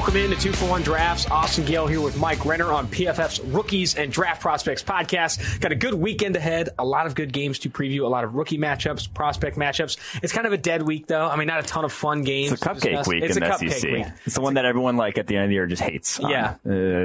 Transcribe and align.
Welcome 0.00 0.16
in 0.16 0.30
to 0.30 0.36
Two 0.36 0.52
for 0.52 0.64
One 0.64 0.80
Drafts. 0.80 1.30
Austin 1.30 1.66
Gayle 1.66 1.86
here 1.86 2.00
with 2.00 2.16
Mike 2.16 2.46
Renner 2.46 2.72
on 2.72 2.88
PFF's 2.88 3.38
Rookies 3.40 3.96
and 3.96 4.10
Draft 4.10 4.40
Prospects 4.40 4.82
podcast. 4.82 5.60
Got 5.60 5.72
a 5.72 5.74
good 5.74 5.92
weekend 5.92 6.36
ahead. 6.36 6.70
A 6.78 6.84
lot 6.86 7.04
of 7.06 7.14
good 7.14 7.34
games 7.34 7.58
to 7.60 7.68
preview. 7.70 8.00
A 8.04 8.06
lot 8.06 8.24
of 8.24 8.34
rookie 8.34 8.56
matchups, 8.56 9.12
prospect 9.12 9.58
matchups. 9.58 9.98
It's 10.22 10.32
kind 10.32 10.46
of 10.46 10.54
a 10.54 10.56
dead 10.56 10.80
week 10.82 11.06
though. 11.06 11.28
I 11.28 11.36
mean, 11.36 11.48
not 11.48 11.60
a 11.62 11.64
ton 11.64 11.84
of 11.84 11.92
fun 11.92 12.22
games. 12.22 12.50
It's 12.50 12.62
a 12.62 12.68
cupcake 12.70 13.06
week 13.08 13.24
it's 13.24 13.36
in 13.36 13.42
a 13.42 13.46
the 13.46 13.52
cupcake 13.52 13.72
SEC. 13.74 13.90
week. 13.92 14.06
It's 14.24 14.36
the 14.36 14.40
one 14.40 14.54
that 14.54 14.64
everyone 14.64 14.96
like 14.96 15.18
at 15.18 15.26
the 15.26 15.36
end 15.36 15.44
of 15.44 15.48
the 15.50 15.54
year 15.54 15.66
just 15.66 15.82
hates. 15.82 16.18
Yeah. 16.18 16.52
Uh, 16.52 16.54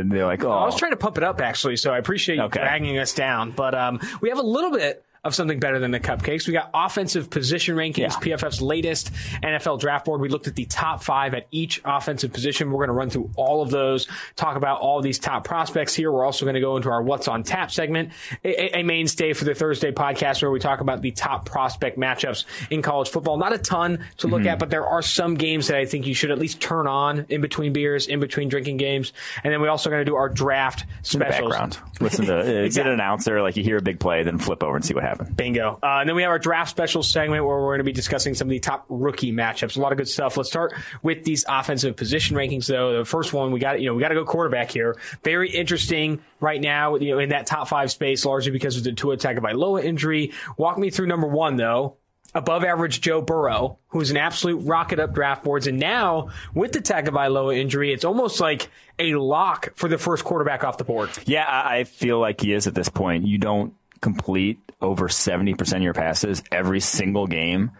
they're 0.05 0.25
like, 0.25 0.46
oh, 0.46 0.52
I 0.52 0.64
was 0.64 0.77
trying 0.77 0.91
to 0.91 0.98
pump 0.98 1.18
it 1.18 1.23
up 1.25 1.41
actually, 1.41 1.75
so 1.75 1.91
I 1.93 1.98
appreciate 1.98 2.36
you 2.38 2.43
Okay. 2.43 2.62
dragging 2.62 2.98
us 2.98 3.14
down. 3.14 3.52
But 3.52 3.75
um, 3.75 4.00
we 4.21 4.30
have 4.30 4.39
a 4.39 4.43
little 4.43 4.71
bit 4.71 5.04
of 5.26 5.36
something 5.36 5.60
better 5.60 5.80
than 5.80 5.92
the 5.92 5.99
cupcakes. 5.99 6.48
We 6.48 6.54
got 6.54 6.70
offensive 6.73 7.30
position 7.30 7.76
rankings, 7.76 7.98
Yeah. 7.98 8.09
PFF's 8.38 8.62
latest 8.62 9.12
NFL 9.44 9.80
draft 9.80 10.05
board. 10.05 10.22
We 10.22 10.30
looked 10.30 10.48
at 10.48 10.55
the 10.55 10.66
top 10.66 11.04
five 11.04 11.34
at 11.34 11.48
each 11.52 11.82
offensive 11.84 12.32
position. 12.32 12.72
We're 12.72 12.86
going 12.86 12.90
to 12.90 12.94
run 12.94 13.09
through 13.09 13.32
all 13.35 13.62
of 13.62 13.72
those, 13.72 14.08
talk 14.35 14.55
about 14.55 14.80
all 14.82 15.02
these 15.02 15.18
top 15.20 15.44
prospects 15.44 15.96
here. 15.96 16.12
We're 16.12 16.23
also 16.23 16.46
going 16.46 16.54
to 16.54 16.62
go 16.62 16.77
into 16.77 16.90
our 16.90 17.02
What's 17.02 17.27
on 17.27 17.44
Tap 17.44 17.72
segment, 17.72 18.12
a, 18.44 18.80
a 18.80 18.84
mainstay 18.84 19.34
for 19.34 19.46
the 19.46 19.55
Thursday 19.55 19.91
podcast 19.91 20.41
where 20.44 20.52
we 20.52 20.59
talk 20.59 20.80
about 20.82 21.02
the 21.02 21.12
top 21.12 21.46
prospect 21.46 21.98
matchups 21.98 22.46
in 22.70 22.82
college 22.84 23.10
football. 23.10 23.38
Not 23.38 23.52
a 23.52 23.57
ton 23.57 24.05
to 24.18 24.27
look 24.27 24.46
at, 24.46 24.60
but 24.60 24.70
there 24.70 24.85
are 24.85 25.02
some 25.02 25.34
games 25.35 25.68
that 25.68 25.77
I 25.77 25.85
think 25.85 26.05
you 26.05 26.13
should 26.13 26.30
at 26.30 26.38
least 26.38 26.62
turn 26.62 26.85
on 26.85 27.26
in 27.30 27.41
between 27.41 27.73
beers, 27.73 28.05
in 28.05 28.20
between 28.20 28.48
drinking 28.48 28.77
games. 28.77 29.12
And 29.44 29.52
then 29.52 29.60
we're 29.60 29.70
also 29.70 29.90
going 29.90 30.02
to 30.02 30.05
do 30.05 30.16
our 30.16 30.30
draft 30.30 30.85
in 31.13 31.20
the 31.20 31.26
background. 31.26 31.80
Listen 31.99 32.26
to 32.26 32.38
uh, 32.66 32.70
get 32.70 32.85
an 32.85 32.94
announcer, 32.94 33.41
like 33.41 33.57
you 33.57 33.63
hear 33.63 33.77
a 33.77 33.82
big 33.82 33.99
play, 33.99 34.21
then 34.21 34.38
flip 34.38 34.63
over 34.63 34.76
and 34.76 34.85
see 34.85 34.94
what 34.94 35.04
happened. 35.18 35.36
Bingo. 35.36 35.80
Uh, 35.82 36.00
and 36.00 36.10
then 36.10 36.16
we 36.16 36.22
have 36.22 36.32
our 36.32 36.40
draft 36.40 36.70
special 36.70 37.04
segment 37.04 37.46
where 37.46 37.58
we're 37.58 37.70
going 37.70 37.80
to 37.80 37.84
be 37.84 37.92
discussing 37.92 38.34
some 38.34 38.48
of 38.48 38.52
the 38.52 38.60
top 38.60 38.85
rookie 38.90 39.32
matchups. 39.32 39.77
A 39.77 39.82
lot 39.82 39.91
of 39.91 39.98
good 39.98 40.07
stuff. 40.07 40.38
Let's 40.38 40.49
start 40.49 40.74
with 41.02 41.24
these 41.24 41.46
offensive 41.48 41.96
position 41.96 42.35
rankings, 42.38 42.68
though. 42.68 42.98
The 42.98 43.05
first 43.05 43.34
one 43.34 43.52
we 43.52 43.60
got, 43.60 43.80
you 43.82 43.88
know, 43.88 43.96
we 43.96 44.02
got 44.02 44.10
to 44.10 44.16
go 44.16 44.26
quarterback 44.26 44.72
here. 44.72 44.96
Very 45.24 45.49
interesting 45.49 46.22
right 46.40 46.62
now, 46.62 46.96
you 46.96 47.12
know, 47.12 47.20
in 47.20 47.30
that 47.30 47.48
top 47.48 47.68
five 47.68 47.91
space, 47.91 48.26
largely 48.26 48.52
because 48.52 48.77
of 48.77 48.84
the 48.84 48.94
Tua 48.94 49.18
Tagovailoa 49.18 49.84
injury. 49.84 50.34
Walk 50.57 50.77
me 50.77 50.90
through 50.90 51.07
number 51.07 51.27
one, 51.27 51.55
though. 51.57 51.98
Above 52.34 52.66
average 52.66 53.00
Joe 53.00 53.22
Burrow, 53.22 53.79
who's 53.88 54.12
an 54.12 54.18
absolute 54.18 54.57
rocket 54.57 55.00
up 55.00 55.13
draft 55.13 55.46
boards, 55.46 55.68
and 55.68 55.79
now 55.79 56.32
with 56.54 56.74
the 56.74 56.82
Tagovailoa 56.82 57.57
injury, 57.57 57.94
it's 57.94 58.04
almost 58.04 58.41
like 58.41 58.68
a 59.00 59.16
lock 59.16 59.70
for 59.76 59.88
the 59.88 59.98
first 59.98 60.26
quarterback 60.26 60.66
off 60.66 60.77
the 60.77 60.84
board. 60.84 61.10
Yeah, 61.26 61.46
I, 61.46 61.77
I 61.77 61.84
feel 61.85 62.20
like 62.20 62.41
he 62.41 62.52
is 62.52 62.68
at 62.68 62.76
this 62.76 62.90
point. 62.90 63.26
You 63.26 63.38
don't 63.38 63.74
complete 64.01 64.59
over 64.81 65.07
70% 65.07 65.75
of 65.75 65.81
your 65.81 65.94
passes 65.94 66.44
every 66.51 66.79
single 66.79 67.28
game 67.28 67.72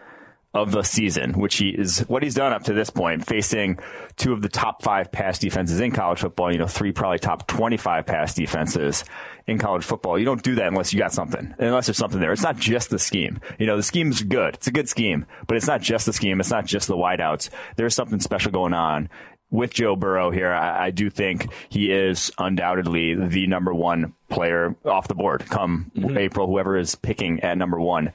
of 0.56 0.72
the 0.72 0.82
season, 0.82 1.32
which 1.34 1.56
he 1.56 1.68
is 1.68 2.00
what 2.08 2.22
he's 2.22 2.34
done 2.34 2.52
up 2.52 2.64
to 2.64 2.72
this 2.72 2.90
point, 2.90 3.26
facing 3.26 3.78
two 4.16 4.32
of 4.32 4.40
the 4.40 4.48
top 4.48 4.82
five 4.82 5.12
pass 5.12 5.38
defenses 5.38 5.80
in 5.80 5.92
college 5.92 6.20
football, 6.20 6.50
you 6.50 6.58
know, 6.58 6.66
three 6.66 6.92
probably 6.92 7.18
top 7.18 7.46
25 7.46 8.06
pass 8.06 8.34
defenses 8.34 9.04
in 9.46 9.58
college 9.58 9.84
football. 9.84 10.18
You 10.18 10.24
don't 10.24 10.42
do 10.42 10.54
that 10.56 10.68
unless 10.68 10.92
you 10.92 10.98
got 10.98 11.12
something, 11.12 11.54
unless 11.58 11.86
there's 11.86 11.98
something 11.98 12.20
there. 12.20 12.32
It's 12.32 12.42
not 12.42 12.56
just 12.56 12.90
the 12.90 12.98
scheme. 12.98 13.40
You 13.58 13.66
know, 13.66 13.76
the 13.76 13.82
scheme's 13.82 14.22
good. 14.22 14.54
It's 14.54 14.66
a 14.66 14.72
good 14.72 14.88
scheme, 14.88 15.26
but 15.46 15.56
it's 15.56 15.66
not 15.66 15.82
just 15.82 16.06
the 16.06 16.12
scheme. 16.12 16.40
It's 16.40 16.50
not 16.50 16.64
just 16.64 16.88
the 16.88 16.96
wideouts. 16.96 17.50
There's 17.76 17.94
something 17.94 18.20
special 18.20 18.50
going 18.50 18.72
on 18.72 19.10
with 19.50 19.72
Joe 19.72 19.96
Burrow 19.96 20.30
here, 20.30 20.52
I, 20.52 20.86
I 20.86 20.90
do 20.90 21.10
think 21.10 21.48
he 21.68 21.92
is 21.92 22.30
undoubtedly 22.38 23.14
the 23.14 23.46
number 23.46 23.72
one 23.72 24.14
player 24.28 24.74
off 24.84 25.08
the 25.08 25.14
board 25.14 25.46
come 25.48 25.90
mm-hmm. 25.96 26.18
April. 26.18 26.46
Whoever 26.46 26.76
is 26.76 26.94
picking 26.94 27.40
at 27.40 27.56
number 27.56 27.80
one, 27.80 28.12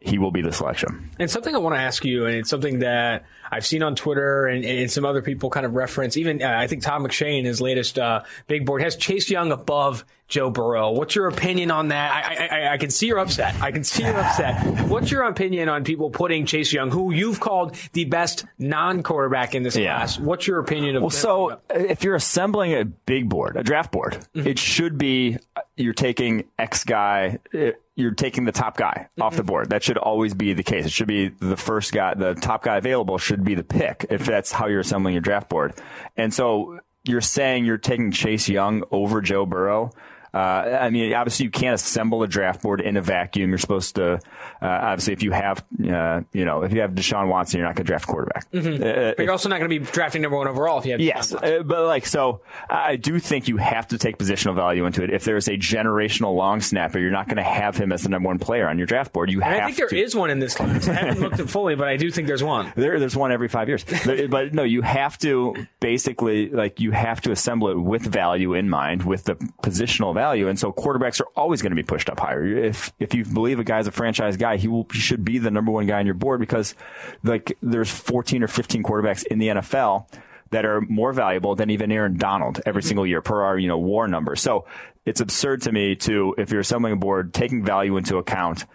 he 0.00 0.18
will 0.18 0.30
be 0.30 0.42
the 0.42 0.52
selection. 0.52 1.10
And 1.18 1.30
something 1.30 1.54
I 1.54 1.58
want 1.58 1.74
to 1.74 1.80
ask 1.80 2.04
you, 2.04 2.26
and 2.26 2.36
it's 2.36 2.50
something 2.50 2.80
that 2.80 3.24
I've 3.52 3.66
seen 3.66 3.82
on 3.82 3.94
Twitter 3.94 4.46
and, 4.46 4.64
and 4.64 4.90
some 4.90 5.04
other 5.04 5.20
people 5.20 5.50
kind 5.50 5.66
of 5.66 5.74
reference. 5.74 6.16
Even 6.16 6.42
uh, 6.42 6.48
I 6.48 6.66
think 6.66 6.82
Tom 6.82 7.04
McShay 7.04 7.38
in 7.38 7.44
his 7.44 7.60
latest 7.60 7.98
uh, 7.98 8.22
big 8.46 8.64
board 8.64 8.82
has 8.82 8.96
Chase 8.96 9.30
Young 9.30 9.52
above 9.52 10.04
Joe 10.28 10.48
Burrow. 10.48 10.92
What's 10.92 11.14
your 11.14 11.28
opinion 11.28 11.70
on 11.70 11.88
that? 11.88 12.10
I, 12.10 12.46
I, 12.46 12.72
I, 12.72 12.78
can 12.78 12.88
see 12.88 13.08
you're 13.08 13.18
upset. 13.18 13.54
I 13.60 13.70
can 13.70 13.84
see 13.84 14.02
you're 14.02 14.16
upset. 14.18 14.88
What's 14.88 15.10
your 15.10 15.24
opinion 15.24 15.68
on 15.68 15.84
people 15.84 16.08
putting 16.08 16.46
Chase 16.46 16.72
Young, 16.72 16.90
who 16.90 17.12
you've 17.12 17.38
called 17.38 17.76
the 17.92 18.06
best 18.06 18.46
non-quarterback 18.58 19.54
in 19.54 19.62
this 19.62 19.76
Yeah. 19.76 19.96
class? 19.96 20.18
What's 20.18 20.46
your 20.46 20.58
opinion 20.58 20.96
of? 20.96 21.00
That? 21.00 21.04
Well, 21.04 21.10
so 21.10 21.60
if 21.68 22.02
you're 22.02 22.14
assembling 22.14 22.72
a 22.72 22.86
big 22.86 23.28
board, 23.28 23.58
a 23.58 23.62
draft 23.62 23.92
board, 23.92 24.26
it 24.32 24.58
should 24.58 24.96
be 24.96 25.36
uh, 25.54 25.60
you're 25.76 25.92
taking 25.92 26.44
X 26.58 26.84
guy, 26.84 27.38
uh, 27.54 27.72
you're 27.94 28.12
taking 28.12 28.46
the 28.46 28.52
top 28.52 28.78
guy 28.78 29.08
off 29.20 29.36
the 29.36 29.44
board. 29.44 29.68
That 29.68 29.82
should 29.82 29.98
always 29.98 30.32
be 30.32 30.54
the 30.54 30.62
case. 30.62 30.86
It 30.86 30.92
should 30.92 31.08
be 31.08 31.28
the 31.28 31.58
first 31.58 31.92
guy, 31.92 32.14
the 32.14 32.34
top 32.34 32.62
guy 32.62 32.78
available 32.78 33.18
should 33.18 33.41
be 33.42 33.54
the 33.54 33.64
pick 33.64 34.06
if 34.10 34.24
that's 34.24 34.52
how 34.52 34.66
you're 34.66 34.80
assembling 34.80 35.14
your 35.14 35.20
draft 35.20 35.48
board. 35.48 35.74
And 36.16 36.32
so 36.32 36.80
you're 37.04 37.20
saying 37.20 37.64
you're 37.64 37.78
taking 37.78 38.10
Chase 38.12 38.48
Young 38.48 38.84
over 38.90 39.20
Joe 39.20 39.46
Burrow. 39.46 39.92
Uh, 40.34 40.38
I 40.80 40.90
mean, 40.90 41.12
obviously, 41.14 41.44
you 41.44 41.50
can't 41.50 41.74
assemble 41.74 42.22
a 42.22 42.28
draft 42.28 42.62
board 42.62 42.80
in 42.80 42.96
a 42.96 43.02
vacuum. 43.02 43.50
You're 43.50 43.58
supposed 43.58 43.96
to, 43.96 44.14
uh, 44.14 44.18
obviously, 44.62 45.12
if 45.12 45.22
you 45.22 45.30
have, 45.32 45.64
uh, 45.84 46.22
you 46.32 46.44
know, 46.44 46.62
if 46.62 46.72
you 46.72 46.80
have 46.80 46.92
Deshaun 46.92 47.28
Watson, 47.28 47.58
you're 47.58 47.66
not 47.68 47.76
going 47.76 47.84
to 47.84 47.90
draft 47.90 48.06
quarterback. 48.06 48.46
Uh, 48.54 49.12
but 49.16 49.18
you're 49.22 49.30
also 49.32 49.48
not 49.48 49.58
going 49.60 49.70
to 49.70 49.78
be 49.80 49.84
drafting 49.84 50.22
number 50.22 50.36
one 50.38 50.48
overall 50.48 50.78
if 50.78 50.86
you 50.86 50.92
have. 50.92 51.00
Yes, 51.00 51.34
uh, 51.34 51.62
but 51.64 51.84
like 51.86 52.06
so, 52.06 52.40
I 52.70 52.96
do 52.96 53.18
think 53.18 53.48
you 53.48 53.58
have 53.58 53.88
to 53.88 53.98
take 53.98 54.16
positional 54.18 54.54
value 54.54 54.86
into 54.86 55.02
it. 55.02 55.10
If 55.12 55.24
there's 55.24 55.48
a 55.48 55.58
generational 55.58 56.34
long 56.34 56.60
snapper, 56.60 56.98
you're 56.98 57.10
not 57.10 57.26
going 57.26 57.36
to 57.36 57.42
have 57.42 57.76
him 57.76 57.92
as 57.92 58.02
the 58.04 58.08
number 58.08 58.28
one 58.28 58.38
player 58.38 58.68
on 58.68 58.78
your 58.78 58.86
draft 58.86 59.12
board. 59.12 59.30
You 59.30 59.42
And 59.42 59.52
have 59.52 59.62
I 59.62 59.66
think 59.66 59.76
there 59.76 59.88
to. 59.88 59.98
is 60.00 60.14
one 60.14 60.30
in 60.30 60.38
this 60.38 60.54
class. 60.54 60.88
I 60.88 60.92
haven't 60.94 61.20
looked 61.20 61.40
at 61.40 61.50
fully, 61.50 61.74
but 61.74 61.88
I 61.88 61.96
do 61.96 62.10
think 62.10 62.26
there's 62.26 62.42
one. 62.42 62.72
There, 62.82 62.98
there's 62.98 63.14
one 63.16 63.32
every 63.32 63.48
five 63.48 63.68
years. 63.68 63.84
but, 64.04 64.30
but 64.30 64.54
no, 64.54 64.62
you 64.64 64.82
have 64.82 65.16
to 65.18 65.54
basically 65.78 66.48
like 66.48 66.80
you 66.80 66.90
have 66.90 67.20
to 67.22 67.30
assemble 67.32 67.68
it 67.68 67.78
with 67.78 68.02
value 68.02 68.54
in 68.54 68.68
mind, 68.70 69.02
with 69.04 69.24
the 69.24 69.34
positional 69.62 70.14
value, 70.14 70.21
and 70.30 70.58
so 70.58 70.72
quarterbacks 70.72 71.20
are 71.20 71.28
always 71.36 71.62
going 71.62 71.70
to 71.70 71.76
be 71.76 71.82
pushed 71.82 72.08
up 72.08 72.20
higher. 72.20 72.44
If 72.44 72.92
if 72.98 73.14
you 73.14 73.24
believe 73.24 73.58
a 73.58 73.64
guy's 73.64 73.86
a 73.86 73.92
franchise 73.92 74.36
guy, 74.36 74.56
he 74.56 74.68
will 74.68 74.86
should 74.92 75.24
be 75.24 75.38
the 75.38 75.50
number 75.50 75.72
one 75.72 75.86
guy 75.86 75.98
on 75.98 76.06
your 76.06 76.14
board 76.14 76.40
because 76.40 76.74
like 77.22 77.56
there's 77.62 77.90
14 77.90 78.42
or 78.42 78.48
15 78.48 78.82
quarterbacks 78.82 79.26
in 79.26 79.38
the 79.38 79.48
NFL 79.48 80.06
that 80.50 80.64
are 80.64 80.80
more 80.82 81.12
valuable 81.12 81.54
than 81.54 81.70
even 81.70 81.90
Aaron 81.90 82.16
Donald 82.16 82.60
every 82.66 82.82
single 82.82 83.06
year 83.06 83.22
per 83.22 83.42
our 83.42 83.58
you 83.58 83.68
know 83.68 83.78
WAR 83.78 84.08
number. 84.08 84.36
So 84.36 84.66
it's 85.04 85.20
absurd 85.20 85.62
to 85.62 85.72
me 85.72 85.96
to 85.96 86.34
if 86.38 86.50
you're 86.50 86.60
assembling 86.60 86.92
a 86.92 86.96
board, 86.96 87.34
taking 87.34 87.64
value 87.64 87.96
into 87.96 88.18
account. 88.18 88.66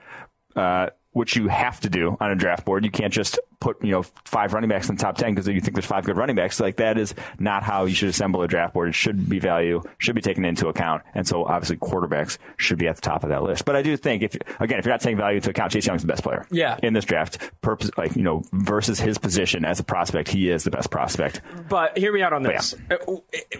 Uh, 0.56 0.90
which 1.12 1.35
you 1.35 1.47
have 1.47 1.79
to 1.79 1.90
do 1.90 2.16
on 2.19 2.29
a 2.29 2.35
draft 2.35 2.64
board. 2.64 2.85
You 2.85 2.91
can't 2.91 3.12
just 3.12 3.40
put, 3.59 3.84
you 3.84 3.91
know, 3.91 4.03
five 4.25 4.53
running 4.53 4.69
backs 4.69 4.88
in 4.90 4.95
the 4.95 5.01
top 5.01 5.18
10 5.18 5.34
because 5.34 5.47
you 5.47 5.59
think 5.62 5.73
there's 5.73 5.85
five 5.85 6.03
good 6.06 6.16
running 6.18 6.35
backs. 6.35 6.59
Like 6.59 6.78
that 6.78 6.97
is 6.97 7.16
not 7.40 7.63
how 7.63 7.85
you 7.85 7.95
should 7.95 8.09
assemble 8.09 8.41
a 8.44 8.47
draft 8.47 8.73
board. 8.73 8.90
It 8.90 8.95
should 8.95 9.28
be 9.28 9.40
value, 9.40 9.81
should 9.97 10.16
be 10.16 10.22
taken 10.22 10.45
into 10.45 10.68
account. 10.68 11.03
And 11.16 11.28
so 11.28 11.44
obviously 11.45 11.78
quarterbacks 11.78 12.38
should 12.57 12.78
be 12.78 12.88
at 12.88 12.96
the 12.96 13.01
top 13.01 13.23
of 13.23 13.29
that 13.29 13.44
list. 13.44 13.66
But 13.66 13.75
I 13.75 13.81
do 13.81 13.97
think 13.97 14.23
if, 14.23 14.35
again, 14.59 14.79
if 14.79 14.85
you're 14.85 14.94
not 14.94 15.01
taking 15.01 15.17
value 15.17 15.38
into 15.38 15.50
account, 15.50 15.72
Chase 15.72 15.88
Young's 15.88 16.01
the 16.01 16.07
best 16.07 16.23
player. 16.23 16.46
Yeah. 16.51 16.78
In 16.84 16.94
this 16.94 17.06
draft, 17.06 17.51
purpose, 17.62 17.90
like, 17.97 18.16
you 18.16 18.23
know, 18.23 18.44
versus 18.53 19.00
his 19.00 19.17
position 19.17 19.66
as 19.66 19.79
a 19.79 19.84
prospect, 19.84 20.29
he 20.29 20.50
is 20.50 20.63
the 20.63 20.72
best 20.72 20.91
prospect. 20.91 21.41
But 21.69 21.97
hear 21.97 22.13
me 22.13 22.22
out 22.22 22.34
on 22.34 22.44
this. 22.44 22.75
Uh, 22.91 22.97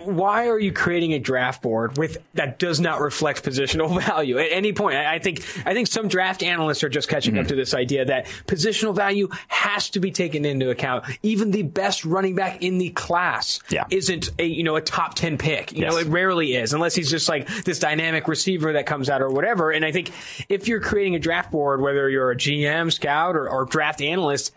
Why 0.04 0.48
are 0.48 0.60
you 0.60 0.72
creating 0.72 1.14
a 1.14 1.20
draft 1.20 1.62
board 1.62 1.98
with 1.98 2.18
that 2.36 2.60
does 2.60 2.80
not 2.80 3.02
reflect 3.02 3.44
positional 3.44 4.00
value 4.06 4.38
at 4.38 4.52
any 4.52 4.74
point? 4.74 4.96
I 4.98 5.16
I 5.16 5.20
think 5.20 5.40
I 5.66 5.74
think 5.74 5.88
some 5.88 6.08
draft 6.08 6.44
analysts 6.44 6.84
are 6.84 6.90
just 6.90 7.10
catching 7.10 7.28
Mm-hmm. 7.34 7.42
up 7.42 7.48
to 7.48 7.56
this 7.56 7.74
idea 7.74 8.06
that 8.06 8.26
positional 8.46 8.96
value 8.96 9.28
has 9.50 9.87
to 9.92 10.00
be 10.00 10.12
taken 10.12 10.46
into 10.46 10.70
account. 10.70 11.06
Even 11.24 11.52
the 11.52 11.64
best 11.64 12.06
running 12.06 12.36
back 12.36 12.62
in 12.64 12.78
the 12.78 12.90
class 12.90 13.60
Yeah. 13.70 13.86
isn't 13.90 14.30
a 14.40 14.46
you 14.46 14.64
know 14.64 14.76
a 14.76 14.82
top 14.82 15.14
ten 15.16 15.38
pick. 15.38 15.72
You 15.74 15.86
know, 15.86 15.98
it 15.98 16.08
rarely 16.08 16.56
is 16.56 16.74
unless 16.74 16.96
he's 16.96 17.10
just 17.10 17.30
like 17.30 17.48
this 17.64 17.80
dynamic 17.80 18.28
receiver 18.28 18.74
that 18.74 18.86
comes 18.86 19.10
out 19.10 19.22
or 19.22 19.30
whatever. 19.30 19.72
And 19.72 19.84
I 19.86 19.92
think 19.92 20.12
if 20.50 20.68
you're 20.68 20.82
creating 20.82 21.16
a 21.16 21.20
draft 21.20 21.52
board, 21.52 21.82
whether 21.82 22.10
you're 22.10 22.32
a 22.32 22.36
GM, 22.36 22.92
scout, 22.92 23.36
or, 23.36 23.50
or 23.50 23.66
draft 23.66 24.02
analyst, 24.02 24.54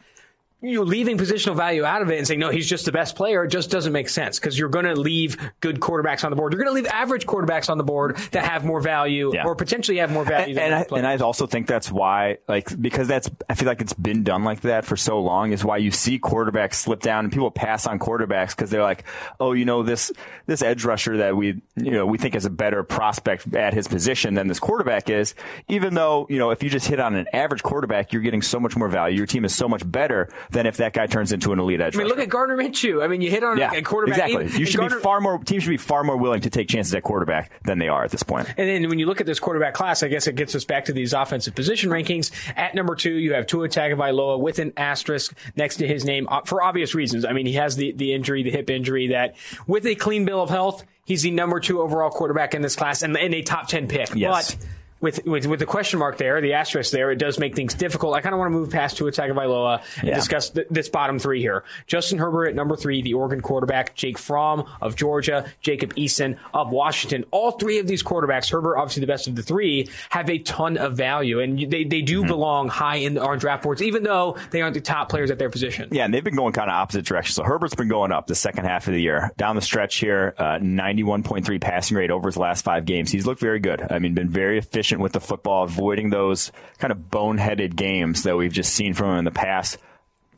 you're 0.62 0.84
leaving 0.84 1.16
positional 1.16 1.56
value 1.56 1.84
out 1.84 2.02
of 2.02 2.10
it 2.10 2.18
and 2.18 2.26
saying, 2.26 2.40
no, 2.40 2.50
he's 2.50 2.68
just 2.68 2.84
the 2.84 2.92
best 2.92 3.16
player, 3.16 3.44
it 3.44 3.48
just 3.48 3.70
doesn't 3.70 3.92
make 3.92 4.08
sense 4.08 4.38
because 4.38 4.58
you're 4.58 4.68
going 4.68 4.84
to 4.84 4.94
leave 4.94 5.36
good 5.60 5.80
quarterbacks 5.80 6.24
on 6.24 6.30
the 6.30 6.36
board. 6.36 6.52
You're 6.52 6.62
going 6.62 6.74
to 6.74 6.82
leave 6.82 6.86
average 6.92 7.26
quarterbacks 7.26 7.70
on 7.70 7.78
the 7.78 7.84
board 7.84 8.16
that 8.32 8.44
have 8.44 8.64
more 8.64 8.80
value 8.80 9.32
Yeah. 9.34 9.46
or 9.46 9.54
potentially 9.54 9.98
have 9.98 10.12
more 10.12 10.24
value 10.24 10.48
and, 10.48 10.58
than 10.58 10.72
and 10.72 10.74
I, 10.92 10.96
and 10.98 11.06
I 11.06 11.24
also 11.24 11.46
think 11.46 11.66
that's 11.66 11.90
why, 11.90 12.38
like, 12.48 12.68
because 12.80 13.08
that's, 13.08 13.30
I 13.48 13.54
feel 13.54 13.68
like 13.68 13.80
it's 13.80 13.92
been 13.94 14.22
done 14.22 14.44
like 14.44 14.60
that 14.62 14.84
for 14.84 14.96
so 14.96 15.20
long 15.20 15.52
is 15.52 15.64
why 15.64 15.78
you 15.78 15.90
see 15.90 16.18
quarterbacks 16.18 16.74
slip 16.74 17.00
down 17.00 17.24
and 17.24 17.32
people 17.32 17.50
pass 17.50 17.86
on 17.86 17.98
quarterbacks 17.98 18.50
because 18.50 18.70
they're 18.70 18.82
like, 18.82 19.04
oh, 19.38 19.52
you 19.52 19.64
know, 19.64 19.82
this, 19.82 20.12
this 20.46 20.62
edge 20.62 20.84
rusher 20.84 21.18
that 21.18 21.36
we, 21.36 21.62
you 21.76 21.90
know, 21.92 22.06
we 22.06 22.18
think 22.18 22.34
is 22.34 22.44
a 22.44 22.50
better 22.50 22.82
prospect 22.82 23.54
at 23.54 23.72
his 23.72 23.88
position 23.88 24.34
than 24.34 24.46
this 24.46 24.60
quarterback 24.60 25.08
is, 25.08 25.34
even 25.68 25.94
though, 25.94 26.26
you 26.28 26.38
know, 26.38 26.50
if 26.50 26.62
you 26.62 26.68
just 26.70 26.86
hit 26.86 27.00
on 27.00 27.14
an 27.14 27.26
average 27.32 27.62
quarterback, 27.62 28.12
you're 28.12 28.22
getting 28.22 28.42
so 28.42 28.60
much 28.60 28.76
more 28.76 28.88
value. 28.88 29.16
Your 29.16 29.26
team 29.26 29.44
is 29.44 29.54
so 29.54 29.68
much 29.68 29.88
better 29.90 30.28
than 30.50 30.66
if 30.66 30.78
that 30.78 30.92
guy 30.92 31.06
turns 31.06 31.32
into 31.32 31.52
an 31.52 31.58
elite 31.58 31.80
edge. 31.80 31.94
I 31.94 31.98
mean, 31.98 32.08
look 32.08 32.18
at 32.18 32.28
Gardner 32.28 32.56
Minshew. 32.56 33.02
I 33.02 33.08
mean, 33.08 33.20
you 33.20 33.30
hit 33.30 33.44
on 33.44 33.58
yeah, 33.58 33.72
a 33.72 33.82
quarterback. 33.82 34.30
exactly. 34.30 34.58
You 34.58 34.66
should 34.66 34.80
Gardner- 34.80 34.96
be 34.98 35.02
far 35.02 35.20
more. 35.20 35.38
Teams 35.38 35.62
should 35.62 35.70
be 35.70 35.76
far 35.76 36.04
more 36.04 36.16
willing 36.16 36.40
to 36.42 36.50
take 36.50 36.68
chances 36.68 36.94
at 36.94 37.02
quarterback 37.02 37.50
than 37.62 37.78
they 37.78 37.88
are 37.88 38.04
at 38.04 38.10
this 38.10 38.22
point. 38.22 38.48
And 38.56 38.68
then 38.68 38.88
when 38.88 38.98
you 38.98 39.06
look 39.06 39.20
at 39.20 39.26
this 39.26 39.40
quarterback 39.40 39.74
class, 39.74 40.02
I 40.02 40.08
guess 40.08 40.26
it 40.26 40.34
gets 40.34 40.54
us 40.54 40.64
back 40.64 40.86
to 40.86 40.92
these 40.92 41.12
offensive 41.12 41.54
position 41.54 41.90
rankings. 41.90 42.30
At 42.56 42.74
number 42.74 42.94
two, 42.94 43.12
you 43.12 43.34
have 43.34 43.46
Tua 43.46 43.68
Tagovailoa 43.68 44.40
with 44.40 44.58
an 44.58 44.72
asterisk 44.76 45.34
next 45.56 45.76
to 45.76 45.86
his 45.86 46.04
name 46.04 46.28
uh, 46.28 46.42
for 46.44 46.62
obvious 46.62 46.94
reasons. 46.94 47.24
I 47.24 47.32
mean, 47.32 47.46
he 47.46 47.54
has 47.54 47.76
the, 47.76 47.92
the 47.92 48.12
injury, 48.12 48.42
the 48.42 48.50
hip 48.50 48.70
injury 48.70 49.08
that 49.08 49.36
with 49.66 49.86
a 49.86 49.94
clean 49.94 50.24
bill 50.24 50.42
of 50.42 50.50
health, 50.50 50.84
he's 51.04 51.22
the 51.22 51.30
number 51.30 51.60
two 51.60 51.80
overall 51.80 52.10
quarterback 52.10 52.54
in 52.54 52.62
this 52.62 52.76
class 52.76 53.02
and, 53.02 53.16
and 53.16 53.34
a 53.34 53.42
top 53.42 53.68
10 53.68 53.88
pick. 53.88 54.14
Yes. 54.14 54.54
But 54.54 54.66
with, 55.00 55.24
with 55.26 55.46
with 55.46 55.60
the 55.60 55.66
question 55.66 55.98
mark 55.98 56.18
there, 56.18 56.40
the 56.40 56.52
asterisk 56.54 56.92
there, 56.92 57.10
it 57.10 57.16
does 57.16 57.38
make 57.38 57.54
things 57.56 57.74
difficult. 57.74 58.14
I 58.14 58.20
kind 58.20 58.34
of 58.34 58.38
want 58.38 58.52
to 58.52 58.58
move 58.58 58.70
past 58.70 58.96
Tua 58.96 59.10
Tagovailoa 59.12 59.82
and 60.00 60.08
Yeah. 60.08 60.14
discuss 60.14 60.50
th- 60.50 60.66
this 60.70 60.88
bottom 60.88 61.18
three 61.18 61.40
here. 61.40 61.64
Justin 61.86 62.18
Herbert 62.18 62.46
at 62.48 62.54
number 62.54 62.76
three, 62.76 63.00
the 63.02 63.14
Oregon 63.14 63.40
quarterback, 63.40 63.94
Jake 63.94 64.18
Fromm 64.18 64.64
of 64.80 64.96
Georgia, 64.96 65.46
Jacob 65.62 65.94
Eason 65.94 66.36
of 66.52 66.70
Washington. 66.70 67.24
All 67.30 67.52
three 67.52 67.78
of 67.78 67.86
these 67.86 68.02
quarterbacks, 68.02 68.50
Herbert 68.50 68.76
obviously 68.76 69.00
the 69.00 69.06
best 69.06 69.26
of 69.26 69.36
the 69.36 69.42
three, 69.42 69.88
have 70.10 70.28
a 70.28 70.38
ton 70.38 70.76
of 70.76 70.96
value, 70.96 71.40
and 71.40 71.58
they 71.70 71.84
they 71.84 72.02
do 72.02 72.24
belong 72.24 72.68
high 72.68 72.96
in 72.96 73.16
our 73.18 73.36
draft 73.36 73.62
boards, 73.62 73.82
even 73.82 74.02
though 74.02 74.36
they 74.50 74.60
aren't 74.60 74.74
the 74.74 74.80
top 74.80 75.08
players 75.08 75.30
at 75.30 75.38
their 75.38 75.50
position. 75.50 75.88
Yeah, 75.92 76.04
and 76.04 76.12
they've 76.12 76.22
been 76.24 76.36
going 76.36 76.52
kind 76.52 76.68
of 76.70 76.74
opposite 76.74 77.04
directions. 77.06 77.36
So 77.36 77.42
Herbert's 77.44 77.74
been 77.74 77.88
going 77.88 78.12
up 78.12 78.26
the 78.26 78.34
second 78.34 78.64
half 78.66 78.86
of 78.86 78.92
the 78.94 79.00
year. 79.00 79.32
Down 79.36 79.56
the 79.56 79.62
stretch 79.62 79.96
here, 79.96 80.34
uh, 80.38 80.58
91.3 80.58 81.58
passing 81.60 81.96
rate 81.96 82.10
over 82.10 82.28
his 82.28 82.36
last 82.36 82.64
five 82.64 82.84
games. 82.84 83.10
He's 83.10 83.26
looked 83.26 83.40
very 83.40 83.60
good. 83.60 83.80
I 83.90 83.98
mean, 83.98 84.14
been 84.14 84.28
very 84.28 84.58
efficient 84.58 84.89
with 84.98 85.12
the 85.12 85.20
football, 85.20 85.64
avoiding 85.64 86.10
those 86.10 86.50
kind 86.78 86.90
of 86.90 86.98
boneheaded 87.10 87.76
games 87.76 88.24
that 88.24 88.36
we've 88.36 88.52
just 88.52 88.74
seen 88.74 88.94
from 88.94 89.10
him 89.12 89.18
in 89.18 89.24
the 89.24 89.30
past. 89.30 89.78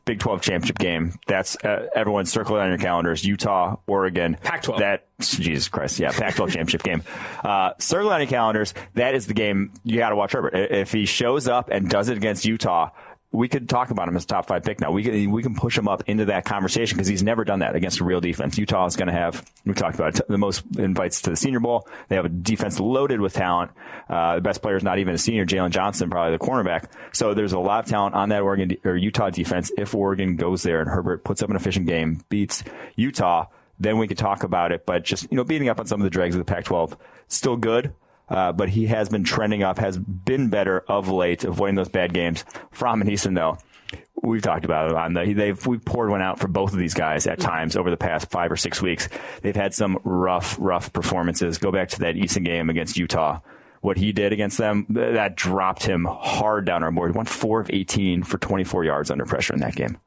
Big 0.04 0.18
12 0.18 0.42
championship 0.42 0.78
game. 0.78 1.14
That's 1.28 1.56
uh, 1.64 1.86
everyone 1.94 2.26
circle 2.26 2.56
it 2.56 2.60
on 2.60 2.68
your 2.70 2.78
calendars. 2.78 3.24
Utah, 3.24 3.76
Oregon. 3.86 4.36
Pac-12. 4.42 4.78
That 4.80 5.06
Jesus 5.20 5.68
Christ, 5.68 6.00
yeah, 6.00 6.10
Pac-12 6.10 6.46
championship 6.48 6.82
game. 6.82 7.04
Uh, 7.44 7.74
circle 7.78 8.10
it 8.10 8.14
on 8.14 8.20
your 8.20 8.28
calendars. 8.28 8.74
That 8.94 9.14
is 9.14 9.28
the 9.28 9.34
game 9.34 9.72
you 9.84 9.98
got 9.98 10.08
to 10.08 10.16
watch 10.16 10.32
Herbert. 10.32 10.54
If 10.54 10.90
he 10.90 11.06
shows 11.06 11.46
up 11.46 11.68
and 11.70 11.88
does 11.88 12.08
it 12.08 12.16
against 12.16 12.44
Utah, 12.44 12.90
we 13.32 13.48
could 13.48 13.66
talk 13.66 13.90
about 13.90 14.08
him 14.08 14.16
as 14.16 14.24
a 14.24 14.26
top 14.26 14.46
five 14.46 14.62
pick 14.62 14.78
now. 14.78 14.90
We 14.90 15.02
can 15.02 15.30
we 15.30 15.42
can 15.42 15.54
push 15.54 15.76
him 15.76 15.88
up 15.88 16.04
into 16.06 16.26
that 16.26 16.44
conversation 16.44 16.96
because 16.96 17.08
he's 17.08 17.22
never 17.22 17.44
done 17.44 17.60
that 17.60 17.74
against 17.74 18.00
a 18.00 18.04
real 18.04 18.20
defense. 18.20 18.58
Utah 18.58 18.84
is 18.84 18.94
going 18.94 19.06
to 19.06 19.14
have 19.14 19.44
we 19.64 19.72
talked 19.72 19.94
about 19.94 20.20
it, 20.20 20.28
the 20.28 20.36
most 20.36 20.62
invites 20.78 21.22
to 21.22 21.30
the 21.30 21.36
Senior 21.36 21.60
Bowl. 21.60 21.88
They 22.08 22.16
have 22.16 22.26
a 22.26 22.28
defense 22.28 22.78
loaded 22.78 23.20
with 23.20 23.32
talent. 23.32 23.70
Uh, 24.08 24.36
the 24.36 24.42
best 24.42 24.60
player 24.60 24.76
is 24.76 24.82
not 24.82 24.98
even 24.98 25.14
a 25.14 25.18
senior, 25.18 25.46
Jaylon 25.46 25.70
Johnson, 25.70 26.10
probably 26.10 26.36
the 26.36 26.44
cornerback. 26.44 26.90
So 27.12 27.32
there's 27.32 27.54
a 27.54 27.58
lot 27.58 27.84
of 27.84 27.90
talent 27.90 28.14
on 28.14 28.28
that 28.28 28.42
Oregon 28.42 28.76
or 28.84 28.96
Utah 28.96 29.30
defense. 29.30 29.72
If 29.78 29.94
Oregon 29.94 30.36
goes 30.36 30.62
there 30.62 30.80
and 30.80 30.90
Herbert 30.90 31.24
puts 31.24 31.42
up 31.42 31.48
an 31.48 31.56
efficient 31.56 31.86
game, 31.86 32.22
beats 32.28 32.62
Utah, 32.96 33.46
then 33.80 33.96
we 33.96 34.06
could 34.06 34.18
talk 34.18 34.42
about 34.42 34.72
it. 34.72 34.84
But 34.84 35.04
just 35.04 35.30
you 35.30 35.36
know, 35.36 35.44
beating 35.44 35.70
up 35.70 35.80
on 35.80 35.86
some 35.86 36.00
of 36.00 36.04
the 36.04 36.10
dregs 36.10 36.34
of 36.34 36.38
the 36.38 36.44
Pac-12, 36.44 36.98
still 37.28 37.56
good. 37.56 37.94
Uh, 38.32 38.50
but 38.50 38.70
he 38.70 38.86
has 38.86 39.10
been 39.10 39.24
trending 39.24 39.62
up, 39.62 39.78
has 39.78 39.98
been 39.98 40.48
better 40.48 40.80
of 40.88 41.08
late, 41.08 41.44
avoiding 41.44 41.74
those 41.74 41.90
bad 41.90 42.14
games. 42.14 42.46
Fromm 42.70 43.02
and 43.02 43.10
Eason, 43.10 43.34
though, 43.34 43.58
we've 44.22 44.40
talked 44.40 44.64
about 44.64 44.90
it 44.90 44.96
on 44.96 45.12
the 45.12 45.34
they've 45.34 45.66
we 45.66 45.76
poured 45.76 46.08
one 46.08 46.22
out 46.22 46.38
for 46.38 46.48
both 46.48 46.72
of 46.72 46.78
these 46.78 46.94
guys 46.94 47.26
at 47.26 47.38
times 47.38 47.76
over 47.76 47.90
the 47.90 47.96
past 47.98 48.30
five 48.30 48.50
or 48.50 48.56
six 48.56 48.80
weeks. 48.80 49.10
They've 49.42 49.54
had 49.54 49.74
some 49.74 49.98
rough, 50.02 50.56
rough 50.58 50.94
performances. 50.94 51.58
Go 51.58 51.70
back 51.70 51.90
to 51.90 52.00
that 52.00 52.14
Eason 52.14 52.42
game 52.42 52.70
against 52.70 52.96
Utah. 52.96 53.40
What 53.82 53.98
he 53.98 54.12
did 54.12 54.32
against 54.32 54.56
them, 54.56 54.86
that 54.90 55.36
dropped 55.36 55.82
him 55.82 56.06
hard 56.08 56.64
down 56.64 56.82
our 56.82 56.90
board. 56.90 57.12
He 57.12 57.16
went 57.16 57.28
four 57.28 57.60
of 57.60 57.68
18 57.70 58.22
for 58.22 58.38
24 58.38 58.84
yards 58.84 59.10
under 59.10 59.26
pressure 59.26 59.52
in 59.52 59.60
that 59.60 59.74
game. 59.76 59.98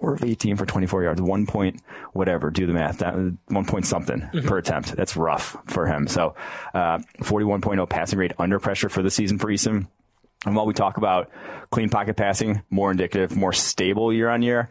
Four 0.00 0.14
of 0.14 0.24
18 0.24 0.56
for 0.56 0.66
24 0.66 1.04
yards, 1.04 1.22
one 1.22 1.46
point, 1.46 1.80
whatever, 2.12 2.50
do 2.50 2.66
the 2.66 2.72
math, 2.72 2.98
that, 2.98 3.14
one 3.46 3.64
point 3.64 3.86
something 3.86 4.28
per 4.44 4.58
attempt. 4.58 4.96
That's 4.96 5.16
rough 5.16 5.56
for 5.66 5.86
him. 5.86 6.08
So, 6.08 6.34
uh, 6.74 6.98
41.0 7.20 7.88
passing 7.88 8.18
rate 8.18 8.32
under 8.38 8.58
pressure 8.58 8.88
for 8.88 9.02
the 9.02 9.10
season 9.10 9.38
for 9.38 9.46
Eason. 9.46 9.86
And 10.44 10.56
while 10.56 10.66
we 10.66 10.74
talk 10.74 10.96
about 10.96 11.30
clean 11.70 11.88
pocket 11.88 12.16
passing, 12.16 12.62
more 12.68 12.90
indicative, 12.90 13.36
more 13.36 13.52
stable 13.52 14.12
year 14.12 14.28
on 14.28 14.42
year, 14.42 14.70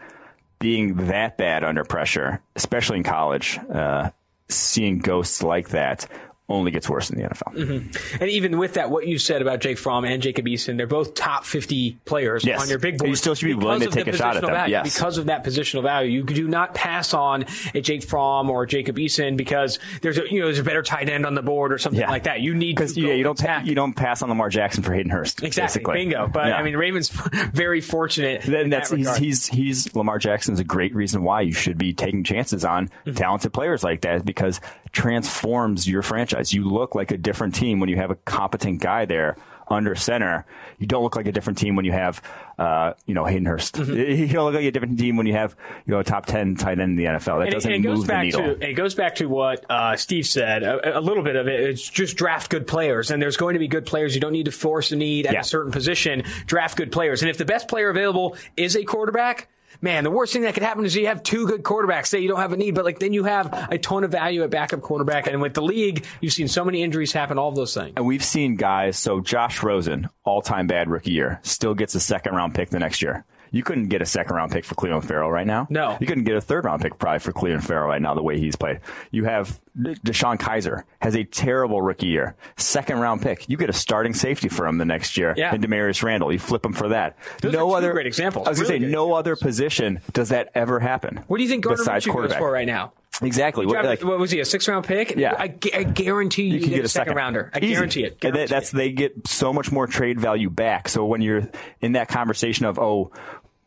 being 0.59 1.07
that 1.07 1.37
bad 1.37 1.63
under 1.63 1.83
pressure, 1.83 2.41
especially 2.55 2.97
in 2.97 3.03
college, 3.03 3.59
uh, 3.73 4.11
seeing 4.49 4.99
ghosts 4.99 5.41
like 5.43 5.69
that 5.69 6.07
only 6.47 6.69
gets 6.71 6.87
worse 6.87 7.09
in 7.09 7.19
the 7.19 7.27
NFL. 7.27 8.21
And 8.21 8.29
even 8.29 8.59
with 8.59 8.75
that, 8.75 8.91
what 8.91 9.07
you 9.07 9.17
said 9.17 9.41
about 9.41 9.61
Jake 9.61 9.79
Fromm 9.79 10.05
and 10.05 10.21
Jacob 10.21 10.45
Eason, 10.45 10.77
they're 10.77 10.85
both 10.85 11.15
top 11.15 11.43
50 11.43 11.97
players 12.05 12.45
Yes. 12.45 12.61
on 12.61 12.69
your 12.69 12.77
big 12.77 12.99
board. 12.99 13.09
You 13.09 13.15
still 13.15 13.33
should 13.33 13.47
be 13.47 13.55
willing 13.55 13.79
to 13.81 13.87
take 13.89 14.05
a 14.07 14.15
shot 14.15 14.35
at 14.37 14.41
them. 14.43 14.51
Value. 14.51 14.71
Yes. 14.73 14.93
Because 14.93 15.17
of 15.17 15.25
that 15.25 15.43
positional 15.43 15.81
value, 15.81 16.11
you 16.11 16.23
do 16.23 16.47
not 16.47 16.75
pass 16.75 17.13
on 17.15 17.45
a 17.73 17.81
Jake 17.81 18.03
Fromm 18.03 18.49
or 18.51 18.65
Jacob 18.67 18.97
Eason 18.97 19.35
because 19.37 19.79
there's 20.01 20.19
a 20.19 20.31
you 20.31 20.39
know 20.39 20.45
there's 20.45 20.59
a 20.59 20.63
better 20.63 20.83
tight 20.83 21.09
end 21.09 21.25
on 21.25 21.33
the 21.33 21.41
board 21.41 21.73
or 21.73 21.79
something 21.79 21.99
Yeah. 22.01 22.11
like 22.11 22.23
that. 22.25 22.41
You 22.41 22.53
need 22.53 22.77
to 22.77 22.83
Because 22.83 22.95
yeah, 22.97 23.13
you 23.13 23.23
don't 23.23 23.39
pa- 23.39 23.63
you 23.65 23.73
don't 23.73 23.93
pass 23.95 24.21
on 24.21 24.29
Lamar 24.29 24.49
Jackson 24.49 24.83
for 24.83 24.93
Hayden 24.93 25.09
Hurst. 25.11 25.41
Exactly, 25.41 25.79
basically. 25.79 25.93
bingo. 25.95 26.27
But 26.27 26.47
Yeah. 26.49 26.57
I 26.57 26.63
mean, 26.63 26.77
Ravens 26.77 27.09
very 27.53 27.81
fortunate. 27.81 28.43
Then 28.43 28.69
that's 28.69 28.91
that 28.91 28.97
he's, 28.99 29.15
he's 29.17 29.47
he's 29.47 29.95
Lamar 29.95 30.19
Jackson's 30.19 30.59
a 30.59 30.63
great 30.63 30.93
reason 30.93 31.23
why 31.23 31.41
you 31.41 31.53
should 31.53 31.77
be 31.79 31.91
taking 31.93 32.23
chances 32.23 32.63
on 32.63 32.89
Mm-hmm. 33.05 33.13
talented 33.15 33.51
players 33.51 33.83
like 33.83 34.01
that 34.01 34.25
because 34.25 34.61
transforms 34.91 35.87
your 35.87 36.01
franchise. 36.01 36.34
You 36.53 36.65
look 36.69 36.95
like 36.95 37.11
a 37.11 37.17
different 37.17 37.55
team 37.55 37.79
when 37.79 37.89
you 37.89 37.97
have 37.97 38.11
a 38.11 38.15
competent 38.15 38.81
guy 38.81 39.05
there 39.05 39.37
under 39.67 39.95
center. 39.95 40.45
You 40.77 40.85
don't 40.85 41.01
look 41.01 41.15
like 41.15 41.25
a 41.25 41.31
different 41.31 41.57
team 41.57 41.75
when 41.75 41.85
you 41.85 41.91
have 41.91 42.21
uh, 42.59 42.93
you 43.07 43.13
know 43.15 43.25
Hayden 43.25 43.45
Hurst. 43.45 43.75
Mm-hmm. 43.75 43.93
You 44.25 44.27
don't 44.27 44.45
look 44.45 44.55
like 44.55 44.65
a 44.65 44.71
different 44.71 44.99
team 44.99 45.17
when 45.17 45.25
you 45.25 45.33
have 45.33 45.55
you 45.85 45.91
know 45.93 45.99
a 45.99 46.03
top 46.03 46.25
ten 46.27 46.55
tight 46.55 46.79
end 46.79 46.91
in 46.91 46.95
the 46.97 47.05
NFL. 47.05 47.39
That 47.39 47.41
And 47.43 47.51
doesn't 47.51 47.71
and 47.73 47.83
it 47.85 47.87
move 47.87 47.97
goes 47.99 48.07
the 48.07 48.21
needle. 48.21 48.41
to 48.55 48.69
it 48.69 48.73
goes 48.73 48.93
back 48.95 49.15
to 49.15 49.25
what 49.27 49.65
uh, 49.69 49.95
Steve 49.95 50.27
said. 50.27 50.63
A, 50.63 50.99
a 50.99 51.01
little 51.01 51.23
bit 51.23 51.35
of 51.35 51.47
it. 51.47 51.59
It's 51.61 51.87
just 51.89 52.15
draft 52.17 52.51
good 52.51 52.67
players, 52.67 53.09
and 53.11 53.21
there's 53.21 53.37
going 53.37 53.53
to 53.55 53.59
be 53.59 53.67
good 53.67 53.85
players. 53.85 54.13
You 54.13 54.21
don't 54.21 54.33
need 54.33 54.45
to 54.45 54.51
force 54.51 54.91
a 54.91 54.95
need 54.95 55.25
at 55.25 55.33
Yeah. 55.33 55.39
a 55.41 55.43
certain 55.43 55.71
position. 55.71 56.23
Draft 56.45 56.77
good 56.77 56.91
players, 56.91 57.21
and 57.23 57.29
if 57.31 57.37
the 57.37 57.45
best 57.45 57.67
player 57.67 57.89
available 57.89 58.37
is 58.55 58.75
a 58.75 58.83
quarterback. 58.83 59.47
Man, 59.85 60.03
the 60.03 60.09
worst 60.09 60.33
thing 60.33 60.41
that 60.41 60.55
could 60.55 60.63
happen 60.63 60.83
is 60.83 60.95
you 60.95 61.05
have 61.05 61.21
two 61.21 61.45
good 61.45 61.61
quarterbacks. 61.61 62.07
Say 62.07 62.19
you 62.19 62.27
don't 62.27 62.39
have 62.39 62.51
a 62.51 62.57
need, 62.57 62.73
but 62.73 62.85
like 62.85 62.97
then 62.97 63.13
you 63.13 63.23
have 63.25 63.67
a 63.69 63.77
ton 63.77 64.03
of 64.03 64.09
value 64.09 64.41
at 64.41 64.49
backup 64.49 64.81
quarterback. 64.81 65.27
And 65.27 65.43
with 65.43 65.53
the 65.53 65.61
league, 65.61 66.03
you've 66.21 66.33
seen 66.33 66.47
so 66.47 66.65
many 66.65 66.81
injuries 66.81 67.11
happen. 67.11 67.37
All 67.37 67.51
those 67.51 67.75
things. 67.75 67.93
And 67.95 68.03
we've 68.03 68.23
seen 68.23 68.55
guys, 68.55 68.97
so 68.97 69.19
Josh 69.19 69.61
Rosen, 69.61 70.09
all 70.23 70.41
time 70.41 70.65
bad 70.65 70.89
rookie 70.89 71.11
year, 71.11 71.39
still 71.43 71.75
gets 71.75 71.93
a 71.93 71.99
second 71.99 72.33
round 72.33 72.55
pick 72.55 72.71
the 72.71 72.79
next 72.79 73.03
year. 73.03 73.25
You 73.55 73.63
couldn't 73.63 73.87
get 73.87 74.01
a 74.01 74.05
second 74.05 74.35
round 74.35 74.51
pick 74.51 74.65
for 74.65 74.75
Clelin 74.75 75.01
Ferrell 75.01 75.31
right 75.31 75.47
now. 75.47 75.65
No. 75.69 75.97
You 76.01 76.07
couldn't 76.07 76.25
get 76.25 76.35
a 76.35 76.41
third 76.41 76.65
round 76.65 76.81
pick 76.81 76.99
probably 76.99 77.19
for 77.19 77.31
Clelin 77.31 77.63
Ferrell 77.63 77.87
right 77.87 78.01
now, 78.01 78.13
the 78.13 78.21
way 78.21 78.37
he's 78.37 78.57
played. 78.57 78.81
You 79.11 79.23
have 79.23 79.61
DeShone 79.79 80.37
Kizer 80.37 80.83
has 81.01 81.15
a 81.15 81.23
terrible 81.23 81.81
rookie 81.81 82.07
year. 82.07 82.35
Second 82.57 82.99
round 82.99 83.21
pick. 83.21 83.47
You 83.47 83.55
get 83.55 83.69
a 83.69 83.73
starting 83.73 84.13
safety 84.13 84.49
for 84.49 84.67
him 84.67 84.77
the 84.77 84.83
next 84.83 85.15
year. 85.15 85.33
Yeah. 85.37 85.53
And 85.55 85.63
Damarious 85.63 86.03
Randall. 86.03 86.33
You 86.33 86.39
flip 86.39 86.65
him 86.65 86.73
for 86.73 86.89
that. 86.89 87.17
Those 87.41 87.53
no 87.53 87.71
other 87.73 87.93
great 87.93 88.07
examples. 88.07 88.45
I 88.45 88.49
was 88.49 88.59
Really 88.59 88.71
going 88.71 88.81
to 88.81 88.87
say, 88.87 88.91
no 88.91 89.13
other 89.13 89.37
position 89.37 90.01
does 90.11 90.29
that 90.29 90.51
ever 90.53 90.81
happen. 90.81 91.23
What 91.27 91.37
do 91.37 91.43
you 91.43 91.49
think 91.49 91.63
Gardner 91.63 91.81
besides 91.81 92.05
Minshew 92.05 92.11
quarterback? 92.11 92.39
for 92.39 92.51
right 92.51 92.67
now? 92.67 92.91
Exactly. 93.21 93.65
What, 93.65 93.85
like, 93.85 94.03
what 94.03 94.19
was 94.19 94.31
he? 94.31 94.41
A 94.41 94.45
six 94.45 94.67
round 94.67 94.85
pick? 94.85 95.15
Yeah. 95.15 95.33
I, 95.33 95.55
I 95.73 95.83
guarantee 95.83 96.43
you, 96.43 96.55
you 96.55 96.59
can 96.59 96.69
get, 96.71 96.83
a 96.83 96.89
second, 96.89 97.15
rounder. 97.15 97.49
I 97.53 97.59
Easy. 97.59 97.73
guarantee 97.73 98.03
it. 98.03 98.19
Guarantee 98.19 98.41
that- 98.41 98.49
that's 98.49 98.73
it. 98.73 98.75
they 98.75 98.91
get 98.91 99.27
so 99.27 99.53
much 99.53 99.71
more 99.71 99.87
trade 99.87 100.19
value 100.19 100.49
back. 100.49 100.89
So 100.89 101.05
when 101.05 101.21
you're 101.21 101.49
in 101.79 101.93
that 101.93 102.09
conversation 102.09 102.65
of 102.65 102.77
oh. 102.77 103.11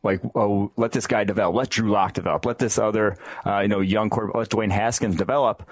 Like 0.02 0.20
oh, 0.34 0.70
let 0.76 0.92
this 0.92 1.06
guy 1.06 1.24
develop. 1.24 1.54
Let 1.54 1.70
Drew 1.70 1.90
Lock 1.90 2.12
develop. 2.12 2.46
Let 2.46 2.58
this 2.58 2.78
other, 2.78 3.16
uh, 3.44 3.60
you 3.60 3.68
know, 3.68 3.80
young 3.80 4.10
quarterback. 4.10 4.36
Let 4.36 4.48
Dwayne 4.50 4.70
Haskins 4.70 5.16
develop. 5.16 5.68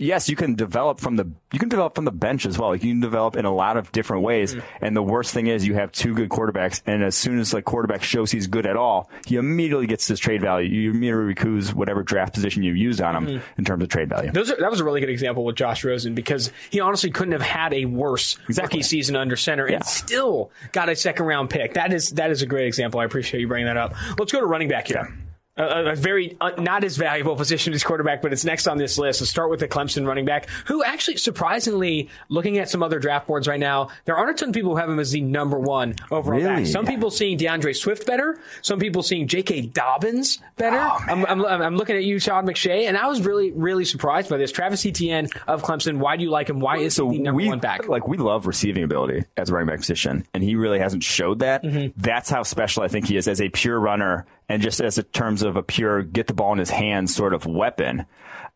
Yes, 0.00 0.28
you 0.28 0.34
can 0.36 0.54
develop 0.54 0.98
from 0.98 1.16
the 1.16 1.30
you 1.52 1.58
can 1.58 1.68
develop 1.68 1.94
from 1.94 2.04
the 2.04 2.10
bench 2.12 2.46
as 2.46 2.58
well. 2.58 2.74
You 2.74 2.80
can 2.80 3.00
develop 3.00 3.36
in 3.36 3.44
a 3.44 3.54
lot 3.54 3.76
of 3.76 3.92
different 3.92 4.22
ways. 4.22 4.54
Mm. 4.54 4.62
And 4.80 4.96
the 4.96 5.02
worst 5.02 5.34
thing 5.34 5.46
is 5.48 5.66
you 5.66 5.74
have 5.74 5.92
two 5.92 6.14
good 6.14 6.28
quarterbacks, 6.30 6.80
and 6.86 7.02
as 7.04 7.14
soon 7.16 7.38
as 7.38 7.50
the 7.50 7.60
quarterback 7.62 8.02
shows 8.02 8.30
he's 8.30 8.46
good 8.46 8.66
at 8.66 8.76
all, 8.76 9.10
he 9.26 9.36
immediately 9.36 9.86
gets 9.86 10.06
his 10.08 10.18
trade 10.18 10.40
value. 10.40 10.68
You 10.68 10.90
immediately 10.90 11.24
recoup 11.24 11.50
whatever 11.74 12.02
draft 12.02 12.32
position 12.34 12.62
you 12.62 12.72
used 12.72 13.00
on 13.00 13.14
him 13.16 13.26
Mm-hmm. 13.26 13.44
in 13.58 13.64
terms 13.64 13.82
of 13.82 13.88
trade 13.90 14.08
value. 14.08 14.30
Those 14.32 14.50
are, 14.50 14.56
that 14.56 14.70
was 14.70 14.80
a 14.80 14.84
really 14.84 15.00
good 15.00 15.10
example 15.10 15.44
with 15.44 15.56
Josh 15.56 15.84
Rosen 15.84 16.14
because 16.14 16.50
he 16.70 16.80
honestly 16.80 17.10
couldn't 17.10 17.32
have 17.32 17.42
had 17.42 17.74
a 17.74 17.84
worse 17.84 18.38
Exactly. 18.48 18.78
rookie 18.78 18.82
season 18.82 19.16
under 19.16 19.36
center 19.36 19.68
Yeah. 19.68 19.76
and 19.76 19.84
still 19.84 20.50
got 20.72 20.88
a 20.88 20.96
second 20.96 21.26
round 21.26 21.50
pick. 21.50 21.74
That 21.74 21.92
is 21.92 22.10
that 22.12 22.30
is 22.30 22.40
a 22.42 22.46
great 22.46 22.66
example. 22.66 23.00
I 23.00 23.04
appreciate 23.04 23.40
you 23.40 23.48
bringing 23.48 23.66
that 23.66 23.76
up. 23.76 23.94
Let's 24.18 24.32
go 24.32 24.40
to 24.40 24.46
running 24.46 24.68
back 24.68 24.86
here. 24.88 24.98
A, 24.98 25.29
a- 25.56 25.90
a 25.90 25.94
very 25.94 26.36
uh, 26.40 26.50
not 26.58 26.84
as 26.84 26.96
valuable 26.96 27.36
position 27.36 27.72
as 27.72 27.82
quarterback, 27.84 28.22
but 28.22 28.32
it's 28.32 28.44
next 28.44 28.66
on 28.66 28.78
this 28.78 28.98
list. 28.98 29.20
Let's 29.20 29.30
start 29.30 29.50
with 29.50 29.60
the 29.60 29.68
Clemson 29.68 30.06
running 30.06 30.24
back, 30.24 30.48
who 30.66 30.82
actually 30.84 31.16
surprisingly, 31.18 32.08
looking 32.28 32.58
at 32.58 32.68
some 32.70 32.82
other 32.82 32.98
draft 32.98 33.26
boards 33.26 33.48
right 33.48 33.58
now, 33.60 33.88
there 34.04 34.16
aren't 34.16 34.30
a 34.30 34.34
ton 34.34 34.50
of 34.50 34.54
people 34.54 34.70
who 34.70 34.76
have 34.76 34.88
him 34.88 34.98
as 34.98 35.10
the 35.10 35.20
number 35.20 35.58
one 35.58 35.94
overall 36.10 36.40
back. 36.40 36.66
Some 36.66 36.86
people 36.86 37.10
seeing 37.10 37.36
D'Andre 37.36 37.72
Swift 37.72 38.06
better. 38.06 38.38
Some 38.62 38.78
people 38.78 39.02
seeing 39.02 39.26
J.K. 39.26 39.62
Dobbins 39.62 40.38
better. 40.56 40.78
I'm, 40.78 41.26
I'm, 41.26 41.44
I'm 41.44 41.76
looking 41.76 41.96
at 41.96 42.04
you, 42.04 42.18
Sean 42.18 42.46
McShay, 42.46 42.86
and 42.86 42.96
I 42.96 43.08
was 43.08 43.20
really, 43.22 43.50
really 43.50 43.84
surprised 43.84 44.30
by 44.30 44.36
this. 44.36 44.52
Travis 44.52 44.84
Etienne 44.86 45.28
of 45.48 45.62
Clemson. 45.62 45.98
Why 45.98 46.16
do 46.16 46.22
you 46.22 46.30
like 46.30 46.48
him? 46.48 46.60
Why 46.60 46.78
is 46.78 46.94
so 46.94 47.08
he 47.10 47.18
the 47.18 47.24
number 47.24 47.36
we 47.36 47.48
one 47.48 47.58
back? 47.58 47.88
like 47.88 48.06
we 48.06 48.16
love 48.16 48.46
receiving 48.46 48.82
ability 48.84 49.24
as 49.36 49.50
a 49.50 49.52
running 49.54 49.68
back 49.68 49.78
position, 49.78 50.26
and 50.32 50.42
he 50.42 50.54
really 50.54 50.78
hasn't 50.78 51.02
showed 51.02 51.40
that. 51.40 51.62
Mm-hmm. 51.62 52.00
That's 52.00 52.30
how 52.30 52.42
special 52.44 52.82
I 52.82 52.88
think 52.88 53.08
he 53.08 53.16
is 53.16 53.26
as 53.28 53.40
a 53.40 53.48
pure 53.48 53.78
runner 53.80 54.26
and 54.50 54.62
just 54.62 54.80
as 54.80 54.98
in 54.98 55.04
terms 55.04 55.44
of 55.44 55.54
a 55.54 55.62
pure 55.62 56.02
get 56.02 56.26
the 56.26 56.34
ball 56.34 56.52
in 56.52 56.58
his 56.58 56.70
hands 56.70 57.14
sort 57.14 57.34
of 57.34 57.46
weapon, 57.46 58.04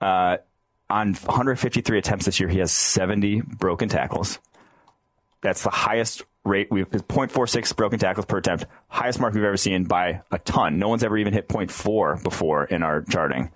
uh, 0.01 0.39
on 0.91 1.15
153 1.15 1.99
attempts 1.99 2.25
this 2.27 2.41
year, 2.41 2.49
he 2.49 2.59
has 2.59 2.73
70 2.73 3.43
broken 3.43 3.89
tackles. 3.89 4.41
That's 5.41 5.63
the 5.63 5.71
highest 5.71 6.25
rate. 6.45 6.67
We've 6.69 6.91
0.46 6.91 7.77
broken 7.77 8.01
tackles 8.01 8.27
per 8.27 8.39
attempt, 8.39 8.67
highest 8.89 9.21
mark 9.21 9.35
we've 9.35 9.45
ever 9.45 9.57
seen 9.57 9.85
by 9.85 10.23
a 10.33 10.41
ton. 10.41 10.81
No 10.81 10.89
one's 10.89 11.05
ever 11.05 11.17
even 11.17 11.33
hit 11.33 11.49
0.4 11.49 12.25
before 12.25 12.65
in 12.65 12.83
our 12.83 13.03
charting. 13.03 13.53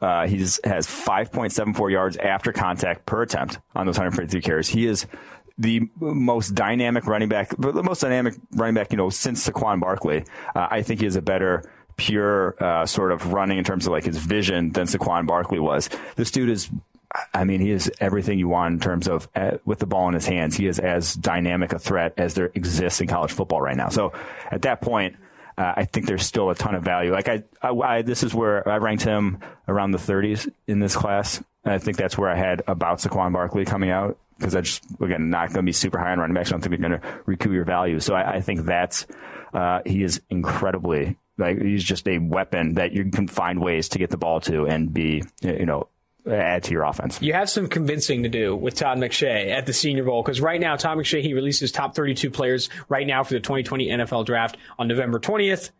Uh, 0.00 0.26
he 0.26 0.38
has 0.38 0.60
5.74 0.64 1.92
yards 1.92 2.16
after 2.16 2.52
contact 2.52 3.04
per 3.04 3.20
attempt 3.20 3.58
on 3.74 3.84
those 3.84 3.98
153 3.98 4.40
carries. 4.40 4.66
He 4.66 4.86
is 4.86 5.06
the 5.60 5.88
most 6.00 6.54
dynamic 6.54 7.06
running 7.06 7.28
back, 7.28 7.54
but 7.58 7.74
the 7.74 7.82
most 7.82 8.00
dynamic 8.00 8.34
running 8.52 8.74
back, 8.74 8.90
you 8.90 8.96
know, 8.96 9.10
since 9.10 9.46
Saquon 9.46 9.78
Barkley. 9.78 10.24
Uh, 10.54 10.68
I 10.70 10.82
think 10.82 11.00
he 11.00 11.06
is 11.06 11.16
a 11.16 11.22
better 11.22 11.70
pure 11.96 12.56
uh, 12.62 12.86
sort 12.86 13.12
of 13.12 13.32
running 13.32 13.58
in 13.58 13.64
terms 13.64 13.86
of 13.86 13.92
like 13.92 14.04
his 14.04 14.16
vision 14.16 14.70
than 14.70 14.86
Saquon 14.86 15.26
Barkley 15.26 15.58
was. 15.58 15.90
This 16.16 16.30
dude 16.30 16.48
is 16.48 16.70
I 17.34 17.42
mean, 17.44 17.60
he 17.60 17.72
is 17.72 17.90
everything 17.98 18.38
you 18.38 18.48
want 18.48 18.74
in 18.74 18.80
terms 18.80 19.08
of 19.08 19.28
uh, 19.34 19.58
with 19.64 19.80
the 19.80 19.86
ball 19.86 20.08
in 20.08 20.14
his 20.14 20.26
hands. 20.26 20.56
He 20.56 20.66
is 20.66 20.78
as 20.78 21.14
dynamic 21.14 21.72
a 21.72 21.78
threat 21.78 22.14
as 22.16 22.34
there 22.34 22.52
exists 22.54 23.00
in 23.00 23.08
college 23.08 23.32
football 23.32 23.60
right 23.60 23.76
now. 23.76 23.88
So 23.88 24.12
at 24.50 24.62
that 24.62 24.80
point, 24.80 25.16
uh, 25.58 25.74
I 25.76 25.84
think 25.84 26.06
there's 26.06 26.24
still 26.24 26.50
a 26.50 26.54
ton 26.54 26.74
of 26.74 26.84
value. 26.84 27.12
Like 27.12 27.28
I, 27.28 27.42
I, 27.60 27.70
I, 27.70 28.02
this 28.02 28.22
is 28.22 28.32
where 28.32 28.66
I 28.66 28.76
ranked 28.76 29.02
him 29.02 29.40
around 29.66 29.90
the 29.90 29.98
30s 29.98 30.50
in 30.68 30.78
this 30.78 30.94
class. 30.94 31.42
And 31.64 31.74
I 31.74 31.78
think 31.78 31.96
that's 31.96 32.16
where 32.16 32.30
I 32.30 32.36
had 32.36 32.62
about 32.68 33.00
Saquon 33.00 33.32
Barkley 33.32 33.64
coming 33.64 33.90
out 33.90 34.16
because 34.40 34.54
just 34.54 34.84
again 35.00 35.30
not 35.30 35.48
going 35.48 35.58
to 35.58 35.62
be 35.62 35.72
super 35.72 35.98
high 35.98 36.12
on 36.12 36.18
running 36.18 36.34
backs. 36.34 36.48
I 36.48 36.52
don't 36.52 36.60
think 36.60 36.80
they're 36.80 36.88
going 36.88 37.00
to 37.00 37.22
recoup 37.26 37.52
your 37.52 37.64
value. 37.64 38.00
So 38.00 38.14
I, 38.14 38.36
I 38.36 38.40
think 38.40 38.64
that's 38.64 39.06
uh, 39.52 39.80
he 39.84 40.02
is 40.02 40.20
incredibly 40.30 41.16
like 41.38 41.60
he's 41.60 41.84
just 41.84 42.08
a 42.08 42.18
weapon 42.18 42.74
that 42.74 42.92
you 42.92 43.10
can 43.10 43.28
find 43.28 43.60
ways 43.60 43.90
to 43.90 43.98
get 43.98 44.10
the 44.10 44.16
ball 44.16 44.40
to 44.42 44.66
and 44.66 44.92
be 44.92 45.22
you 45.42 45.66
know 45.66 45.88
add 46.26 46.64
to 46.64 46.72
your 46.72 46.84
offense. 46.84 47.20
You 47.22 47.32
have 47.32 47.48
some 47.48 47.68
convincing 47.68 48.22
to 48.24 48.28
do 48.28 48.54
with 48.54 48.74
Todd 48.74 48.98
McShay 48.98 49.50
at 49.50 49.66
the 49.66 49.72
Senior 49.72 50.04
Bowl 50.04 50.22
because 50.22 50.40
right 50.40 50.60
now 50.60 50.76
Todd 50.76 50.98
McShay 50.98 51.22
he 51.22 51.34
releases 51.34 51.72
top 51.72 51.94
32 51.94 52.30
players 52.30 52.68
right 52.88 53.06
now 53.06 53.24
for 53.24 53.34
the 53.34 53.40
2020 53.40 53.88
NFL 53.88 54.26
Draft 54.26 54.56
on 54.78 54.88
November 54.88 55.18
20th. 55.18 55.70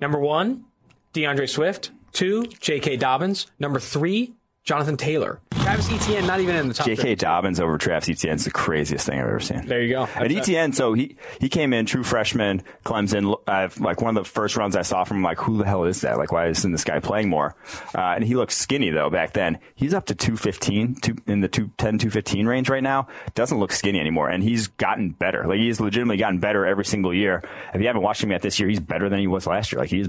Number 0.00 0.18
one, 0.18 0.64
D'Andre 1.12 1.46
Swift. 1.46 1.90
Two, 2.12 2.44
J.K. 2.60 2.96
Dobbins. 2.98 3.46
Number 3.58 3.80
three, 3.80 4.34
Jonathan 4.64 4.96
Taylor. 4.96 5.40
Travis 5.62 5.90
Etienne, 5.90 6.26
not 6.26 6.40
even 6.40 6.54
in 6.56 6.68
the 6.68 6.74
top. 6.74 6.86
J.K. 6.86 7.16
Dobbins 7.16 7.58
over 7.60 7.78
Travis 7.78 8.08
Etienne 8.08 8.36
is 8.36 8.44
the 8.44 8.50
craziest 8.50 9.06
thing 9.06 9.18
I've 9.18 9.26
ever 9.26 9.40
seen. 9.40 9.66
There 9.66 9.82
you 9.82 9.90
go. 9.90 10.08
And 10.14 10.32
Etienne, 10.32 10.72
so 10.72 10.92
he 10.92 11.16
he 11.40 11.48
came 11.48 11.72
in 11.72 11.86
true 11.86 12.02
freshman, 12.04 12.62
Clemson. 12.84 13.36
I've 13.46 13.80
like 13.80 14.00
one 14.00 14.16
of 14.16 14.24
the 14.24 14.28
first 14.28 14.56
runs 14.56 14.76
I 14.76 14.82
saw 14.82 15.04
from 15.04 15.18
him. 15.18 15.22
Like, 15.24 15.38
who 15.38 15.58
the 15.58 15.64
hell 15.64 15.84
is 15.84 16.00
that? 16.02 16.16
Like, 16.18 16.30
why 16.32 16.48
isn't 16.48 16.70
this 16.70 16.84
guy 16.84 17.00
playing 17.00 17.28
more? 17.28 17.54
Uh, 17.94 18.00
and 18.14 18.24
he 18.24 18.34
looked 18.34 18.52
skinny 18.52 18.90
though 18.90 19.10
back 19.10 19.32
then. 19.32 19.58
He's 19.74 19.94
up 19.94 20.06
to 20.06 20.14
215, 20.14 20.94
two, 20.96 21.16
in 21.26 21.40
the 21.40 21.48
210, 21.48 21.98
215 21.98 22.46
range 22.46 22.68
right 22.68 22.82
now. 22.82 23.08
Doesn't 23.34 23.58
look 23.58 23.72
skinny 23.72 23.98
anymore, 24.00 24.28
and 24.28 24.42
he's 24.42 24.68
gotten 24.68 25.10
better. 25.10 25.44
Like 25.46 25.58
he's 25.58 25.80
legitimately 25.80 26.18
gotten 26.18 26.38
better 26.38 26.66
every 26.66 26.84
single 26.84 27.12
year. 27.12 27.42
If 27.74 27.80
you 27.80 27.86
haven't 27.88 28.02
watched 28.02 28.22
him 28.22 28.30
yet 28.30 28.42
this 28.42 28.60
year, 28.60 28.68
he's 28.68 28.80
better 28.80 29.08
than 29.08 29.18
he 29.18 29.26
was 29.26 29.46
last 29.46 29.72
year. 29.72 29.80
Like 29.80 29.90
he's 29.90 30.08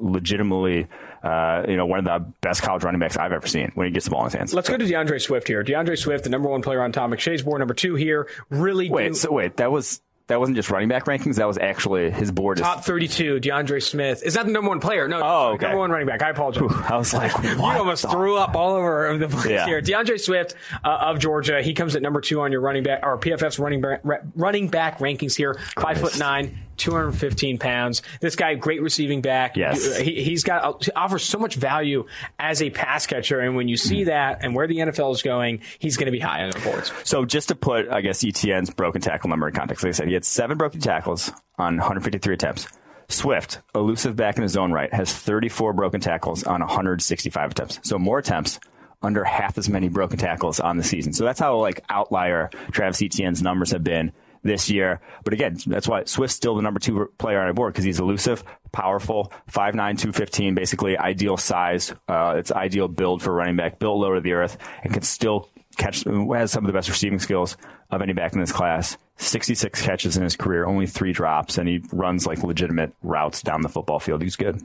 legitimately, 0.00 0.86
uh, 1.22 1.64
you 1.68 1.76
know, 1.76 1.86
one 1.86 1.98
of 1.98 2.04
the 2.04 2.32
best 2.40 2.62
college 2.62 2.84
running 2.84 3.00
backs 3.00 3.16
I've 3.16 3.32
ever 3.32 3.46
seen 3.46 3.72
when 3.74 3.86
he 3.86 3.92
gets 3.92 4.06
the 4.06 4.10
ball 4.10 4.20
in 4.20 4.26
his 4.26 4.34
hands. 4.34 4.54
Let's 4.54 4.68
go 4.68 4.76
to 4.76 4.86
D'Andre 4.86 5.18
Swift 5.18 5.48
here. 5.48 5.62
D'Andre 5.62 5.96
Swift, 5.96 6.24
the 6.24 6.30
number 6.30 6.48
one 6.48 6.62
player 6.62 6.82
on 6.82 6.92
Tom 6.92 7.10
McShay's 7.10 7.42
board, 7.42 7.60
number 7.60 7.74
two 7.74 7.94
here. 7.94 8.28
Really, 8.50 8.90
wait, 8.90 9.08
do- 9.08 9.14
so 9.14 9.32
wait, 9.32 9.56
that 9.56 9.72
was 9.72 10.00
that 10.26 10.40
wasn't 10.40 10.56
just 10.56 10.70
running 10.70 10.88
back 10.88 11.04
rankings. 11.04 11.36
That 11.36 11.46
was 11.46 11.58
actually 11.58 12.10
his 12.10 12.32
board. 12.32 12.56
Top 12.56 12.82
32, 12.82 13.40
DeAndre 13.40 13.82
Smith. 13.82 14.22
Is 14.22 14.34
that 14.34 14.46
the 14.46 14.52
number 14.52 14.70
one 14.70 14.80
player? 14.80 15.06
No, 15.06 15.20
oh, 15.22 15.52
okay. 15.52 15.66
number 15.66 15.78
one 15.78 15.90
running 15.90 16.06
back. 16.06 16.22
I 16.22 16.30
apologize. 16.30 16.62
Whew, 16.62 16.82
I 16.82 16.96
was 16.96 17.12
like, 17.12 17.30
you 17.44 17.62
almost 17.62 18.08
threw 18.08 18.38
up 18.38 18.54
all 18.54 18.74
over 18.74 19.18
the 19.18 19.28
place 19.28 19.50
yeah. 19.50 19.66
here. 19.66 19.82
D'Andre 19.82 20.16
Swift 20.16 20.54
uh, 20.82 20.88
of 20.88 21.18
Georgia. 21.18 21.60
He 21.60 21.74
comes 21.74 21.94
at 21.94 22.00
number 22.00 22.22
two 22.22 22.40
on 22.40 22.52
your 22.52 22.62
running 22.62 22.84
back 22.84 23.00
or 23.02 23.18
PFF's 23.18 23.58
running 23.58 23.82
back, 23.82 24.00
running 24.34 24.68
back 24.68 24.98
rankings 24.98 25.36
here. 25.36 25.58
Five 25.78 26.00
foot 26.00 26.18
nine. 26.18 26.58
215 26.76 27.58
pounds. 27.58 28.02
This 28.20 28.36
guy, 28.36 28.54
great 28.54 28.82
receiving 28.82 29.20
back. 29.22 29.56
Yes. 29.56 29.98
He, 29.98 30.30
has 30.30 30.42
got 30.42 30.84
he 30.84 30.92
offers 30.92 31.22
so 31.24 31.38
much 31.38 31.54
value 31.54 32.06
as 32.38 32.62
a 32.62 32.70
pass 32.70 33.06
catcher, 33.06 33.40
and 33.40 33.56
when 33.56 33.68
you 33.68 33.76
see 33.76 34.02
mm. 34.02 34.06
that 34.06 34.38
and 34.42 34.54
where 34.54 34.66
the 34.66 34.78
NFL 34.78 35.12
is 35.12 35.22
going, 35.22 35.60
he's 35.78 35.96
going 35.96 36.06
to 36.06 36.12
be 36.12 36.20
high 36.20 36.42
on 36.42 36.50
the 36.50 36.60
boards. 36.60 36.92
So 37.04 37.24
just 37.24 37.48
to 37.48 37.54
put, 37.54 37.88
I 37.88 38.00
guess 38.00 38.24
Etienne's 38.24 38.70
broken 38.70 39.00
tackle 39.00 39.30
number 39.30 39.48
in 39.48 39.54
context, 39.54 39.84
like 39.84 39.90
I 39.90 39.92
said, 39.92 40.08
he 40.08 40.14
had 40.14 40.24
seven 40.24 40.58
broken 40.58 40.80
tackles 40.80 41.30
on 41.58 41.76
153 41.76 42.34
attempts. 42.34 42.68
Swift, 43.08 43.60
elusive 43.74 44.16
back 44.16 44.36
in 44.36 44.42
his 44.42 44.56
own 44.56 44.72
right, 44.72 44.92
has 44.92 45.12
34 45.12 45.74
broken 45.74 46.00
tackles 46.00 46.44
on 46.44 46.60
165 46.60 47.50
attempts. 47.50 47.80
So 47.82 47.98
more 47.98 48.18
attempts, 48.18 48.58
under 49.04 49.22
half 49.22 49.58
as 49.58 49.68
many 49.68 49.88
broken 49.88 50.18
tackles 50.18 50.58
on 50.58 50.76
the 50.76 50.82
season. 50.82 51.12
So 51.12 51.24
that's 51.24 51.38
how 51.38 51.58
like 51.58 51.84
outlier 51.88 52.50
Travis 52.72 53.02
Etienne's 53.02 53.42
numbers 53.42 53.70
have 53.70 53.84
been 53.84 54.12
this 54.44 54.70
year. 54.70 55.00
But 55.24 55.32
again, 55.32 55.58
that's 55.66 55.88
why 55.88 56.04
Swift's 56.04 56.36
still 56.36 56.54
the 56.54 56.62
number 56.62 56.78
two 56.78 57.10
player 57.18 57.40
on 57.40 57.48
the 57.48 57.54
board 57.54 57.72
because 57.72 57.84
he's 57.84 57.98
elusive, 57.98 58.44
powerful, 58.72 59.32
5'9", 59.50 59.72
215, 59.74 60.54
basically 60.54 60.96
ideal 60.96 61.36
size. 61.36 61.92
Uh, 62.08 62.34
it's 62.36 62.52
ideal 62.52 62.86
build 62.86 63.22
for 63.22 63.32
running 63.32 63.56
back, 63.56 63.78
built 63.78 63.98
low 63.98 64.14
to 64.14 64.20
the 64.20 64.34
earth, 64.34 64.56
and 64.84 64.92
can 64.92 65.02
still 65.02 65.48
catch, 65.76 66.04
has 66.04 66.52
some 66.52 66.64
of 66.64 66.68
the 66.68 66.72
best 66.72 66.88
receiving 66.88 67.18
skills 67.18 67.56
of 67.90 68.02
any 68.02 68.12
back 68.12 68.34
in 68.34 68.40
this 68.40 68.52
class. 68.52 68.96
66 69.16 69.80
catches 69.80 70.16
in 70.16 70.22
his 70.22 70.36
career, 70.36 70.66
only 70.66 70.86
three 70.86 71.12
drops, 71.12 71.58
and 71.58 71.68
he 71.68 71.82
runs 71.92 72.26
like 72.26 72.42
legitimate 72.42 72.92
routes 73.02 73.42
down 73.42 73.62
the 73.62 73.68
football 73.68 73.98
field. 73.98 74.22
He's 74.22 74.36
good. 74.36 74.60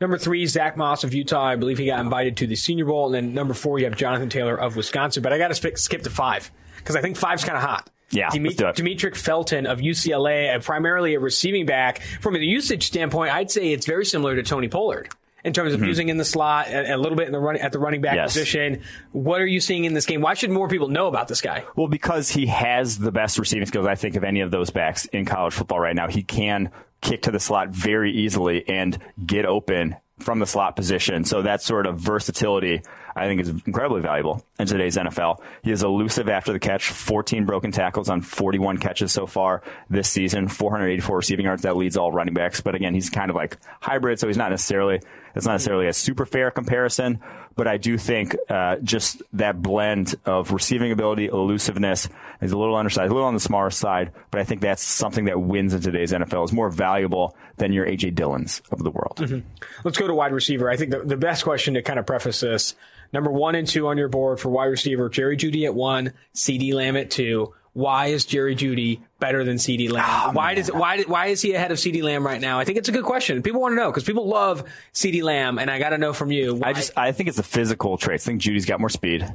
Number 0.00 0.18
three, 0.18 0.44
Zach 0.46 0.76
Moss 0.76 1.04
of 1.04 1.14
Utah. 1.14 1.44
I 1.44 1.56
believe 1.56 1.78
he 1.78 1.86
got 1.86 2.00
invited 2.00 2.38
to 2.38 2.46
the 2.46 2.56
Senior 2.56 2.86
Bowl. 2.86 3.06
And 3.06 3.14
then 3.14 3.34
number 3.34 3.54
four, 3.54 3.78
you 3.78 3.84
have 3.84 3.96
Jonathan 3.96 4.28
Taylor 4.28 4.56
of 4.56 4.76
Wisconsin. 4.76 5.22
But 5.22 5.32
I 5.32 5.38
got 5.38 5.54
to 5.54 5.76
skip 5.76 6.02
to 6.02 6.10
five 6.10 6.50
because 6.78 6.96
I 6.96 7.00
think 7.00 7.16
five's 7.16 7.44
kind 7.44 7.56
of 7.56 7.62
hot. 7.62 7.90
Yeah, 8.10 8.28
Demetric 8.28 9.16
Felton 9.16 9.66
of 9.66 9.80
UCLA, 9.80 10.62
primarily 10.62 11.14
a 11.14 11.20
receiving 11.20 11.66
back. 11.66 12.00
From 12.20 12.36
a 12.36 12.38
usage 12.38 12.86
standpoint, 12.86 13.32
I'd 13.32 13.50
say 13.50 13.72
it's 13.72 13.86
very 13.86 14.04
similar 14.04 14.36
to 14.36 14.42
Tony 14.42 14.68
Pollard 14.68 15.08
in 15.44 15.52
terms 15.52 15.74
of 15.74 15.80
mm-hmm. 15.80 15.88
using 15.88 16.08
in 16.08 16.16
the 16.16 16.24
slot 16.24 16.68
and 16.68 16.90
a 16.90 16.96
little 16.96 17.16
bit 17.16 17.26
in 17.26 17.32
the 17.32 17.38
run, 17.38 17.56
at 17.56 17.70
the 17.70 17.78
running 17.78 18.00
back 18.00 18.14
yes. 18.14 18.32
position. 18.32 18.82
What 19.12 19.40
are 19.40 19.46
you 19.46 19.60
seeing 19.60 19.84
in 19.84 19.92
this 19.92 20.06
game? 20.06 20.22
Why 20.22 20.34
should 20.34 20.50
more 20.50 20.68
people 20.68 20.88
know 20.88 21.06
about 21.06 21.28
this 21.28 21.40
guy? 21.40 21.64
Well, 21.76 21.88
because 21.88 22.30
he 22.30 22.46
has 22.46 22.98
the 22.98 23.12
best 23.12 23.38
receiving 23.38 23.66
skills, 23.66 23.86
I 23.86 23.94
think, 23.94 24.16
of 24.16 24.24
any 24.24 24.40
of 24.40 24.50
those 24.50 24.70
backs 24.70 25.04
in 25.06 25.26
college 25.26 25.52
football 25.52 25.78
right 25.78 25.94
now. 25.94 26.08
He 26.08 26.22
can 26.22 26.70
kick 27.02 27.22
to 27.22 27.30
the 27.30 27.40
slot 27.40 27.68
very 27.68 28.12
easily 28.12 28.66
and 28.68 28.98
get 29.24 29.44
open 29.44 29.96
from 30.20 30.38
the 30.38 30.46
slot 30.46 30.76
position. 30.76 31.24
So 31.24 31.42
that 31.42 31.60
sort 31.60 31.86
of 31.86 31.98
versatility, 31.98 32.82
I 33.16 33.26
think, 33.26 33.40
is 33.40 33.48
incredibly 33.48 34.00
valuable 34.00 34.44
in 34.58 34.66
today's 34.66 34.96
NFL. 34.96 35.40
He 35.62 35.70
is 35.70 35.82
elusive 35.82 36.28
after 36.28 36.52
the 36.52 36.58
catch, 36.58 36.88
14 36.88 37.44
broken 37.44 37.70
tackles 37.72 38.08
on 38.08 38.22
41 38.22 38.78
catches 38.78 39.12
so 39.12 39.26
far 39.26 39.62
this 39.88 40.08
season, 40.08 40.48
484 40.48 41.16
receiving 41.16 41.44
yards. 41.46 41.62
That 41.62 41.76
leads 41.76 41.96
all 41.96 42.12
running 42.12 42.34
backs. 42.34 42.60
But 42.60 42.74
again, 42.74 42.94
he's 42.94 43.10
kind 43.10 43.30
of 43.30 43.36
like 43.36 43.56
hybrid, 43.80 44.18
so 44.18 44.26
he's 44.26 44.36
not 44.36 44.50
necessarily, 44.50 45.00
it's 45.34 45.46
not 45.46 45.52
necessarily 45.52 45.86
a 45.86 45.92
super 45.92 46.26
fair 46.26 46.50
comparison. 46.50 47.20
But 47.56 47.68
I 47.68 47.76
do 47.76 47.96
think 47.96 48.36
uh, 48.48 48.76
just 48.82 49.22
that 49.34 49.62
blend 49.62 50.16
of 50.24 50.50
receiving 50.50 50.90
ability, 50.90 51.26
elusiveness, 51.26 52.08
He's 52.44 52.52
a 52.52 52.58
little 52.58 52.76
undersized, 52.76 53.10
a 53.10 53.14
little 53.14 53.26
on 53.26 53.32
the 53.32 53.40
smaller 53.40 53.70
side, 53.70 54.12
but 54.30 54.38
I 54.38 54.44
think 54.44 54.60
that's 54.60 54.82
something 54.82 55.24
that 55.26 55.40
wins 55.40 55.72
in 55.72 55.80
today's 55.80 56.12
NFL. 56.12 56.44
is 56.44 56.52
more 56.52 56.68
valuable 56.68 57.34
than 57.56 57.72
your 57.72 57.86
A.J. 57.86 58.10
Dillons 58.10 58.60
of 58.70 58.82
the 58.82 58.90
world. 58.90 59.16
Mm-hmm. 59.16 59.48
Let's 59.82 59.96
go 59.96 60.06
to 60.06 60.14
wide 60.14 60.32
receiver. 60.32 60.70
I 60.70 60.76
think 60.76 60.90
the, 60.90 60.98
the 61.00 61.16
best 61.16 61.44
question 61.44 61.72
to 61.72 61.82
kind 61.82 61.98
of 61.98 62.04
preface 62.04 62.40
this 62.40 62.74
number 63.12 63.30
one 63.30 63.54
and 63.54 63.66
two 63.66 63.88
on 63.88 63.98
your 63.98 64.08
board 64.08 64.40
for 64.40 64.48
wide 64.48 64.66
receiver 64.66 65.08
Jerry 65.08 65.36
Jeudy 65.36 65.64
at 65.64 65.74
one, 65.74 66.12
CeeDee 66.34 66.74
Lamb 66.74 66.96
at 66.96 67.10
two. 67.10 67.54
Why 67.72 68.06
is 68.06 68.24
Jerry 68.24 68.54
Jeudy 68.54 69.00
better 69.18 69.42
than 69.42 69.56
CeeDee 69.56 69.90
Lamb? 69.90 70.04
Oh, 70.06 70.30
why 70.32 70.54
does 70.54 70.68
why 70.68 71.02
why 71.02 71.26
is 71.26 71.42
he 71.42 71.54
ahead 71.54 71.72
of 71.72 71.78
CeeDee 71.78 72.04
Lamb 72.04 72.24
right 72.24 72.40
now? 72.40 72.60
I 72.60 72.64
think 72.64 72.78
it's 72.78 72.88
a 72.88 72.92
good 72.92 73.04
question. 73.04 73.42
People 73.42 73.60
want 73.60 73.72
to 73.72 73.76
know 73.76 73.90
because 73.90 74.04
people 74.04 74.28
love 74.28 74.62
CeeDee 74.92 75.24
Lamb, 75.24 75.58
and 75.58 75.68
I 75.68 75.80
got 75.80 75.90
to 75.90 75.98
know 75.98 76.12
from 76.12 76.30
you. 76.30 76.54
Why? 76.54 76.68
I 76.68 76.72
just 76.72 76.96
I 76.96 77.10
think 77.10 77.28
it's 77.28 77.36
the 77.36 77.42
physical 77.42 77.98
traits. 77.98 78.26
I 78.26 78.30
think 78.30 78.42
Jeudy's 78.42 78.64
got 78.64 78.78
more 78.78 78.88
speed. 78.88 79.26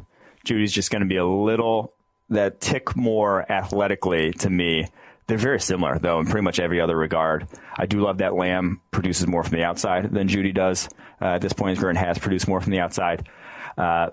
Jeudy's 0.46 0.72
just 0.72 0.90
going 0.90 1.02
to 1.02 1.08
be 1.08 1.18
a 1.18 1.26
little 1.26 1.94
that 2.30 2.62
tick 2.62 2.96
more 2.96 3.50
athletically 3.52 4.32
to 4.34 4.50
me. 4.50 4.88
They're 5.28 5.38
very 5.38 5.60
similar, 5.60 6.00
though, 6.00 6.20
in 6.20 6.26
pretty 6.26 6.44
much 6.44 6.60
every 6.60 6.82
other 6.82 6.96
regard. 6.98 7.48
I 7.78 7.86
do 7.86 8.00
love 8.00 8.18
that 8.18 8.34
Lamb 8.34 8.82
produces 8.90 9.28
more 9.28 9.44
from 9.44 9.58
the 9.58 9.64
outside 9.64 10.12
than 10.12 10.28
Jeudy 10.28 10.54
does 10.54 10.90
uh, 11.22 11.26
at 11.26 11.42
this 11.42 11.54
point. 11.54 11.78
Vern 11.78 11.96
has 11.96 12.18
produced 12.18 12.48
more 12.48 12.62
from 12.62 12.72
the 12.72 12.80
outside. 12.80 13.28
Uh, 13.80 14.10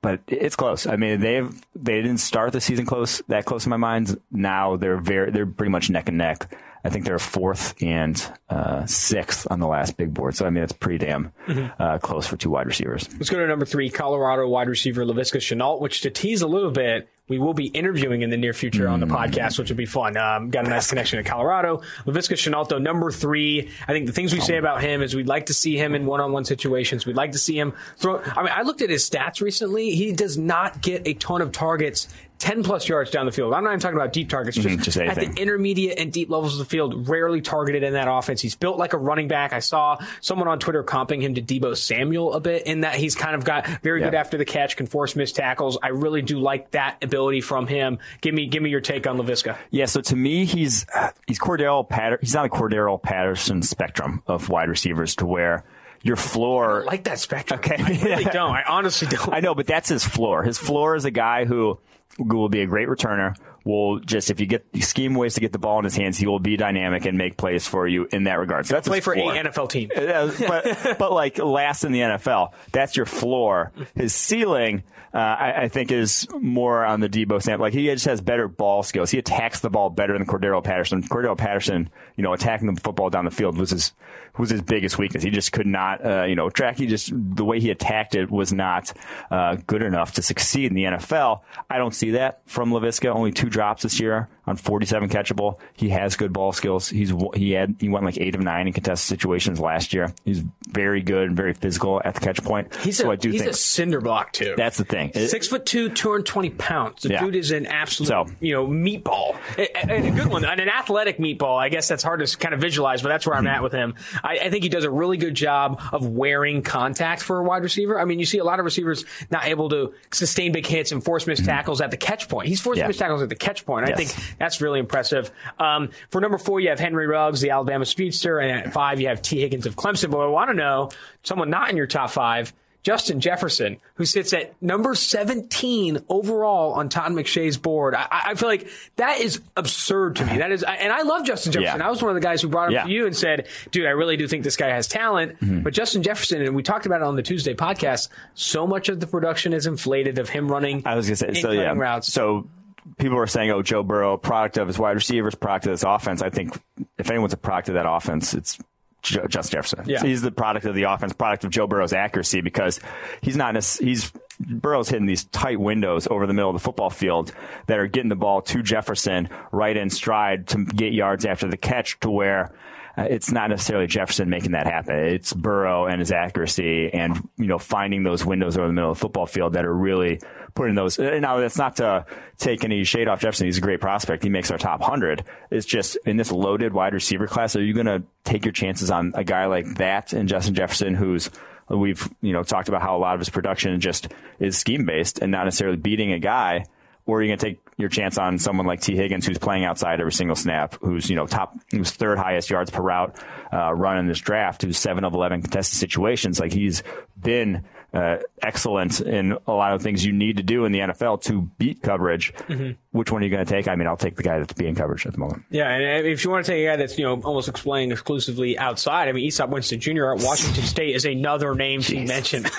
but 0.00 0.20
it's 0.28 0.54
close. 0.54 0.86
I 0.86 0.96
mean, 0.96 1.20
they've 1.20 1.50
they 1.74 2.00
didn't 2.00 2.18
start 2.18 2.52
the 2.52 2.60
season 2.60 2.86
close 2.86 3.20
that 3.28 3.44
close 3.44 3.66
in 3.66 3.70
my 3.70 3.76
mind. 3.76 4.20
Now 4.30 4.76
they're 4.76 4.96
very 4.96 5.32
they're 5.32 5.46
pretty 5.46 5.70
much 5.70 5.90
neck 5.90 6.08
and 6.08 6.18
neck. 6.18 6.56
I 6.84 6.90
think 6.90 7.04
they're 7.04 7.18
fourth 7.18 7.74
and 7.82 8.20
uh, 8.48 8.86
sixth 8.86 9.46
on 9.50 9.60
the 9.60 9.66
last 9.66 9.96
big 9.96 10.14
board. 10.14 10.36
So 10.36 10.46
I 10.46 10.50
mean, 10.50 10.64
it's 10.64 10.72
pretty 10.72 11.04
damn 11.04 11.32
mm-hmm. 11.46 11.82
uh, 11.82 11.98
close 11.98 12.26
for 12.26 12.36
two 12.36 12.50
wide 12.50 12.66
receivers. 12.66 13.08
Let's 13.14 13.30
go 13.30 13.38
to 13.38 13.46
number 13.46 13.66
three, 13.66 13.90
Colorado 13.90 14.48
wide 14.48 14.68
receiver 14.68 15.04
Laviska 15.04 15.38
Shenault, 15.38 15.80
which 15.80 16.02
to 16.02 16.10
tease 16.10 16.42
a 16.42 16.46
little 16.46 16.70
bit, 16.70 17.08
we 17.28 17.38
will 17.38 17.52
be 17.52 17.66
interviewing 17.66 18.22
in 18.22 18.30
the 18.30 18.38
near 18.38 18.54
future 18.54 18.86
mm. 18.86 18.90
on 18.92 19.00
the 19.00 19.06
mm. 19.06 19.16
podcast, 19.16 19.58
which 19.58 19.68
will 19.68 19.76
be 19.76 19.86
fun. 19.86 20.16
Um, 20.16 20.50
got 20.50 20.66
a 20.66 20.70
nice 20.70 20.88
connection 20.88 21.22
to 21.22 21.28
Colorado. 21.28 21.82
Laviska 22.06 22.36
Shenault, 22.36 22.80
number 22.80 23.10
three. 23.10 23.70
I 23.86 23.92
think 23.92 24.06
the 24.06 24.12
things 24.12 24.32
we 24.32 24.40
say 24.40 24.56
about 24.56 24.80
him 24.80 25.02
is 25.02 25.14
we'd 25.14 25.26
like 25.26 25.46
to 25.46 25.54
see 25.54 25.76
him 25.76 25.94
in 25.94 26.06
one-on-one 26.06 26.46
situations. 26.46 27.04
We'd 27.04 27.16
like 27.16 27.32
to 27.32 27.38
see 27.38 27.58
him 27.58 27.74
throw. 27.98 28.22
I 28.22 28.42
mean, 28.42 28.52
I 28.54 28.62
looked 28.62 28.80
at 28.80 28.88
his 28.88 29.08
stats 29.08 29.42
recently. 29.42 29.90
He 29.90 30.12
does 30.12 30.38
not 30.38 30.80
get 30.80 31.06
a 31.06 31.14
ton 31.14 31.42
of 31.42 31.52
targets 31.52 32.08
10 32.38 32.62
plus 32.62 32.88
yards 32.88 33.10
down 33.10 33.26
the 33.26 33.32
field. 33.32 33.52
I'm 33.52 33.64
not 33.64 33.70
even 33.70 33.80
talking 33.80 33.96
about 33.96 34.12
deep 34.12 34.28
targets, 34.28 34.56
just, 34.56 34.68
mm-hmm, 34.68 34.82
just 34.82 34.96
at 34.96 35.16
the 35.16 35.40
intermediate 35.40 35.98
and 35.98 36.12
deep 36.12 36.30
levels 36.30 36.52
of 36.54 36.58
the 36.58 36.64
field, 36.64 37.08
rarely 37.08 37.40
targeted 37.40 37.82
in 37.82 37.94
that 37.94 38.08
offense. 38.08 38.40
He's 38.40 38.54
built 38.54 38.78
like 38.78 38.92
a 38.92 38.98
running 38.98 39.28
back. 39.28 39.52
I 39.52 39.58
saw 39.58 39.98
someone 40.20 40.46
on 40.48 40.58
Twitter 40.58 40.84
comping 40.84 41.20
him 41.20 41.34
to 41.34 41.42
Deebo 41.42 41.76
Samuel 41.76 42.34
a 42.34 42.40
bit 42.40 42.66
in 42.66 42.82
that 42.82 42.94
he's 42.94 43.14
kind 43.14 43.34
of 43.34 43.44
got 43.44 43.66
very 43.82 44.00
good 44.00 44.14
after 44.14 44.38
the 44.38 44.44
catch, 44.44 44.76
can 44.76 44.86
force 44.86 45.16
missed 45.16 45.36
tackles. 45.36 45.78
I 45.82 45.88
really 45.88 46.22
do 46.22 46.38
like 46.38 46.70
that 46.72 47.02
ability 47.02 47.40
from 47.40 47.66
him. 47.66 47.98
Give 48.20 48.34
me, 48.34 48.46
give 48.46 48.62
me 48.62 48.70
your 48.70 48.80
take 48.80 49.06
on 49.06 49.18
Laviska. 49.18 49.56
Yeah. 49.70 49.86
So 49.86 50.00
to 50.02 50.16
me, 50.16 50.44
he's, 50.44 50.86
he's 51.26 51.38
Cordarrelle 51.38 51.88
Patterson. 51.88 52.24
He's 52.24 52.36
on 52.36 52.44
a 52.44 52.48
Cordarrelle 52.48 53.02
Patterson 53.02 53.62
spectrum 53.62 54.22
of 54.26 54.48
wide 54.48 54.68
receivers 54.68 55.16
to 55.16 55.26
where 55.26 55.64
your 56.02 56.16
floor. 56.16 56.84
like 56.86 57.04
that 57.04 57.18
spectrum. 57.18 57.58
Okay. 57.58 57.76
I 57.82 58.04
really 58.04 58.24
don't. 58.32 58.52
I 58.52 58.62
honestly 58.68 59.08
don't. 59.08 59.32
I 59.32 59.40
know, 59.40 59.54
but 59.54 59.66
that's 59.66 59.88
his 59.88 60.04
floor. 60.04 60.42
His 60.42 60.58
floor 60.58 60.94
is 60.94 61.04
a 61.04 61.10
guy 61.10 61.44
who 61.44 61.78
will 62.18 62.48
be 62.48 62.62
a 62.62 62.66
great 62.66 62.88
returner. 62.88 63.36
Will 63.64 64.00
just 64.00 64.30
if 64.30 64.40
you 64.40 64.46
get 64.46 64.66
scheme 64.80 65.14
ways 65.14 65.34
to 65.34 65.40
get 65.40 65.52
the 65.52 65.58
ball 65.58 65.78
in 65.78 65.84
his 65.84 65.96
hands, 65.96 66.16
he 66.16 66.26
will 66.26 66.38
be 66.38 66.56
dynamic 66.56 67.04
and 67.04 67.18
make 67.18 67.36
plays 67.36 67.66
for 67.66 67.86
you 67.86 68.08
in 68.10 68.24
that 68.24 68.38
regard. 68.38 68.66
So 68.66 68.74
that's 68.74 68.88
play 68.88 69.00
for 69.00 69.14
floor. 69.14 69.34
a 69.34 69.44
NFL 69.44 69.68
team, 69.68 69.90
but, 69.94 70.96
but 70.98 71.12
like 71.12 71.38
last 71.38 71.84
in 71.84 71.92
the 71.92 72.00
NFL, 72.00 72.52
that's 72.72 72.96
your 72.96 73.06
floor. 73.06 73.72
His 73.94 74.14
ceiling. 74.14 74.84
Uh, 75.12 75.18
I, 75.18 75.62
I, 75.62 75.68
think 75.68 75.90
is 75.90 76.28
more 76.38 76.84
on 76.84 77.00
the 77.00 77.08
Deebo 77.08 77.40
stamp. 77.40 77.62
Like 77.62 77.72
he 77.72 77.86
just 77.86 78.04
has 78.04 78.20
better 78.20 78.46
ball 78.46 78.82
skills. 78.82 79.10
He 79.10 79.18
attacks 79.18 79.60
the 79.60 79.70
ball 79.70 79.88
better 79.88 80.12
than 80.12 80.26
Cordarrelle 80.26 80.62
Patterson. 80.62 81.02
Cordarrelle 81.02 81.38
Patterson, 81.38 81.88
you 82.16 82.22
know, 82.22 82.34
attacking 82.34 82.72
the 82.74 82.78
football 82.78 83.08
down 83.08 83.24
the 83.24 83.30
field 83.30 83.56
was 83.56 83.70
his 83.70 83.94
was 84.38 84.50
his 84.50 84.62
biggest 84.62 84.98
weakness. 84.98 85.22
He 85.22 85.30
just 85.30 85.52
could 85.52 85.66
not, 85.66 86.04
uh, 86.04 86.24
you 86.24 86.34
know, 86.34 86.50
track. 86.50 86.76
He 86.76 86.86
just 86.86 87.12
the 87.14 87.44
way 87.44 87.60
he 87.60 87.70
attacked 87.70 88.14
it 88.14 88.30
was 88.30 88.52
not 88.52 88.92
uh, 89.30 89.56
good 89.66 89.82
enough 89.82 90.12
to 90.14 90.22
succeed 90.22 90.66
in 90.66 90.74
the 90.74 90.84
NFL. 90.84 91.42
I 91.68 91.78
don't 91.78 91.94
see 91.94 92.12
that 92.12 92.40
from 92.46 92.70
Laviska. 92.70 93.14
Only 93.14 93.32
two 93.32 93.48
drops 93.48 93.82
this 93.82 94.00
year 94.00 94.28
on 94.48 94.56
47 94.56 95.08
catchable. 95.08 95.58
He 95.74 95.90
has 95.90 96.16
good 96.16 96.32
ball 96.32 96.52
skills. 96.52 96.88
He's 96.88 97.12
he 97.34 97.52
had 97.52 97.76
he 97.78 97.88
went 97.88 98.04
like 98.04 98.18
eight 98.18 98.34
of 98.34 98.40
nine 98.40 98.66
in 98.66 98.72
contested 98.72 99.06
situations 99.06 99.60
last 99.60 99.92
year. 99.92 100.12
He's 100.24 100.42
very 100.68 101.02
good 101.02 101.28
and 101.28 101.36
very 101.36 101.54
physical 101.54 102.00
at 102.04 102.14
the 102.14 102.20
catch 102.20 102.42
point. 102.42 102.74
He's 102.76 102.98
so 102.98 103.08
a, 103.08 103.12
I 103.12 103.16
do 103.16 103.30
he's 103.30 103.42
think 103.42 103.52
a 103.52 103.56
cinder 103.56 104.00
block 104.00 104.32
too. 104.32 104.54
That's 104.56 104.78
the 104.78 104.84
thing. 104.84 105.12
Six 105.12 105.48
foot 105.48 105.66
two, 105.66 105.90
220 105.90 106.50
pounds. 106.50 107.02
The 107.02 107.10
yeah. 107.10 107.24
dude 107.24 107.36
is 107.36 107.50
an 107.50 107.66
absolute 107.66 108.08
so, 108.08 108.26
you 108.40 108.54
know 108.54 108.66
meatball 108.66 109.36
and 109.58 110.06
a 110.06 110.10
good 110.10 110.28
one, 110.28 110.44
and 110.44 110.60
an 110.60 110.68
athletic 110.68 111.18
meatball. 111.18 111.56
I 111.58 111.68
guess 111.68 111.88
that's 111.88 112.02
hard 112.02 112.24
to 112.24 112.36
kind 112.38 112.54
of 112.54 112.60
visualize, 112.60 113.02
but 113.02 113.08
that's 113.08 113.26
where 113.26 113.36
I'm 113.36 113.46
at 113.46 113.62
with 113.62 113.72
him. 113.72 113.94
I, 114.28 114.38
I 114.44 114.50
think 114.50 114.62
he 114.62 114.68
does 114.68 114.84
a 114.84 114.90
really 114.90 115.16
good 115.16 115.34
job 115.34 115.80
of 115.90 116.06
wearing 116.06 116.62
contact 116.62 117.22
for 117.22 117.38
a 117.38 117.42
wide 117.42 117.62
receiver. 117.62 117.98
I 117.98 118.04
mean, 118.04 118.18
you 118.18 118.26
see 118.26 118.38
a 118.38 118.44
lot 118.44 118.58
of 118.58 118.66
receivers 118.66 119.06
not 119.30 119.46
able 119.46 119.70
to 119.70 119.94
sustain 120.12 120.52
big 120.52 120.66
hits 120.66 120.92
and 120.92 121.02
force 121.02 121.26
missed 121.26 121.42
mm-hmm. 121.42 121.50
tackles 121.50 121.80
at 121.80 121.90
the 121.90 121.96
catch 121.96 122.28
point. 122.28 122.48
He's 122.48 122.60
forced 122.60 122.78
yeah. 122.78 122.86
missed 122.86 122.98
tackles 122.98 123.22
at 123.22 123.30
the 123.30 123.36
catch 123.36 123.64
point. 123.64 123.88
Yes. 123.88 123.94
I 123.94 124.04
think 124.04 124.36
that's 124.38 124.60
really 124.60 124.80
impressive. 124.80 125.30
Um, 125.58 125.90
for 126.10 126.20
number 126.20 126.36
four, 126.36 126.60
you 126.60 126.68
have 126.68 126.78
Henry 126.78 127.06
Ruggs, 127.06 127.40
the 127.40 127.50
Alabama 127.50 127.86
speedster, 127.86 128.38
and 128.38 128.66
at 128.66 128.72
five, 128.72 129.00
you 129.00 129.08
have 129.08 129.22
Tee 129.22 129.40
Higgins 129.40 129.64
of 129.64 129.76
Clemson. 129.76 130.10
But 130.10 130.18
I 130.18 130.26
want 130.26 130.50
to 130.50 130.54
know 130.54 130.90
someone 131.22 131.48
not 131.48 131.70
in 131.70 131.76
your 131.76 131.86
top 131.86 132.10
five. 132.10 132.52
Justin 132.88 133.20
Jefferson, 133.20 133.76
who 133.96 134.06
sits 134.06 134.32
at 134.32 134.54
number 134.62 134.94
17 134.94 135.98
overall 136.08 136.72
on 136.72 136.88
Todd 136.88 137.12
McShay's 137.12 137.58
board. 137.58 137.94
I, 137.94 138.06
I, 138.10 138.34
feel 138.34 138.48
like 138.48 138.66
that 138.96 139.20
is 139.20 139.42
absurd 139.58 140.16
to 140.16 140.24
me. 140.24 140.38
That 140.38 140.52
is, 140.52 140.62
and 140.62 140.90
I 140.90 141.02
love 141.02 141.26
Justin 141.26 141.52
Jefferson. 141.52 141.80
Yeah. 141.80 141.86
I 141.86 141.90
was 141.90 142.00
one 142.00 142.08
of 142.08 142.14
the 142.14 142.26
guys 142.26 142.40
who 142.40 142.48
brought 142.48 142.68
him 142.68 142.72
yeah. 142.76 142.84
to 142.84 142.90
you 142.90 143.04
and 143.04 143.14
said, 143.14 143.46
dude, 143.72 143.84
I 143.84 143.90
really 143.90 144.16
do 144.16 144.26
think 144.26 144.42
this 144.42 144.56
guy 144.56 144.70
has 144.70 144.88
talent. 144.88 145.38
Mm-hmm. 145.38 145.60
But 145.64 145.74
Justin 145.74 146.02
Jefferson, 146.02 146.40
and 146.40 146.56
we 146.56 146.62
talked 146.62 146.86
about 146.86 147.02
it 147.02 147.06
on 147.06 147.14
the 147.14 147.22
Tuesday 147.22 147.52
podcast, 147.52 148.08
so 148.32 148.66
much 148.66 148.88
of 148.88 149.00
the 149.00 149.06
production 149.06 149.52
is 149.52 149.66
inflated 149.66 150.18
of 150.18 150.30
him 150.30 150.50
running. 150.50 150.84
I 150.86 150.94
was 150.94 151.08
going 151.08 151.16
to 151.16 151.34
say, 151.34 151.42
so 151.42 151.50
yeah. 151.50 151.74
Routes. 151.74 152.10
So 152.10 152.48
people 152.96 153.18
are 153.18 153.26
saying, 153.26 153.50
"Oh, 153.50 153.60
Joe 153.60 153.82
Burrow, 153.82 154.16
product 154.16 154.56
of 154.56 154.66
his 154.66 154.78
wide 154.78 154.92
receivers, 154.92 155.34
product 155.34 155.66
of 155.66 155.72
this 155.72 155.84
offense." 155.86 156.22
I 156.22 156.30
think 156.30 156.58
if 156.96 157.10
anyone's 157.10 157.34
a 157.34 157.36
product 157.36 157.68
of 157.68 157.74
that 157.74 157.86
offense, 157.86 158.32
it's 158.32 158.58
Justin 159.02 159.50
Jefferson. 159.50 159.84
Yeah. 159.86 160.02
He's 160.02 160.22
the 160.22 160.30
product 160.30 160.66
of 160.66 160.74
the 160.74 160.84
offense, 160.84 161.12
product 161.12 161.44
of 161.44 161.50
Joe 161.50 161.66
Burrow's 161.66 161.92
accuracy 161.92 162.40
because 162.40 162.80
he's 163.22 163.36
not 163.36 163.54
he's 163.80 164.12
Burrow's 164.40 164.88
hitting 164.88 165.06
these 165.06 165.24
tight 165.24 165.58
windows 165.58 166.06
over 166.10 166.26
the 166.26 166.32
middle 166.32 166.50
of 166.50 166.54
the 166.54 166.60
football 166.60 166.90
field 166.90 167.32
that 167.66 167.78
are 167.78 167.86
getting 167.86 168.08
the 168.08 168.16
ball 168.16 168.40
to 168.42 168.62
Jefferson 168.62 169.28
right 169.52 169.76
in 169.76 169.90
stride 169.90 170.46
to 170.48 170.64
get 170.64 170.92
yards 170.92 171.24
after 171.24 171.48
the 171.48 171.56
catch 171.56 171.98
to 172.00 172.10
where 172.10 172.52
Uh, 172.98 173.02
it's 173.08 173.30
not 173.30 173.50
necessarily 173.50 173.86
Jefferson 173.86 174.28
making 174.28 174.52
that 174.52 174.66
happen. 174.66 174.96
It's 174.96 175.32
Burrow 175.32 175.86
and 175.86 176.00
his 176.00 176.10
accuracy 176.10 176.92
and, 176.92 177.28
you 177.36 177.46
know, 177.46 177.58
finding 177.58 178.02
those 178.02 178.24
windows 178.24 178.56
over 178.56 178.66
the 178.66 178.72
middle 178.72 178.90
of 178.90 178.96
the 178.96 179.00
football 179.00 179.26
field 179.26 179.52
that 179.52 179.64
are 179.64 179.74
really 179.74 180.20
putting 180.54 180.74
those. 180.74 180.98
Uh, 180.98 181.18
now, 181.20 181.38
that's 181.38 181.58
not 181.58 181.76
to 181.76 182.04
take 182.38 182.64
any 182.64 182.82
shade 182.82 183.06
off 183.06 183.20
Jefferson. 183.20 183.46
He's 183.46 183.58
a 183.58 183.60
great 183.60 183.80
prospect. 183.80 184.24
He 184.24 184.30
makes 184.30 184.50
our 184.50 184.58
top 184.58 184.80
100. 184.80 185.22
It's 185.52 185.64
just 185.64 185.96
in 186.06 186.16
this 186.16 186.32
loaded 186.32 186.72
wide 186.72 186.92
receiver 186.92 187.28
class, 187.28 187.54
are 187.54 187.62
you 187.62 187.72
going 187.72 187.86
to 187.86 188.02
take 188.24 188.44
your 188.44 188.52
chances 188.52 188.90
on 188.90 189.12
a 189.14 189.22
guy 189.22 189.46
like 189.46 189.76
that 189.76 190.12
and 190.12 190.28
Justin 190.28 190.54
Jefferson, 190.54 190.94
who's 190.94 191.30
we've, 191.68 192.08
you 192.20 192.32
know, 192.32 192.42
talked 192.42 192.68
about 192.68 192.82
how 192.82 192.96
a 192.96 192.98
lot 192.98 193.14
of 193.14 193.20
his 193.20 193.28
production 193.28 193.78
just 193.78 194.08
is 194.40 194.58
scheme 194.58 194.86
based 194.86 195.20
and 195.20 195.30
not 195.30 195.44
necessarily 195.44 195.76
beating 195.76 196.12
a 196.12 196.18
guy 196.18 196.64
or 197.08 197.18
are 197.18 197.22
you 197.22 197.28
going 197.28 197.38
to 197.38 197.46
take 197.46 197.60
your 197.78 197.88
chance 197.88 198.18
on 198.18 198.38
someone 198.38 198.66
like 198.66 198.82
Tee 198.82 198.94
Higgins, 198.94 199.26
who's 199.26 199.38
playing 199.38 199.64
outside 199.64 199.98
every 199.98 200.12
single 200.12 200.36
snap, 200.36 200.76
who's 200.82 201.08
you 201.08 201.16
know 201.16 201.26
top, 201.26 201.56
who's 201.70 201.90
third 201.90 202.18
highest 202.18 202.50
yards 202.50 202.70
per 202.70 202.82
route 202.82 203.16
uh, 203.52 203.72
run 203.72 203.96
in 203.96 204.06
this 204.06 204.20
draft, 204.20 204.62
who's 204.62 204.76
seven 204.76 205.04
of 205.04 205.14
eleven 205.14 205.40
contested 205.40 205.78
situations. 205.78 206.38
Like 206.38 206.52
he's 206.52 206.82
been 207.18 207.64
uh, 207.92 208.18
excellent 208.42 209.00
in 209.00 209.32
a 209.46 209.52
lot 209.52 209.72
of 209.72 209.80
things 209.80 210.04
you 210.04 210.12
need 210.12 210.36
to 210.36 210.42
do 210.42 210.66
in 210.66 210.72
the 210.72 210.80
NFL 210.80 211.22
to 211.22 211.42
beat 211.58 211.82
coverage. 211.82 212.34
Mm-hmm. 212.34 212.72
Which 212.90 213.10
one 213.10 213.22
are 213.22 213.24
you 213.24 213.30
going 213.30 213.44
to 213.44 213.50
take? 213.50 213.66
I 213.66 213.76
mean, 213.76 213.86
I'll 213.86 213.96
take 213.96 214.16
the 214.16 214.22
guy 214.22 214.38
that's 214.38 214.52
being 214.52 214.74
coverage 214.74 215.06
at 215.06 215.12
the 215.12 215.18
moment. 215.18 215.44
Yeah, 215.50 215.68
and 215.70 216.06
if 216.06 216.24
you 216.24 216.30
want 216.30 216.44
to 216.44 216.52
take 216.52 216.62
a 216.62 216.66
guy 216.66 216.76
that's 216.76 216.98
you 216.98 217.04
know 217.04 217.20
almost 217.22 217.52
playing 217.54 217.92
exclusively 217.92 218.58
outside, 218.58 219.08
I 219.08 219.12
mean, 219.12 219.28
Easop 219.28 219.48
Winston 219.48 219.80
Jr. 219.80 220.12
at 220.12 220.20
Washington 220.22 220.64
State 220.64 220.94
is 220.96 221.04
another 221.04 221.54
name 221.54 221.80
Jeez. 221.80 221.86
to 221.86 222.04
mention. 222.06 222.42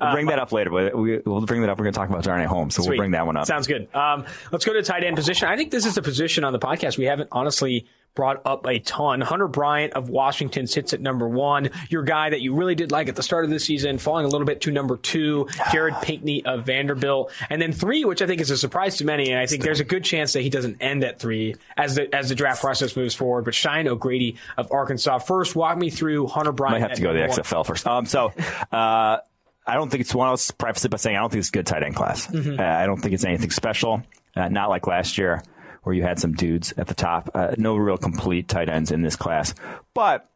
we'll 0.00 0.12
bring 0.12 0.26
that 0.26 0.38
up 0.38 0.52
later. 0.52 0.70
We'll 0.70 1.40
bring 1.46 1.62
that 1.62 1.70
up. 1.70 1.78
We're 1.78 1.84
going 1.84 1.94
to 1.94 1.98
talk 1.98 2.10
about 2.10 2.24
Darnay 2.24 2.46
Holmes, 2.46 2.74
so 2.74 2.82
Sweet. 2.82 2.90
we'll 2.90 2.98
bring 2.98 3.10
that 3.12 3.26
one 3.26 3.36
up. 3.36 3.46
Sounds 3.46 3.66
good. 3.66 3.94
Um, 3.94 4.26
let's 4.52 4.64
go 4.64 4.72
to 4.72 4.82
tight 4.82 5.04
end 5.04 5.16
position. 5.16 5.48
I 5.48 5.56
think 5.56 5.70
this 5.70 5.86
is 5.86 5.96
a 5.96 6.02
position 6.02 6.44
on 6.44 6.52
the 6.52 6.58
podcast 6.58 6.98
we 6.98 7.04
haven't 7.04 7.28
honestly 7.32 7.86
brought 8.20 8.42
up 8.44 8.66
a 8.66 8.78
ton. 8.80 9.22
Hunter 9.22 9.48
Bryant 9.48 9.94
of 9.94 10.10
Washington 10.10 10.66
sits 10.66 10.92
at 10.92 11.00
number 11.00 11.26
one. 11.26 11.70
Your 11.88 12.02
guy 12.02 12.28
that 12.28 12.42
you 12.42 12.54
really 12.54 12.74
did 12.74 12.92
like 12.92 13.08
at 13.08 13.16
the 13.16 13.22
start 13.22 13.44
of 13.44 13.50
the 13.50 13.58
season, 13.58 13.96
falling 13.96 14.26
a 14.26 14.28
little 14.28 14.46
bit 14.46 14.60
to 14.60 14.70
number 14.70 14.98
two. 14.98 15.48
Jared 15.72 15.94
Pinkney 16.02 16.44
of 16.44 16.66
Vanderbilt, 16.66 17.32
and 17.48 17.62
then 17.62 17.72
three, 17.72 18.04
which 18.04 18.20
I 18.20 18.26
think 18.26 18.42
is 18.42 18.50
a 18.50 18.58
surprise 18.58 18.98
to 18.98 19.06
many. 19.06 19.30
And 19.30 19.40
I 19.40 19.46
think 19.46 19.62
there's 19.62 19.80
a 19.80 19.84
good 19.84 20.04
chance 20.04 20.34
that 20.34 20.42
he 20.42 20.50
doesn't 20.50 20.82
end 20.82 21.02
at 21.02 21.18
three 21.18 21.56
as 21.78 21.94
the 21.94 22.14
as 22.14 22.28
the 22.28 22.34
draft 22.34 22.60
process 22.60 22.94
moves 22.94 23.14
forward. 23.14 23.46
But 23.46 23.54
Cheyenne 23.54 23.88
O'Grady 23.88 24.36
of 24.58 24.70
Arkansas. 24.70 25.20
First, 25.20 25.56
walk 25.56 25.78
me 25.78 25.88
through 25.88 26.26
Hunter 26.26 26.52
Bryant. 26.52 26.82
Might 26.82 26.88
have 26.88 26.98
to 26.98 27.02
go 27.02 27.14
to 27.14 27.18
the 27.18 27.24
XFL 27.24 27.56
one. 27.56 27.64
first. 27.64 27.86
Um, 27.86 28.04
so. 28.04 28.34
Uh, 28.70 29.20
I 29.66 29.74
don't 29.74 29.88
think 29.88 30.00
it's 30.00 30.14
one. 30.14 30.26
I'll 30.26 30.40
preface 30.58 30.84
it 30.84 30.90
by 30.90 30.96
saying 30.96 31.16
I 31.16 31.20
don't 31.20 31.30
think 31.30 31.40
it's 31.40 31.50
a 31.50 31.52
good 31.52 31.66
tight 31.66 31.84
end 31.84 31.94
class. 31.94 32.26
Mm-hmm. 32.26 32.58
Uh, 32.58 32.62
I 32.62 32.86
don't 32.86 33.00
think 33.00 33.14
it's 33.14 33.24
anything 33.24 33.50
special. 33.50 34.02
Uh, 34.34 34.48
not 34.48 34.68
like 34.68 34.86
last 34.86 35.16
year 35.16 35.42
where 35.82 35.94
you 35.94 36.02
had 36.02 36.18
some 36.18 36.32
dudes 36.32 36.72
at 36.76 36.86
the 36.86 36.94
top. 36.94 37.30
Uh, 37.34 37.54
no 37.58 37.76
real 37.76 37.96
complete 37.96 38.48
tight 38.48 38.68
ends 38.68 38.90
in 38.90 39.02
this 39.02 39.16
class, 39.16 39.54
but 39.94 40.28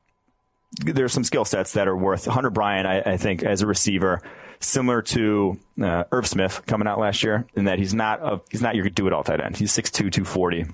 there's 0.81 1.13
some 1.13 1.25
skill 1.25 1.45
sets 1.45 1.75
that 1.75 1.89
are 1.89 1.97
worth. 1.97 2.27
Hunter 2.27 2.51
Bryant, 2.51 2.87
I, 2.87 3.13
I 3.13 3.17
think, 3.17 3.43
as 3.43 3.63
a 3.63 3.67
receiver, 3.67 4.23
similar 4.61 5.03
to 5.03 5.59
uh, 5.81 6.05
Irv 6.11 6.27
Smith 6.27 6.63
coming 6.67 6.89
out 6.89 6.99
last 6.99 7.23
year, 7.23 7.47
in 7.55 7.65
that 7.67 7.79
he's 7.79 7.95
not 7.95 8.21
a, 8.23 8.41
he's 8.51 8.63
not 8.63 8.75
your 8.75 8.89
do 8.89 9.07
it 9.07 9.13
all 9.13 9.23
tight 9.25 9.41
end. 9.41 9.57
He's 9.57 9.73
6'2", 9.73 9.93
240 9.93 10.67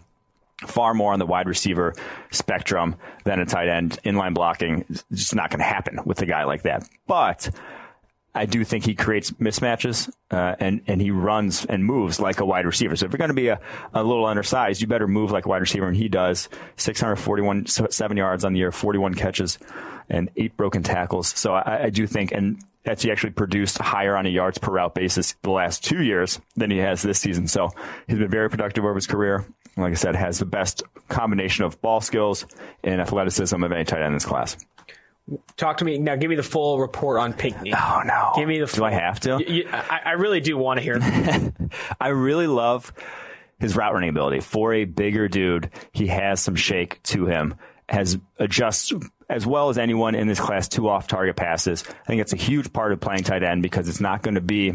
far 0.66 0.94
more 0.94 1.12
on 1.12 1.18
the 1.18 1.26
wide 1.26 1.48
receiver 1.48 1.94
spectrum 2.30 2.96
than 3.24 3.40
a 3.40 3.46
tight 3.46 3.68
end. 3.68 3.98
Inline 4.04 4.34
blocking 4.34 4.84
is 4.90 5.04
just 5.12 5.34
not 5.34 5.50
going 5.50 5.60
to 5.60 5.64
happen 5.64 6.00
with 6.04 6.20
a 6.22 6.26
guy 6.26 6.44
like 6.44 6.62
that. 6.62 6.86
But 7.06 7.50
I 8.34 8.46
do 8.46 8.64
think 8.64 8.84
he 8.84 8.94
creates 8.94 9.32
mismatches 9.32 10.10
uh, 10.30 10.54
and 10.60 10.82
and 10.86 11.00
he 11.00 11.10
runs 11.10 11.64
and 11.64 11.84
moves 11.84 12.20
like 12.20 12.40
a 12.40 12.44
wide 12.44 12.66
receiver. 12.66 12.94
So 12.96 13.06
if 13.06 13.12
you're 13.12 13.18
going 13.18 13.28
to 13.28 13.34
be 13.34 13.48
a, 13.48 13.60
a 13.92 14.04
little 14.04 14.24
undersized, 14.24 14.80
you 14.80 14.86
better 14.86 15.08
move 15.08 15.30
like 15.32 15.46
a 15.46 15.48
wide 15.48 15.60
receiver, 15.60 15.88
and 15.88 15.96
he 15.96 16.08
does. 16.08 16.48
641 16.76 17.66
seven 17.66 18.16
yards 18.16 18.44
on 18.44 18.52
the 18.52 18.60
year, 18.60 18.70
41 18.70 19.14
catches, 19.14 19.58
and 20.08 20.30
eight 20.36 20.56
broken 20.56 20.82
tackles. 20.82 21.28
So 21.28 21.54
I, 21.54 21.84
I 21.84 21.90
do 21.90 22.06
think, 22.06 22.32
and 22.32 22.62
that's 22.84 23.02
he 23.02 23.10
actually 23.10 23.32
produced 23.32 23.78
higher 23.78 24.16
on 24.16 24.26
a 24.26 24.30
yards 24.30 24.58
per 24.58 24.72
route 24.72 24.94
basis 24.94 25.34
the 25.42 25.50
last 25.50 25.84
two 25.84 26.02
years 26.02 26.40
than 26.56 26.70
he 26.70 26.78
has 26.78 27.02
this 27.02 27.18
season. 27.18 27.46
So 27.46 27.70
he's 28.06 28.18
been 28.18 28.30
very 28.30 28.48
productive 28.48 28.84
over 28.84 28.94
his 28.94 29.06
career. 29.06 29.44
like 29.76 29.92
I 29.92 29.94
said, 29.94 30.14
has 30.16 30.38
the 30.38 30.46
best 30.46 30.82
combination 31.08 31.64
of 31.64 31.80
ball 31.82 32.00
skills 32.00 32.46
and 32.82 33.00
athleticism 33.00 33.62
of 33.62 33.72
any 33.72 33.84
tight 33.84 33.98
end 33.98 34.08
in 34.08 34.14
this 34.14 34.24
class. 34.24 34.56
Talk 35.56 35.78
to 35.78 35.84
me 35.84 35.98
now. 35.98 36.16
Give 36.16 36.30
me 36.30 36.36
the 36.36 36.42
full 36.42 36.78
report 36.80 37.20
on 37.20 37.32
Pinkney. 37.32 37.72
Oh 37.74 38.02
no! 38.04 38.32
Give 38.36 38.48
me 38.48 38.58
the. 38.58 38.66
Do 38.66 38.72
Full, 38.72 38.84
I 38.84 38.92
have 38.92 39.20
to? 39.20 39.42
You, 39.46 39.68
I, 39.72 40.00
I 40.06 40.10
really 40.12 40.40
do 40.40 40.56
want 40.56 40.78
to 40.78 40.82
hear. 40.82 40.98
I 42.00 42.08
really 42.08 42.46
love 42.46 42.92
his 43.58 43.76
route 43.76 43.92
running 43.92 44.08
ability. 44.08 44.40
For 44.40 44.72
a 44.74 44.84
bigger 44.84 45.28
dude, 45.28 45.70
he 45.92 46.08
has 46.08 46.40
some 46.40 46.56
shake 46.56 47.02
to 47.04 47.26
him. 47.26 47.54
Has 47.88 48.18
adjusts 48.38 48.92
as 49.28 49.46
well 49.46 49.68
as 49.68 49.78
anyone 49.78 50.14
in 50.14 50.26
this 50.26 50.40
class 50.40 50.68
to 50.68 50.88
off 50.88 51.06
target 51.06 51.36
passes. 51.36 51.84
I 51.86 52.06
think 52.06 52.20
it's 52.20 52.32
a 52.32 52.36
huge 52.36 52.72
part 52.72 52.92
of 52.92 53.00
playing 53.00 53.22
tight 53.22 53.42
end 53.42 53.62
because 53.62 53.88
it's 53.88 54.00
not 54.00 54.22
going 54.22 54.34
to 54.34 54.40
be 54.40 54.74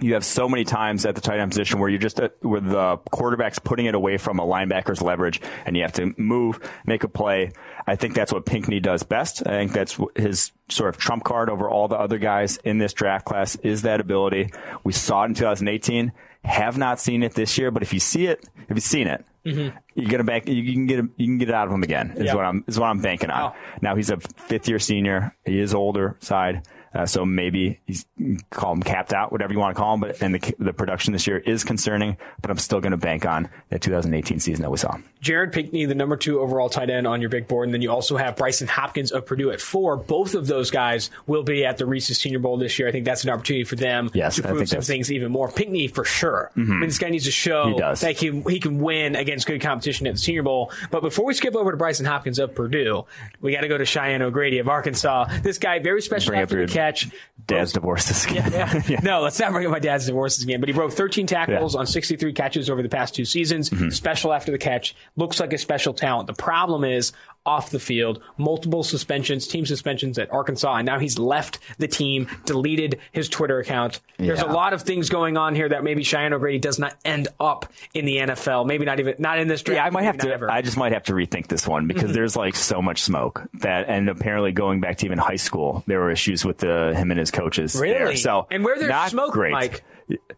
you 0.00 0.14
have 0.14 0.24
so 0.24 0.48
many 0.48 0.64
times 0.64 1.06
at 1.06 1.14
the 1.14 1.20
tight 1.20 1.38
end 1.38 1.50
position 1.50 1.78
where 1.78 1.88
you're 1.88 1.98
just 1.98 2.18
at, 2.20 2.34
where 2.44 2.60
the 2.60 2.96
quarterback's 3.10 3.58
putting 3.58 3.86
it 3.86 3.94
away 3.94 4.18
from 4.18 4.38
a 4.38 4.42
linebacker's 4.42 5.00
leverage 5.00 5.40
and 5.64 5.76
you 5.76 5.82
have 5.82 5.92
to 5.92 6.14
move, 6.16 6.58
make 6.86 7.04
a 7.04 7.08
play. 7.08 7.52
I 7.86 7.96
think 7.96 8.14
that's 8.14 8.32
what 8.32 8.44
Pinkney 8.44 8.80
does 8.80 9.02
best. 9.02 9.46
I 9.46 9.50
think 9.50 9.72
that's 9.72 9.98
his 10.16 10.52
sort 10.68 10.88
of 10.88 10.98
trump 10.98 11.24
card 11.24 11.50
over 11.50 11.68
all 11.68 11.88
the 11.88 11.98
other 11.98 12.18
guys 12.18 12.56
in 12.58 12.78
this 12.78 12.92
draft 12.92 13.24
class 13.24 13.56
is 13.56 13.82
that 13.82 14.00
ability. 14.00 14.50
We 14.84 14.92
saw 14.92 15.22
it 15.22 15.26
in 15.26 15.34
2018. 15.34 16.12
Have 16.44 16.76
not 16.76 16.98
seen 16.98 17.22
it 17.22 17.34
this 17.34 17.56
year, 17.56 17.70
but 17.70 17.82
if 17.84 17.92
you 17.92 18.00
see 18.00 18.26
it, 18.26 18.44
if 18.68 18.70
you've 18.70 18.82
seen 18.82 19.06
it, 19.06 19.24
mm-hmm. 19.46 19.76
you're 19.94 20.10
gonna 20.10 20.24
bank. 20.24 20.48
You 20.48 20.72
can 20.72 20.86
get 20.86 20.98
it, 20.98 21.04
you 21.16 21.26
can 21.26 21.38
get 21.38 21.48
it 21.48 21.54
out 21.54 21.68
of 21.68 21.72
him 21.72 21.84
again. 21.84 22.14
Is 22.16 22.24
yep. 22.24 22.34
what 22.34 22.44
I'm 22.44 22.64
is 22.66 22.80
what 22.80 22.86
I'm 22.86 23.00
banking 23.00 23.30
on. 23.30 23.52
Now 23.80 23.94
he's 23.94 24.10
a 24.10 24.16
fifth 24.16 24.68
year 24.68 24.80
senior. 24.80 25.36
He 25.44 25.60
is 25.60 25.72
older 25.72 26.16
side. 26.18 26.66
Uh, 26.94 27.06
so 27.06 27.24
maybe 27.24 27.80
he's 27.86 28.06
call 28.50 28.72
him 28.72 28.82
capped 28.82 29.12
out, 29.12 29.32
whatever 29.32 29.52
you 29.52 29.58
want 29.58 29.74
to 29.74 29.80
call 29.80 29.94
him. 29.94 30.00
But 30.00 30.22
and 30.22 30.34
the 30.34 30.54
the 30.58 30.72
production 30.72 31.12
this 31.12 31.26
year 31.26 31.38
is 31.38 31.64
concerning. 31.64 32.16
But 32.40 32.50
I'm 32.50 32.58
still 32.58 32.80
going 32.80 32.92
to 32.92 32.96
bank 32.96 33.26
on 33.26 33.48
that 33.70 33.82
2018 33.82 34.40
season 34.40 34.62
that 34.62 34.70
we 34.70 34.76
saw. 34.76 34.96
Jared 35.20 35.52
Pinkney, 35.52 35.86
the 35.86 35.94
number 35.94 36.16
two 36.16 36.40
overall 36.40 36.68
tight 36.68 36.90
end 36.90 37.06
on 37.06 37.20
your 37.20 37.30
big 37.30 37.46
board, 37.46 37.68
and 37.68 37.74
then 37.74 37.80
you 37.80 37.90
also 37.90 38.16
have 38.16 38.34
Brycen 38.34 38.68
Hopkins 38.68 39.12
of 39.12 39.24
Purdue 39.24 39.50
at 39.50 39.60
four. 39.60 39.96
Both 39.96 40.34
of 40.34 40.46
those 40.46 40.70
guys 40.70 41.10
will 41.26 41.44
be 41.44 41.64
at 41.64 41.78
the 41.78 41.86
Reese's 41.86 42.18
Senior 42.18 42.40
Bowl 42.40 42.56
this 42.56 42.78
year. 42.78 42.88
I 42.88 42.92
think 42.92 43.04
that's 43.04 43.22
an 43.22 43.30
opportunity 43.30 43.64
for 43.64 43.76
them 43.76 44.10
yes, 44.14 44.36
to 44.36 44.42
prove 44.42 44.68
some 44.68 44.80
things 44.80 45.12
even 45.12 45.30
more. 45.30 45.50
Pinkney 45.50 45.86
for 45.86 46.04
sure. 46.04 46.50
Mm-hmm. 46.56 46.72
I 46.72 46.74
mean, 46.74 46.88
this 46.88 46.98
guy 46.98 47.10
needs 47.10 47.24
to 47.24 47.30
show 47.30 47.68
he 47.68 47.78
that 47.78 48.16
he, 48.18 48.42
he 48.48 48.58
can 48.58 48.80
win 48.80 49.14
against 49.14 49.46
good 49.46 49.60
competition 49.60 50.06
at 50.06 50.14
the 50.14 50.18
Senior 50.18 50.42
Bowl. 50.42 50.72
But 50.90 51.02
before 51.02 51.24
we 51.24 51.34
skip 51.34 51.54
over 51.54 51.70
to 51.70 51.78
Brycen 51.78 52.06
Hopkins 52.06 52.38
of 52.38 52.54
Purdue, 52.54 53.04
we 53.40 53.52
got 53.52 53.60
to 53.60 53.68
go 53.68 53.78
to 53.78 53.84
Cheyenne 53.84 54.22
O'Grady 54.22 54.58
of 54.58 54.68
Arkansas. 54.68 55.26
This 55.42 55.58
guy 55.58 55.78
very 55.78 56.02
special 56.02 56.34
after 56.34 56.66
the 56.66 56.72
catch. 56.82 57.10
Dad's 57.46 57.72
divorces 57.72 58.24
again. 58.24 58.52
Yeah, 58.52 58.72
yeah. 58.74 58.82
yeah. 58.88 59.00
No, 59.02 59.20
let's 59.20 59.38
not 59.38 59.52
bring 59.52 59.66
up 59.66 59.72
my 59.72 59.78
dad's 59.78 60.06
divorces 60.06 60.44
again. 60.44 60.60
But 60.60 60.68
he 60.68 60.72
broke 60.72 60.92
13 60.92 61.26
tackles 61.26 61.74
on 61.74 61.86
63 61.86 62.32
catches 62.32 62.70
over 62.70 62.82
the 62.82 62.88
past 62.88 63.14
two 63.14 63.24
seasons. 63.24 63.70
Mm-hmm. 63.70 63.90
Special 63.90 64.32
after 64.32 64.52
the 64.52 64.58
catch. 64.58 64.94
Looks 65.16 65.40
like 65.40 65.52
a 65.52 65.58
special 65.58 65.94
talent. 65.94 66.26
The 66.26 66.34
problem 66.34 66.84
is 66.84 67.12
off 67.44 67.70
the 67.70 67.80
field, 67.80 68.22
multiple 68.36 68.82
suspensions, 68.82 69.48
team 69.48 69.66
suspensions 69.66 70.18
at 70.18 70.32
Arkansas, 70.32 70.76
and 70.76 70.86
now 70.86 70.98
he's 70.98 71.18
left 71.18 71.58
the 71.78 71.88
team, 71.88 72.28
deleted 72.44 73.00
his 73.10 73.28
Twitter 73.28 73.58
account. 73.58 74.00
There's 74.18 74.40
yeah. 74.40 74.50
a 74.50 74.52
lot 74.52 74.72
of 74.72 74.82
things 74.82 75.08
going 75.08 75.36
on 75.36 75.54
here 75.54 75.68
that 75.68 75.82
maybe 75.82 76.04
Cheyenne 76.04 76.32
O'Grady 76.32 76.58
does 76.58 76.78
not 76.78 76.94
end 77.04 77.28
up 77.40 77.72
in 77.94 78.04
the 78.04 78.18
NFL. 78.18 78.66
Maybe 78.66 78.84
not 78.84 79.00
even 79.00 79.16
not 79.18 79.38
in 79.38 79.48
this 79.48 79.62
draft. 79.62 79.76
Yeah, 79.76 79.84
I 79.84 79.90
might 79.90 80.04
have 80.04 80.18
to. 80.18 80.32
Ever. 80.32 80.50
I 80.50 80.62
just 80.62 80.76
might 80.76 80.92
have 80.92 81.04
to 81.04 81.12
rethink 81.12 81.48
this 81.48 81.66
one 81.66 81.86
because 81.86 82.04
mm-hmm. 82.04 82.12
there's 82.12 82.36
like 82.36 82.54
so 82.54 82.80
much 82.80 83.02
smoke 83.02 83.42
that, 83.54 83.88
and 83.88 84.08
apparently 84.08 84.52
going 84.52 84.80
back 84.80 84.98
to 84.98 85.06
even 85.06 85.18
high 85.18 85.36
school, 85.36 85.82
there 85.86 85.98
were 86.00 86.10
issues 86.10 86.44
with 86.44 86.58
the 86.58 86.94
him 86.94 87.10
and 87.10 87.18
his 87.18 87.30
coaches. 87.30 87.74
Really? 87.74 87.98
There. 87.98 88.16
So 88.16 88.46
and 88.50 88.64
where 88.64 88.78
there's 88.78 89.10
smoke, 89.10 89.32
great. 89.32 89.52
Mike, 89.52 89.84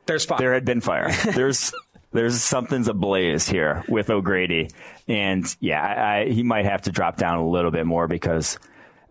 there's 0.06 0.24
fire. 0.24 0.38
There 0.38 0.54
had 0.54 0.64
been 0.64 0.80
fire. 0.80 1.10
There's 1.34 1.72
there's 2.14 2.40
something's 2.40 2.88
ablaze 2.88 3.46
here 3.46 3.84
with 3.88 4.08
O'Grady, 4.08 4.70
and 5.08 5.44
yeah, 5.60 5.82
I, 5.82 6.30
he 6.30 6.42
might 6.42 6.64
have 6.64 6.82
to 6.82 6.92
drop 6.92 7.16
down 7.16 7.38
a 7.38 7.48
little 7.48 7.72
bit 7.72 7.86
more 7.86 8.06
because 8.06 8.58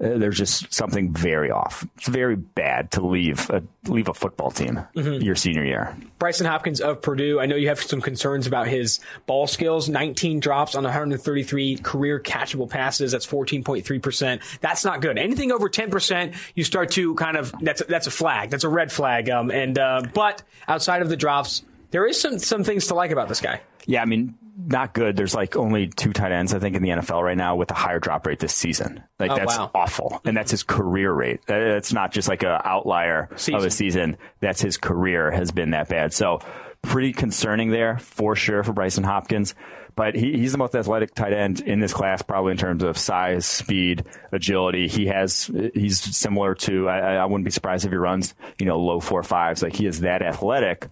uh, 0.02 0.18
there's 0.18 0.38
just 0.38 0.74
something 0.74 1.14
very 1.14 1.52
off. 1.52 1.86
It's 1.98 2.08
very 2.08 2.38
bad 2.38 2.92
to 2.92 3.06
leave 3.06 3.50
a 3.50 3.62
leave 3.86 4.08
a 4.08 4.14
football 4.14 4.52
team 4.52 4.80
mm-hmm. 4.96 5.22
your 5.22 5.36
senior 5.36 5.66
year. 5.66 5.96
Brycen 6.18 6.46
Hopkins 6.46 6.80
of 6.80 7.02
Purdue. 7.02 7.42
I 7.42 7.46
know 7.46 7.58
you 7.58 7.68
have 7.68 7.82
some 7.82 8.02
concerns 8.02 8.48
about 8.48 8.68
his 8.68 9.02
ball 9.26 9.48
skills. 9.48 9.90
19 9.90 10.40
drops 10.40 10.76
on 10.76 10.84
133 10.84 11.78
career 11.78 12.20
catchable 12.22 12.70
passes. 12.70 13.12
That's 13.12 13.28
14.3 13.28 14.02
percent. 14.02 14.42
That's 14.62 14.86
not 14.86 15.02
good. 15.02 15.18
Anything 15.18 15.52
over 15.52 15.68
10 15.68 15.92
percent, 15.92 16.36
you 16.56 16.64
start 16.64 16.92
to 16.92 17.16
kind 17.16 17.36
of 17.36 17.54
that's 17.62 17.84
that's 17.86 18.08
a 18.08 18.12
flag. 18.12 18.50
That's 18.50 18.64
a 18.64 18.70
red 18.70 18.92
flag. 18.94 19.30
Um, 19.30 19.52
and 19.52 19.78
uh, 19.78 20.04
but 20.14 20.42
outside 20.70 21.02
of 21.02 21.10
the 21.10 21.18
drops 21.18 21.64
there 21.94 22.08
is 22.08 22.20
some 22.20 22.40
some 22.40 22.64
things 22.64 22.88
to 22.88 22.96
like 22.96 23.12
about 23.12 23.30
this 23.30 23.40
guy. 23.40 23.62
Yeah, 23.86 24.02
I 24.02 24.06
mean, 24.06 24.36
not 24.58 24.94
good. 24.94 25.16
There's 25.16 25.36
like 25.36 25.56
only 25.56 25.88
two 25.88 26.12
tight 26.12 26.32
ends, 26.32 26.52
I 26.54 26.60
think, 26.60 26.76
in 26.76 26.82
the 26.82 26.90
NFL 26.90 27.22
right 27.22 27.38
now 27.38 27.56
with 27.56 27.70
a 27.70 27.76
higher 27.76 28.00
drop 28.00 28.26
rate 28.26 28.40
this 28.40 28.54
season. 28.54 29.04
Like 29.20 29.30
oh, 29.30 29.36
that's 29.36 29.58
wow. 29.58 29.70
awful, 29.76 30.20
and 30.26 30.36
that's 30.36 30.50
his 30.50 30.64
career 30.64 31.14
rate. 31.14 31.42
Uh, 31.48 31.60
that's 31.60 31.94
not 31.94 32.12
just 32.12 32.28
like 32.28 32.42
an 32.42 32.60
outlier 32.64 33.30
season. 33.36 33.56
of 33.56 33.64
a 33.64 33.70
season. 33.70 34.18
That's 34.40 34.60
his 34.60 34.78
career 34.78 35.30
has 35.30 35.52
been 35.52 35.70
that 35.70 35.88
bad. 35.88 36.14
So 36.14 36.40
pretty 36.82 37.14
concerning 37.14 37.70
there 37.70 38.00
for 38.00 38.36
sure 38.36 38.64
for 38.64 38.74
Brycen 38.74 39.06
Hopkins. 39.06 39.54
But 39.96 40.16
he, 40.16 40.34
he's 40.34 40.52
the 40.52 40.58
most 40.58 40.74
athletic 40.74 41.14
tight 41.14 41.34
end 41.34 41.62
in 41.62 41.80
this 41.80 41.94
class, 41.94 42.24
probably 42.24 42.54
in 42.54 42.58
terms 42.58 42.82
of 42.82 42.98
size, 42.98 43.46
speed, 43.46 44.06
agility. 44.32 44.88
He 44.88 45.06
has 45.06 45.52
he's 45.76 46.02
similar 46.02 46.56
to 46.56 46.90
I, 46.90 47.18
I 47.18 47.26
wouldn't 47.26 47.46
be 47.46 47.52
surprised 47.52 47.86
if 47.86 47.92
he 47.92 47.98
runs 47.98 48.34
you 48.58 48.66
know 48.66 48.80
low 48.80 49.00
four 49.00 49.22
fives. 49.22 49.62
Like 49.62 49.76
he 49.76 49.86
is 49.86 50.00
that 50.00 50.24
athletic 50.24 50.90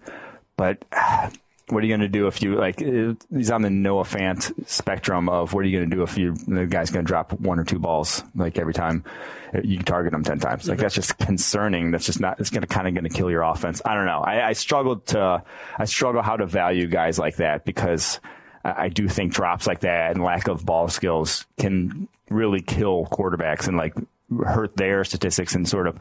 but 0.62 0.84
what 1.68 1.82
are 1.82 1.86
you 1.86 1.90
going 1.90 2.00
to 2.00 2.08
do 2.08 2.28
if 2.28 2.40
you 2.40 2.54
like? 2.54 2.78
He's 2.78 3.50
on 3.50 3.62
the 3.62 3.70
Noah 3.70 4.04
Fant 4.04 4.68
spectrum 4.68 5.28
of 5.28 5.52
what 5.52 5.64
are 5.64 5.68
you 5.68 5.76
going 5.76 5.90
to 5.90 5.96
do 5.96 6.02
if 6.04 6.16
you 6.16 6.36
the 6.46 6.66
guy's 6.66 6.90
going 6.90 7.04
to 7.04 7.08
drop 7.08 7.32
one 7.32 7.58
or 7.58 7.64
two 7.64 7.80
balls 7.80 8.22
like 8.36 8.58
every 8.58 8.74
time 8.74 9.04
you 9.64 9.80
target 9.80 10.14
him 10.14 10.22
ten 10.22 10.38
times? 10.38 10.68
Like 10.68 10.78
that's 10.78 10.94
just 10.94 11.18
concerning. 11.18 11.90
That's 11.90 12.06
just 12.06 12.20
not. 12.20 12.38
It's 12.38 12.50
going 12.50 12.60
to 12.60 12.68
kind 12.68 12.86
of 12.86 12.94
going 12.94 13.10
to 13.10 13.10
kill 13.10 13.28
your 13.28 13.42
offense. 13.42 13.82
I 13.84 13.94
don't 13.94 14.06
know. 14.06 14.20
I, 14.20 14.50
I 14.50 14.52
struggle 14.52 14.98
to. 14.98 15.42
I 15.76 15.84
struggle 15.84 16.22
how 16.22 16.36
to 16.36 16.46
value 16.46 16.86
guys 16.86 17.18
like 17.18 17.36
that 17.36 17.64
because 17.64 18.20
I 18.64 18.88
do 18.88 19.08
think 19.08 19.34
drops 19.34 19.66
like 19.66 19.80
that 19.80 20.12
and 20.12 20.22
lack 20.22 20.46
of 20.46 20.64
ball 20.64 20.86
skills 20.86 21.44
can 21.58 22.06
really 22.30 22.62
kill 22.62 23.06
quarterbacks 23.06 23.66
and 23.66 23.76
like 23.76 23.94
hurt 24.38 24.76
their 24.76 25.04
statistics 25.04 25.54
and 25.54 25.68
sort 25.68 25.86
of 25.86 25.98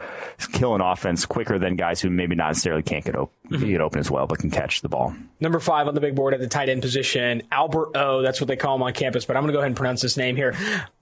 kill 0.53 0.75
an 0.75 0.81
offense 0.81 1.25
quicker 1.25 1.59
than 1.59 1.75
guys 1.75 2.01
who 2.01 2.09
maybe 2.09 2.35
not 2.35 2.47
necessarily 2.47 2.83
can't 2.83 3.05
get 3.05 3.15
open, 3.15 3.35
mm-hmm. 3.49 3.67
get 3.67 3.81
open 3.81 3.99
as 3.99 4.09
well, 4.09 4.27
but 4.27 4.39
can 4.39 4.49
catch 4.51 4.81
the 4.81 4.89
ball. 4.89 5.13
Number 5.39 5.59
five 5.59 5.87
on 5.87 5.95
the 5.95 6.01
big 6.01 6.15
board 6.15 6.33
at 6.33 6.39
the 6.39 6.47
tight 6.47 6.69
end 6.69 6.81
position, 6.81 7.43
Albert 7.51 7.95
O. 7.95 8.21
That's 8.21 8.41
what 8.41 8.47
they 8.47 8.55
call 8.55 8.75
him 8.75 8.83
on 8.83 8.93
campus, 8.93 9.25
but 9.25 9.35
I'm 9.35 9.43
going 9.43 9.51
to 9.51 9.53
go 9.53 9.59
ahead 9.59 9.69
and 9.69 9.77
pronounce 9.77 10.01
this 10.01 10.17
name 10.17 10.35
here, 10.35 10.53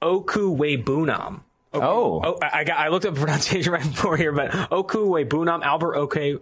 Okwuegbunam. 0.02 1.42
Okay. 1.72 1.86
Oh, 1.86 2.22
oh 2.24 2.40
I 2.42 2.64
got. 2.64 2.80
I 2.80 2.88
looked 2.88 3.06
up 3.06 3.14
the 3.14 3.20
pronunciation 3.26 3.72
right 3.72 3.84
before 3.84 4.18
here, 4.18 4.32
but 4.32 4.52
Okwuegbunam, 4.52 5.64
Albert 5.64 5.98
Okay. 5.98 6.38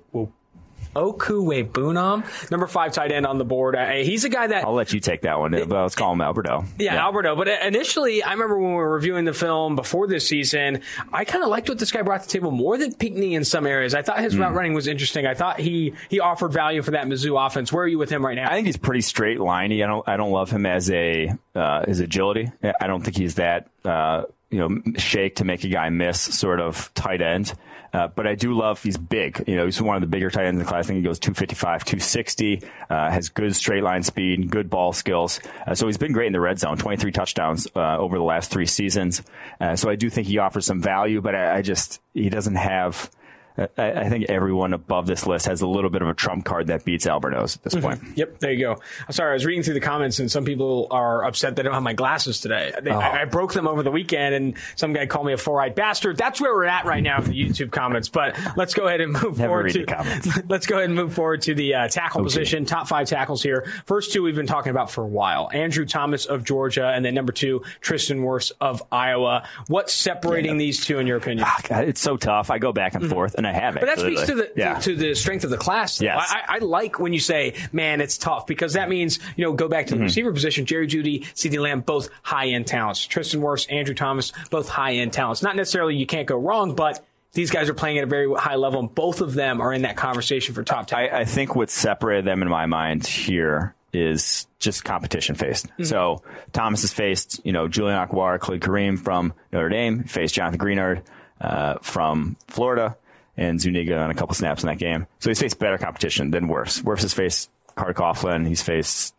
Okwuegbunam, 0.98 2.52
number 2.52 2.68
five 2.68 2.92
tight 2.92 3.12
end 3.12 3.26
on 3.26 3.38
the 3.38 3.46
board. 3.46 3.76
Uh, 3.76 3.92
he's 3.92 4.24
a 4.24 4.30
guy 4.30 4.48
that 4.48 4.66
I'll 4.66 4.74
let 4.74 4.94
you 4.94 5.00
take 5.00 5.22
that 5.22 5.40
one. 5.40 5.52
But 5.52 5.70
let's 5.70 5.96
call 5.96 6.14
him 6.14 6.22
Alberto. 6.22 6.66
Yeah, 6.80 6.96
yeah, 6.96 7.04
Alberto. 7.04 7.36
But 7.36 7.48
initially, 7.48 8.24
I 8.24 8.32
remember 8.32 8.58
when 8.58 8.72
we 8.72 8.78
were 8.78 8.94
reviewing 8.94 9.26
the 9.26 9.34
film 9.34 9.76
before 9.76 10.08
this 10.08 10.28
season, 10.28 10.82
I 11.14 11.26
kind 11.26 11.44
of 11.44 11.50
liked 11.50 11.70
what 11.70 11.80
this 11.80 11.92
guy 11.92 12.02
brought 12.02 12.22
to 12.22 12.28
the 12.28 12.32
table 12.32 12.52
more 12.52 12.78
than 12.78 12.96
Pinkney 12.96 13.36
in 13.36 13.46
some 13.46 13.68
areas. 13.68 13.94
I 13.94 14.02
thought 14.02 14.20
his 14.20 14.36
mm. 14.36 14.40
route 14.40 14.54
running 14.54 14.74
was 14.74 14.88
interesting. 14.88 15.26
I 15.28 15.34
thought 15.34 15.60
he 15.60 15.94
he 16.10 16.20
offered 16.20 16.52
value 16.52 16.82
for 16.82 16.92
that 16.92 17.06
Mizzou 17.06 17.46
offense. 17.46 17.72
Where 17.72 17.84
are 17.84 17.88
you 17.88 18.00
with 18.00 18.10
him 18.10 18.26
right 18.26 18.36
now? 18.36 18.50
I 18.50 18.56
think 18.56 18.66
he's 18.66 18.78
pretty 18.78 19.02
straight 19.02 19.38
liney. 19.38 19.84
I 19.84 19.88
don't 19.88 20.08
I 20.08 20.18
don't 20.18 20.32
love 20.32 20.50
him 20.50 20.66
as 20.66 20.90
a 20.90 21.32
uh, 21.56 21.86
his 21.86 22.00
agility. 22.00 22.52
I 22.80 22.88
don't 22.88 23.04
think 23.04 23.18
he's 23.18 23.36
that. 23.36 23.70
Uh, 23.86 24.24
you 24.50 24.60
know, 24.60 24.82
shake 24.98 25.38
to 25.38 25.46
make 25.46 25.64
a 25.66 25.68
guy 25.68 25.90
miss 25.90 26.22
sort 26.22 26.62
of 26.62 26.94
tight 26.94 27.22
end. 27.22 27.54
Uh, 27.94 28.08
but 28.08 28.28
I 28.28 28.36
do 28.36 28.54
love 28.54 28.82
he's 28.82 28.98
big. 28.98 29.44
You 29.48 29.56
know, 29.56 29.66
he's 29.66 29.82
one 29.82 29.96
of 29.96 30.02
the 30.02 30.08
bigger 30.08 30.30
tight 30.30 30.46
ends 30.46 30.60
in 30.60 30.66
the 30.66 30.70
class. 30.70 30.86
I 30.86 30.88
think 30.88 30.98
he 30.98 31.04
goes 31.04 31.20
255, 31.20 31.86
260, 31.86 32.64
uh, 32.90 33.10
has 33.12 33.30
good 33.30 33.56
straight 33.56 33.84
line 33.84 34.04
speed, 34.04 34.50
good 34.50 34.70
ball 34.70 34.94
skills. 34.94 35.40
Uh, 35.66 35.76
so 35.76 35.88
he's 35.88 35.98
been 35.98 36.12
great 36.12 36.28
in 36.28 36.34
the 36.34 36.40
red 36.40 36.60
zone, 36.60 36.78
23 36.78 37.12
touchdowns 37.12 37.68
uh, 37.76 37.98
over 37.98 38.18
the 38.18 38.24
last 38.24 38.52
three 38.52 38.66
seasons. 38.66 39.22
Uh, 39.60 39.76
so 39.76 39.90
I 39.90 39.96
do 39.96 40.10
think 40.10 40.28
he 40.28 40.38
offers 40.38 40.66
some 40.66 40.82
value, 40.82 41.22
but 41.22 41.36
I, 41.36 41.58
I 41.58 41.62
just 41.62 42.02
he 42.14 42.30
doesn't 42.30 42.56
have 42.56 43.10
I, 43.58 43.68
I, 43.78 44.10
think 44.10 44.26
everyone 44.30 44.74
above 44.74 45.08
this 45.08 45.26
list 45.26 45.48
has 45.48 45.62
a 45.62 45.68
little 45.68 45.90
bit 45.90 46.04
of 46.04 46.08
a 46.08 46.14
trump 46.14 46.46
card 46.46 46.68
that 46.68 46.86
beats 46.86 47.08
Alberto's 47.08 47.56
at 47.56 47.64
this 47.64 47.74
mm-hmm. 47.74 47.84
point. 47.84 48.18
Yep, 48.18 48.40
there 48.40 48.52
you 48.52 48.60
go. 48.60 48.74
I'm 49.08 49.12
sorry, 49.12 49.32
I 49.32 49.34
was 49.34 49.46
reading 49.46 49.64
through 49.64 49.74
the 49.74 49.80
comments, 49.80 50.20
and 50.20 50.30
some 50.30 50.46
people 50.46 50.88
are 50.92 51.26
upset 51.26 51.56
they 51.56 51.64
don't 51.64 51.74
have 51.74 51.82
my 51.82 51.94
glasses 51.94 52.40
today. 52.40 52.72
They, 52.80 52.92
oh. 52.92 53.00
I, 53.00 53.22
I, 53.22 53.26
broke 53.26 53.54
them 53.54 53.68
over 53.68 53.82
the 53.82 53.90
weekend, 53.90 54.36
and 54.36 54.58
some 54.76 54.94
guy 54.94 55.08
called 55.08 55.26
me 55.26 55.34
a 55.34 55.38
four-eyed 55.38 55.74
bastard. 55.74 56.18
That's 56.18 56.40
where 56.40 56.54
we're 56.54 56.66
at 56.66 56.86
right 56.86 57.02
now 57.02 57.18
in 57.18 57.32
the 57.32 57.34
YouTube 57.34 57.72
comments. 57.72 58.10
But 58.10 58.38
let's 58.56 58.76
go 58.76 58.86
ahead 58.86 59.02
and 59.02 59.12
move 59.12 59.40
Never 59.40 59.48
forward 59.48 59.72
to 59.74 59.86
comments. 59.86 60.30
let's 60.48 60.68
go 60.68 60.76
ahead 60.76 60.90
and 60.90 60.96
move 60.96 61.14
forward 61.14 61.42
to 61.44 61.56
the 61.56 61.74
uh, 61.74 61.88
tackle 61.88 62.22
okay. 62.22 62.26
position. 62.26 62.66
Top 62.66 62.88
five 62.88 63.08
tackles 63.08 63.42
here. 63.42 63.66
First 63.86 64.14
two 64.14 64.22
we've 64.22 64.36
been 64.36 64.46
talking 64.46 64.70
about 64.70 64.92
for 64.92 65.04
a 65.04 65.08
while: 65.08 65.50
Andrew 65.52 65.86
Thomas 65.86 66.26
of 66.26 66.44
Georgia, 66.44 66.90
and 66.90 67.04
then 67.04 67.16
number 67.16 67.34
two, 67.34 67.64
Tristan 67.82 68.20
Wirfs 68.20 68.52
of 68.62 68.84
Iowa. 68.92 69.48
What's 69.68 69.94
separating 69.94 70.54
yeah. 70.54 70.60
these 70.60 70.86
two, 70.86 71.00
in 71.00 71.08
your 71.08 71.18
opinion? 71.18 71.48
Ah, 71.48 71.80
it's 71.82 72.02
so 72.02 72.18
tough. 72.18 72.52
I 72.52 72.60
go 72.60 72.72
back 72.72 72.94
and 72.94 73.04
mm-hmm. 73.04 73.14
forth, 73.14 73.34
and 73.34 73.47
I 73.48 73.54
have. 73.54 73.76
But 73.76 73.86
that 73.86 74.00
speaks 74.00 74.26
to 74.28 74.36
the 74.36 74.52
yeah. 74.56 74.80
to, 74.80 74.96
the 74.96 75.16
strength 75.16 75.44
of 75.44 75.50
the 75.50 75.58
class. 75.58 76.02
Yes. 76.02 76.18
I, 76.20 76.56
I, 76.56 76.58
like 76.60 77.00
when 77.00 77.14
you 77.14 77.20
say, 77.20 77.56
"Man, 77.72 78.02
it's 78.02 78.18
tough," 78.18 78.48
because 78.48 78.74
that 78.74 78.90
means 78.90 79.20
you 79.36 79.46
know 79.46 79.54
go 79.54 79.68
back 79.68 79.88
to 79.88 79.92
the 79.92 79.98
mm-hmm. 79.98 80.04
receiver 80.04 80.34
position. 80.34 80.66
Jerry 80.66 80.88
Jeudy, 80.88 81.24
CeeDee 81.34 81.60
Lamb, 81.60 81.82
both 81.82 82.10
high 82.22 82.48
end 82.48 82.68
talents. 82.68 83.06
Tristan 83.06 83.42
Wirfs, 83.42 83.72
Andrew 83.72 83.96
Thomas, 83.96 84.34
both 84.50 84.70
high 84.70 84.96
end 84.96 85.14
talents. 85.14 85.42
Not 85.42 85.56
necessarily 85.56 85.96
you 85.96 86.06
can't 86.06 86.28
go 86.28 86.38
wrong, 86.38 86.76
but 86.76 87.06
these 87.34 87.52
guys 87.52 87.70
are 87.70 87.74
playing 87.74 87.98
at 88.00 88.04
a 88.04 88.08
very 88.08 88.34
high 88.34 88.56
level, 88.56 88.80
and 88.80 88.94
both 88.94 89.22
of 89.22 89.34
them 89.34 89.62
are 89.62 89.74
in 89.74 89.84
that 89.84 89.96
conversation 89.96 90.56
for 90.56 90.64
top 90.64 90.88
ten. 90.88 91.00
I, 91.00 91.20
I 91.20 91.26
think 91.26 91.56
what 91.56 91.70
separated 91.70 92.26
them 92.26 92.42
in 92.42 92.50
my 92.50 92.66
mind 92.66 93.06
here 93.06 93.76
is 93.94 94.48
just 94.60 94.84
competition 94.84 95.36
faced. 95.36 95.68
Mm-hmm. 95.68 95.84
So 95.86 96.22
Thomas 96.54 96.82
has 96.82 96.94
faced, 96.94 97.42
you 97.46 97.52
know, 97.52 97.68
Julian 97.68 97.98
Okwara, 97.98 98.40
Khalid 98.40 98.62
Kareem 98.62 99.00
from 99.00 99.34
Notre 99.52 99.70
Dame, 99.70 100.04
faced 100.04 100.36
Jonathan 100.36 100.60
Greenard 100.60 101.04
uh, 101.40 101.76
from 101.82 102.38
Florida, 102.48 102.98
and 103.38 103.62
Zuniga 103.62 103.98
on 103.98 104.10
a 104.10 104.14
couple 104.14 104.36
snaps 104.36 104.64
in 104.64 104.68
that 104.68 104.80
game. 104.80 105.08
So 105.20 105.30
he's 105.30 105.40
faced 105.40 105.60
better 105.60 105.78
competition 105.78 106.32
than 106.32 106.48
Wirfs. 106.48 106.82
Wirfs 106.82 107.04
has 107.04 107.14
faced 107.14 107.50
Carter 107.76 107.94
Coughlin. 107.94 108.48
He's 108.48 108.62
faced 108.62 109.14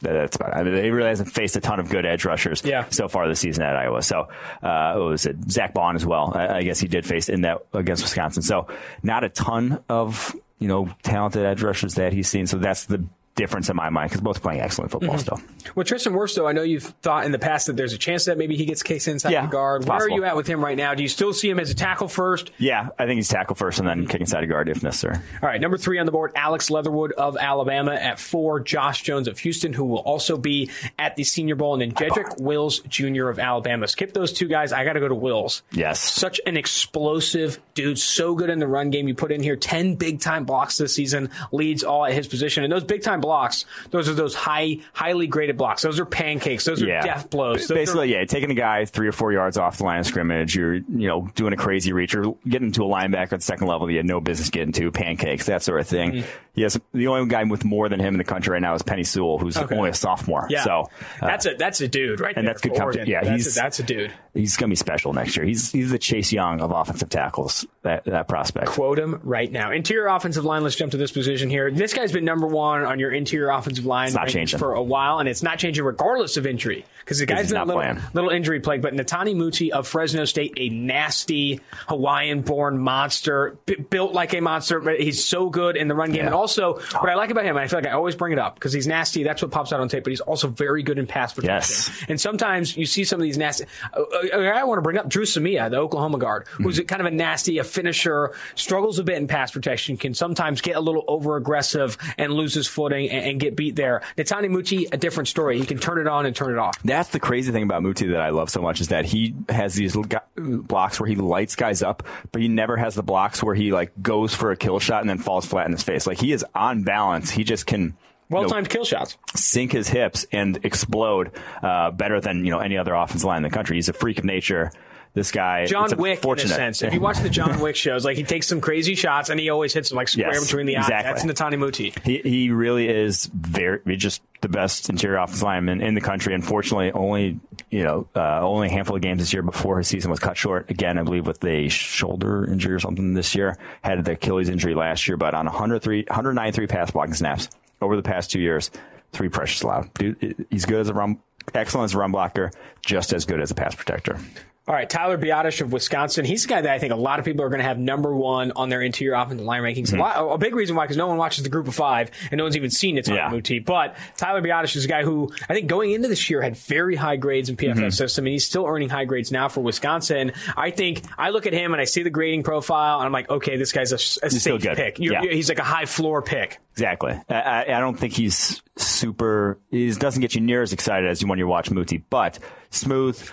that's 0.00 0.36
about 0.36 0.50
it. 0.50 0.56
I 0.56 0.62
mean, 0.62 0.84
he 0.84 0.90
really 0.90 1.08
hasn't 1.08 1.32
faced 1.32 1.56
a 1.56 1.60
ton 1.60 1.80
of 1.80 1.88
good 1.88 2.04
edge 2.04 2.24
rushers 2.24 2.62
yeah. 2.64 2.86
so 2.90 3.08
far 3.08 3.28
this 3.28 3.40
season 3.40 3.64
at 3.64 3.76
Iowa. 3.76 4.02
So, 4.02 4.28
uh, 4.62 4.94
what 4.94 5.08
was 5.08 5.26
it? 5.26 5.36
Zack 5.50 5.74
Baun 5.74 5.96
as 5.96 6.04
well. 6.04 6.32
I, 6.34 6.58
I, 6.58 6.62
guess 6.62 6.78
he 6.78 6.88
did 6.88 7.06
face 7.06 7.28
in 7.28 7.42
that 7.42 7.64
against 7.72 8.02
Wisconsin. 8.02 8.42
So, 8.42 8.68
not 9.02 9.24
a 9.24 9.28
ton 9.28 9.82
of, 9.88 10.36
you 10.58 10.68
know, 10.68 10.88
talented 11.02 11.44
edge 11.44 11.62
rushers 11.62 11.94
that 11.94 12.12
he's 12.12 12.28
seen. 12.28 12.46
So 12.46 12.58
that's 12.58 12.86
the 12.86 13.04
difference 13.36 13.68
in 13.68 13.76
my 13.76 13.90
mind 13.90 14.10
because 14.10 14.22
both 14.22 14.42
playing 14.42 14.60
excellent 14.60 14.90
football 14.90 15.16
mm-hmm. 15.16 15.36
still. 15.36 15.40
Well, 15.74 15.84
Tristan 15.84 16.12
though, 16.34 16.48
I 16.48 16.52
know 16.52 16.62
you've 16.62 16.82
thought 16.82 17.24
in 17.24 17.32
the 17.32 17.38
past 17.38 17.66
that 17.66 17.76
there's 17.76 17.92
a 17.92 17.98
chance 17.98 18.24
that 18.24 18.38
maybe 18.38 18.56
he 18.56 18.64
gets 18.64 18.82
case 18.82 19.06
inside 19.06 19.30
yeah, 19.30 19.42
the 19.42 19.52
guard. 19.52 19.86
Where 19.86 19.98
are 19.98 20.10
you 20.10 20.24
at 20.24 20.36
with 20.36 20.46
him 20.46 20.64
right 20.64 20.76
now? 20.76 20.94
Do 20.94 21.02
you 21.02 21.08
still 21.08 21.32
see 21.32 21.48
him 21.48 21.60
as 21.60 21.70
a 21.70 21.74
tackle 21.74 22.08
first? 22.08 22.50
Yeah, 22.58 22.88
I 22.98 23.06
think 23.06 23.18
he's 23.18 23.28
tackle 23.28 23.54
first 23.54 23.78
and 23.78 23.86
then 23.86 24.06
kick 24.06 24.20
inside 24.20 24.42
a 24.42 24.46
guard 24.46 24.68
if 24.68 24.82
necessary. 24.82 25.16
All 25.42 25.48
right, 25.48 25.60
number 25.60 25.76
three 25.76 25.98
on 25.98 26.06
the 26.06 26.12
board, 26.12 26.32
Alex 26.34 26.70
Leatherwood 26.70 27.12
of 27.12 27.36
Alabama 27.36 27.92
at 27.94 28.18
four, 28.18 28.60
Josh 28.60 29.02
Jones 29.02 29.28
of 29.28 29.38
Houston, 29.40 29.72
who 29.72 29.84
will 29.84 29.98
also 29.98 30.36
be 30.36 30.70
at 30.98 31.16
the 31.16 31.24
Senior 31.24 31.54
Bowl, 31.54 31.74
and 31.74 31.82
then 31.82 31.92
Jedrick 31.92 32.40
Wills 32.40 32.80
Jr. 32.80 33.28
of 33.28 33.38
Alabama. 33.38 33.86
Skip 33.86 34.12
those 34.12 34.32
two 34.32 34.48
guys. 34.48 34.72
I 34.72 34.84
got 34.84 34.94
to 34.94 35.00
go 35.00 35.08
to 35.08 35.14
Wills. 35.14 35.62
Yes. 35.72 36.00
Such 36.00 36.40
an 36.46 36.56
explosive 36.56 37.60
dude, 37.74 37.98
so 37.98 38.34
good 38.34 38.50
in 38.50 38.58
the 38.58 38.66
run 38.66 38.90
game. 38.90 39.08
You 39.08 39.14
put 39.14 39.30
in 39.30 39.42
here 39.42 39.56
10 39.56 39.96
big 39.96 40.20
time 40.20 40.44
blocks 40.44 40.78
this 40.78 40.94
season, 40.94 41.30
leads 41.52 41.84
all 41.84 42.06
at 42.06 42.12
his 42.12 42.26
position. 42.26 42.64
And 42.64 42.72
those 42.72 42.84
big 42.84 43.02
time 43.02 43.20
blocks, 43.26 43.66
those 43.90 44.08
are 44.08 44.14
those 44.14 44.34
high, 44.34 44.78
highly 44.92 45.26
graded 45.26 45.56
blocks. 45.56 45.82
Those 45.82 45.98
are 45.98 46.06
pancakes. 46.06 46.64
Those 46.64 46.80
are 46.82 46.86
yeah. 46.86 47.02
death 47.02 47.28
blows. 47.28 47.66
Those 47.66 47.76
Basically, 47.76 48.14
are, 48.14 48.20
yeah, 48.20 48.24
taking 48.24 48.50
a 48.52 48.54
guy 48.54 48.84
three 48.84 49.08
or 49.08 49.12
four 49.12 49.32
yards 49.32 49.58
off 49.58 49.78
the 49.78 49.84
line 49.84 50.00
of 50.00 50.06
scrimmage, 50.06 50.54
you're 50.54 50.74
you 50.74 51.08
know 51.08 51.28
doing 51.34 51.52
a 51.52 51.56
crazy 51.56 51.92
reach, 51.92 52.14
or 52.14 52.36
getting 52.48 52.70
to 52.72 52.84
a 52.84 52.86
linebacker 52.86 53.32
at 53.32 53.40
the 53.40 53.40
second 53.40 53.66
level 53.66 53.86
that 53.86 53.92
you 53.92 53.98
had 53.98 54.06
no 54.06 54.20
business 54.20 54.50
getting 54.50 54.72
to, 54.72 54.90
pancakes, 54.92 55.46
that 55.46 55.62
sort 55.62 55.80
of 55.80 55.88
thing. 55.88 56.12
Mm-hmm. 56.12 56.28
Yes, 56.54 56.78
the 56.94 57.08
only 57.08 57.28
guy 57.28 57.44
with 57.44 57.64
more 57.64 57.88
than 57.88 58.00
him 58.00 58.14
in 58.14 58.18
the 58.18 58.24
country 58.24 58.52
right 58.52 58.62
now 58.62 58.74
is 58.74 58.82
Penei 58.82 59.06
Sewell, 59.06 59.38
who's 59.38 59.56
okay. 59.58 59.76
only 59.76 59.90
a 59.90 59.94
sophomore. 59.94 60.46
Yeah. 60.48 60.64
So 60.64 60.88
uh, 61.20 61.26
that's 61.26 61.46
a 61.46 61.54
that's 61.54 61.80
a 61.82 61.88
dude 61.88 62.20
right 62.20 62.34
and 62.34 62.46
there. 62.46 62.54
that's 62.54 62.62
good 62.62 62.74
competition. 62.74 63.10
Yeah, 63.10 63.22
that's 63.22 63.44
he's 63.44 63.56
a, 63.56 63.60
that's 63.60 63.78
a 63.78 63.82
dude. 63.82 64.12
He's 64.36 64.56
going 64.56 64.68
to 64.68 64.72
be 64.72 64.76
special 64.76 65.12
next 65.12 65.36
year. 65.36 65.46
He's 65.46 65.72
he's 65.72 65.90
the 65.90 65.98
Chase 65.98 66.32
Young 66.32 66.60
of 66.60 66.70
offensive 66.70 67.08
tackles. 67.08 67.66
That 67.82 68.04
that 68.04 68.28
prospect. 68.28 68.66
Quote 68.66 68.98
him 68.98 69.20
right 69.22 69.50
now. 69.50 69.72
Interior 69.72 70.08
offensive 70.08 70.44
line. 70.44 70.62
Let's 70.62 70.76
jump 70.76 70.92
to 70.92 70.98
this 70.98 71.10
position 71.10 71.48
here. 71.48 71.70
This 71.70 71.94
guy's 71.94 72.12
been 72.12 72.24
number 72.24 72.46
one 72.46 72.84
on 72.84 72.98
your 72.98 73.10
interior 73.10 73.50
offensive 73.50 73.86
line. 73.86 74.10
For 74.58 74.74
a 74.74 74.82
while, 74.82 75.20
and 75.20 75.28
it's 75.28 75.42
not 75.42 75.58
changing 75.58 75.84
regardless 75.84 76.36
of 76.36 76.46
injury 76.46 76.84
because 77.00 77.18
the 77.18 77.26
guy's 77.26 77.50
been 77.50 77.60
a 77.60 77.64
little, 77.64 77.96
little, 78.12 78.30
injury 78.30 78.60
plague. 78.60 78.82
But 78.82 78.94
Netane 78.94 79.34
Muti 79.36 79.72
of 79.72 79.88
Fresno 79.88 80.24
State, 80.24 80.54
a 80.56 80.68
nasty 80.68 81.60
Hawaiian-born 81.88 82.78
monster, 82.78 83.56
b- 83.64 83.76
built 83.76 84.12
like 84.12 84.34
a 84.34 84.40
monster. 84.40 84.80
But 84.80 85.00
he's 85.00 85.24
so 85.24 85.48
good 85.48 85.76
in 85.76 85.88
the 85.88 85.94
run 85.94 86.10
game, 86.10 86.20
yeah. 86.20 86.26
and 86.26 86.34
also 86.34 86.74
what 86.74 87.08
I 87.08 87.14
like 87.14 87.30
about 87.30 87.44
him, 87.44 87.56
I 87.56 87.68
feel 87.68 87.78
like 87.78 87.88
I 87.88 87.92
always 87.92 88.14
bring 88.14 88.32
it 88.32 88.38
up 88.38 88.54
because 88.54 88.72
he's 88.72 88.86
nasty. 88.86 89.22
That's 89.22 89.40
what 89.40 89.50
pops 89.50 89.72
out 89.72 89.80
on 89.80 89.88
tape. 89.88 90.04
But 90.04 90.10
he's 90.10 90.20
also 90.20 90.48
very 90.48 90.82
good 90.82 90.98
in 90.98 91.06
pass 91.06 91.32
protection. 91.32 91.92
Yes. 91.94 92.04
And 92.08 92.20
sometimes 92.20 92.76
you 92.76 92.84
see 92.84 93.04
some 93.04 93.20
of 93.20 93.24
these 93.24 93.38
nasty. 93.38 93.64
Uh, 93.94 94.02
uh 94.02 94.25
I 94.32 94.64
want 94.64 94.78
to 94.78 94.82
bring 94.82 94.98
up 94.98 95.08
Drew 95.08 95.24
Samia, 95.24 95.70
the 95.70 95.78
Oklahoma 95.78 96.18
guard, 96.18 96.46
who's 96.48 96.78
mm-hmm. 96.78 96.86
kind 96.86 97.00
of 97.00 97.06
a 97.06 97.10
nasty, 97.10 97.58
a 97.58 97.64
finisher, 97.64 98.32
struggles 98.54 98.98
a 98.98 99.04
bit 99.04 99.16
in 99.16 99.28
pass 99.28 99.50
protection, 99.50 99.96
can 99.96 100.14
sometimes 100.14 100.60
get 100.60 100.76
a 100.76 100.80
little 100.80 101.04
over 101.08 101.36
aggressive 101.36 101.96
and 102.18 102.32
lose 102.32 102.54
his 102.54 102.66
footing 102.66 103.10
and, 103.10 103.26
and 103.26 103.40
get 103.40 103.56
beat 103.56 103.76
there. 103.76 104.02
Netane 104.16 104.50
Muti, 104.50 104.86
a 104.86 104.96
different 104.96 105.28
story. 105.28 105.58
He 105.58 105.66
can 105.66 105.78
turn 105.78 105.98
it 105.98 106.06
on 106.06 106.26
and 106.26 106.34
turn 106.34 106.52
it 106.52 106.58
off. 106.58 106.80
That's 106.82 107.10
the 107.10 107.20
crazy 107.20 107.52
thing 107.52 107.62
about 107.62 107.82
Muti 107.82 108.08
that 108.08 108.20
I 108.20 108.30
love 108.30 108.50
so 108.50 108.60
much 108.62 108.80
is 108.80 108.88
that 108.88 109.04
he 109.04 109.34
has 109.48 109.74
these 109.74 109.96
blocks 110.36 111.00
where 111.00 111.08
he 111.08 111.16
lights 111.16 111.56
guys 111.56 111.82
up, 111.82 112.02
but 112.32 112.42
he 112.42 112.48
never 112.48 112.76
has 112.76 112.94
the 112.94 113.02
blocks 113.02 113.42
where 113.42 113.54
he 113.54 113.72
like 113.72 113.92
goes 114.02 114.34
for 114.34 114.50
a 114.52 114.56
kill 114.56 114.78
shot 114.78 115.00
and 115.00 115.10
then 115.10 115.18
falls 115.18 115.46
flat 115.46 115.66
in 115.66 115.72
his 115.72 115.82
face. 115.82 116.06
Like 116.06 116.18
he 116.18 116.32
is 116.32 116.44
on 116.54 116.82
balance. 116.82 117.30
He 117.30 117.44
just 117.44 117.66
can 117.66 117.96
well 118.28 118.48
timed 118.48 118.68
kill 118.68 118.84
shots. 118.84 119.16
Sink 119.34 119.72
his 119.72 119.88
hips 119.88 120.26
and 120.32 120.58
explode 120.64 121.32
uh, 121.62 121.90
better 121.90 122.20
than 122.20 122.44
you 122.44 122.50
know 122.50 122.58
any 122.58 122.76
other 122.76 122.94
offensive 122.94 123.24
line 123.24 123.38
in 123.38 123.42
the 123.42 123.50
country. 123.50 123.76
He's 123.76 123.88
a 123.88 123.92
freak 123.92 124.18
of 124.18 124.24
nature 124.24 124.72
this 125.16 125.32
guy. 125.32 125.64
John 125.64 125.90
Wick, 125.96 126.22
in 126.24 126.38
a 126.38 126.38
sense. 126.46 126.82
If 126.82 126.92
you 126.94 127.00
watch 127.00 127.18
the 127.18 127.30
John 127.30 127.58
Wick 127.58 127.74
shows, 127.74 128.04
like 128.04 128.16
he 128.18 128.22
takes 128.22 128.46
some 128.46 128.60
crazy 128.60 128.94
shots 128.94 129.30
and 129.30 129.40
he 129.40 129.48
always 129.48 129.72
hits 129.72 129.88
them 129.88 129.96
like 129.96 130.08
square 130.08 130.34
yes, 130.34 130.44
between 130.44 130.66
the 130.66 130.76
eyes. 130.76 130.84
Exactly. 130.84 131.26
That's 131.26 131.40
Netane 131.40 131.58
Muti. 131.58 131.92
He 132.04 132.18
he 132.18 132.50
really 132.50 132.88
is 132.88 133.26
very 133.34 133.96
just 133.96 134.22
the 134.42 134.48
best 134.48 134.90
interior 134.90 135.16
offensive 135.16 135.42
lineman 135.42 135.80
in 135.80 135.94
the 135.94 136.02
country. 136.02 136.34
Unfortunately, 136.34 136.92
only 136.92 137.40
you 137.70 137.82
know 137.82 138.06
uh, 138.14 138.46
only 138.46 138.68
a 138.68 138.70
handful 138.70 138.94
of 138.94 139.02
games 139.02 139.20
this 139.20 139.32
year 139.32 139.42
before 139.42 139.78
his 139.78 139.88
season 139.88 140.10
was 140.10 140.20
cut 140.20 140.36
short. 140.36 140.70
Again, 140.70 140.98
I 140.98 141.02
believe 141.02 141.26
with 141.26 141.42
a 141.44 141.68
shoulder 141.68 142.44
injury 142.44 142.74
or 142.74 142.78
something 142.78 143.14
this 143.14 143.34
year. 143.34 143.56
Had 143.82 144.04
the 144.04 144.12
Achilles 144.12 144.50
injury 144.50 144.74
last 144.74 145.08
year, 145.08 145.16
but 145.16 145.34
on 145.34 145.46
103, 145.46 146.04
193 146.08 146.66
pass 146.66 146.90
blocking 146.90 147.14
snaps 147.14 147.48
over 147.80 147.96
the 147.96 148.02
past 148.02 148.30
two 148.30 148.40
years, 148.40 148.70
three 149.12 149.28
pressures 149.28 149.62
allowed. 149.62 149.92
Dude, 149.94 150.46
he's 150.50 150.64
good 150.64 150.80
as 150.80 150.88
a 150.88 150.94
run, 150.94 151.18
excellent 151.54 151.86
as 151.86 151.94
a 151.94 151.98
run 151.98 152.12
blocker, 152.12 152.50
just 152.84 153.12
as 153.12 153.24
good 153.24 153.40
as 153.40 153.50
a 153.50 153.54
pass 153.54 153.74
protector. 153.74 154.18
All 154.68 154.74
right, 154.74 154.90
Tyler 154.90 155.16
Biadasz 155.16 155.60
of 155.60 155.72
Wisconsin. 155.72 156.24
He's 156.24 156.44
a 156.44 156.48
guy 156.48 156.60
that 156.60 156.72
I 156.72 156.80
think 156.80 156.92
a 156.92 156.96
lot 156.96 157.20
of 157.20 157.24
people 157.24 157.44
are 157.44 157.48
going 157.48 157.60
to 157.60 157.64
have 157.64 157.78
number 157.78 158.12
one 158.12 158.50
on 158.56 158.68
their 158.68 158.82
interior 158.82 159.14
offensive 159.14 159.46
line 159.46 159.62
rankings. 159.62 159.92
Mm-hmm. 159.92 160.00
A, 160.00 160.24
lot, 160.24 160.34
a, 160.34 160.38
big 160.38 160.56
reason 160.56 160.74
why, 160.74 160.82
because 160.84 160.96
no 160.96 161.06
one 161.06 161.18
watches 161.18 161.44
the 161.44 161.50
group 161.50 161.68
of 161.68 161.74
five 161.76 162.10
and 162.32 162.38
no 162.38 162.44
one's 162.44 162.56
even 162.56 162.70
seen 162.70 162.98
it 162.98 163.06
yeah. 163.06 163.28
Muti. 163.28 163.60
But 163.60 163.96
Tyler 164.16 164.42
Biadasz 164.42 164.74
is 164.74 164.84
a 164.84 164.88
guy 164.88 165.04
who 165.04 165.30
I 165.48 165.54
think 165.54 165.68
going 165.68 165.92
into 165.92 166.08
this 166.08 166.28
year 166.28 166.42
had 166.42 166.56
very 166.56 166.96
high 166.96 167.14
grades 167.14 167.48
in 167.48 167.56
PFF 167.56 167.74
mm-hmm. 167.74 167.88
system, 167.90 168.26
and 168.26 168.32
he's 168.32 168.44
still 168.44 168.66
earning 168.66 168.88
high 168.88 169.04
grades 169.04 169.30
now 169.30 169.48
for 169.48 169.60
Wisconsin. 169.60 170.32
I 170.56 170.72
think 170.72 171.02
I 171.16 171.30
look 171.30 171.46
at 171.46 171.52
him 171.52 171.72
and 171.72 171.80
I 171.80 171.84
see 171.84 172.02
the 172.02 172.10
grading 172.10 172.42
profile, 172.42 172.98
and 172.98 173.06
I'm 173.06 173.12
like, 173.12 173.30
okay, 173.30 173.56
this 173.56 173.70
guy's 173.70 173.92
a, 173.92 174.26
a 174.26 174.30
safe 174.30 174.62
pick. 174.62 174.98
Yeah. 174.98 175.22
He's 175.22 175.48
like 175.48 175.60
a 175.60 175.64
high 175.64 175.86
floor 175.86 176.22
pick. 176.22 176.58
Exactly. 176.72 177.12
I, 177.28 177.66
I 177.68 177.78
don't 177.78 177.96
think 177.96 178.14
he's 178.14 178.62
super. 178.74 179.60
He 179.70 179.92
doesn't 179.92 180.20
get 180.20 180.34
you 180.34 180.40
near 180.40 180.62
as 180.62 180.72
excited 180.72 181.08
as 181.08 181.22
you 181.22 181.28
when 181.28 181.38
you 181.38 181.46
watch 181.46 181.70
Muti, 181.70 181.98
but 181.98 182.40
smooth 182.70 183.30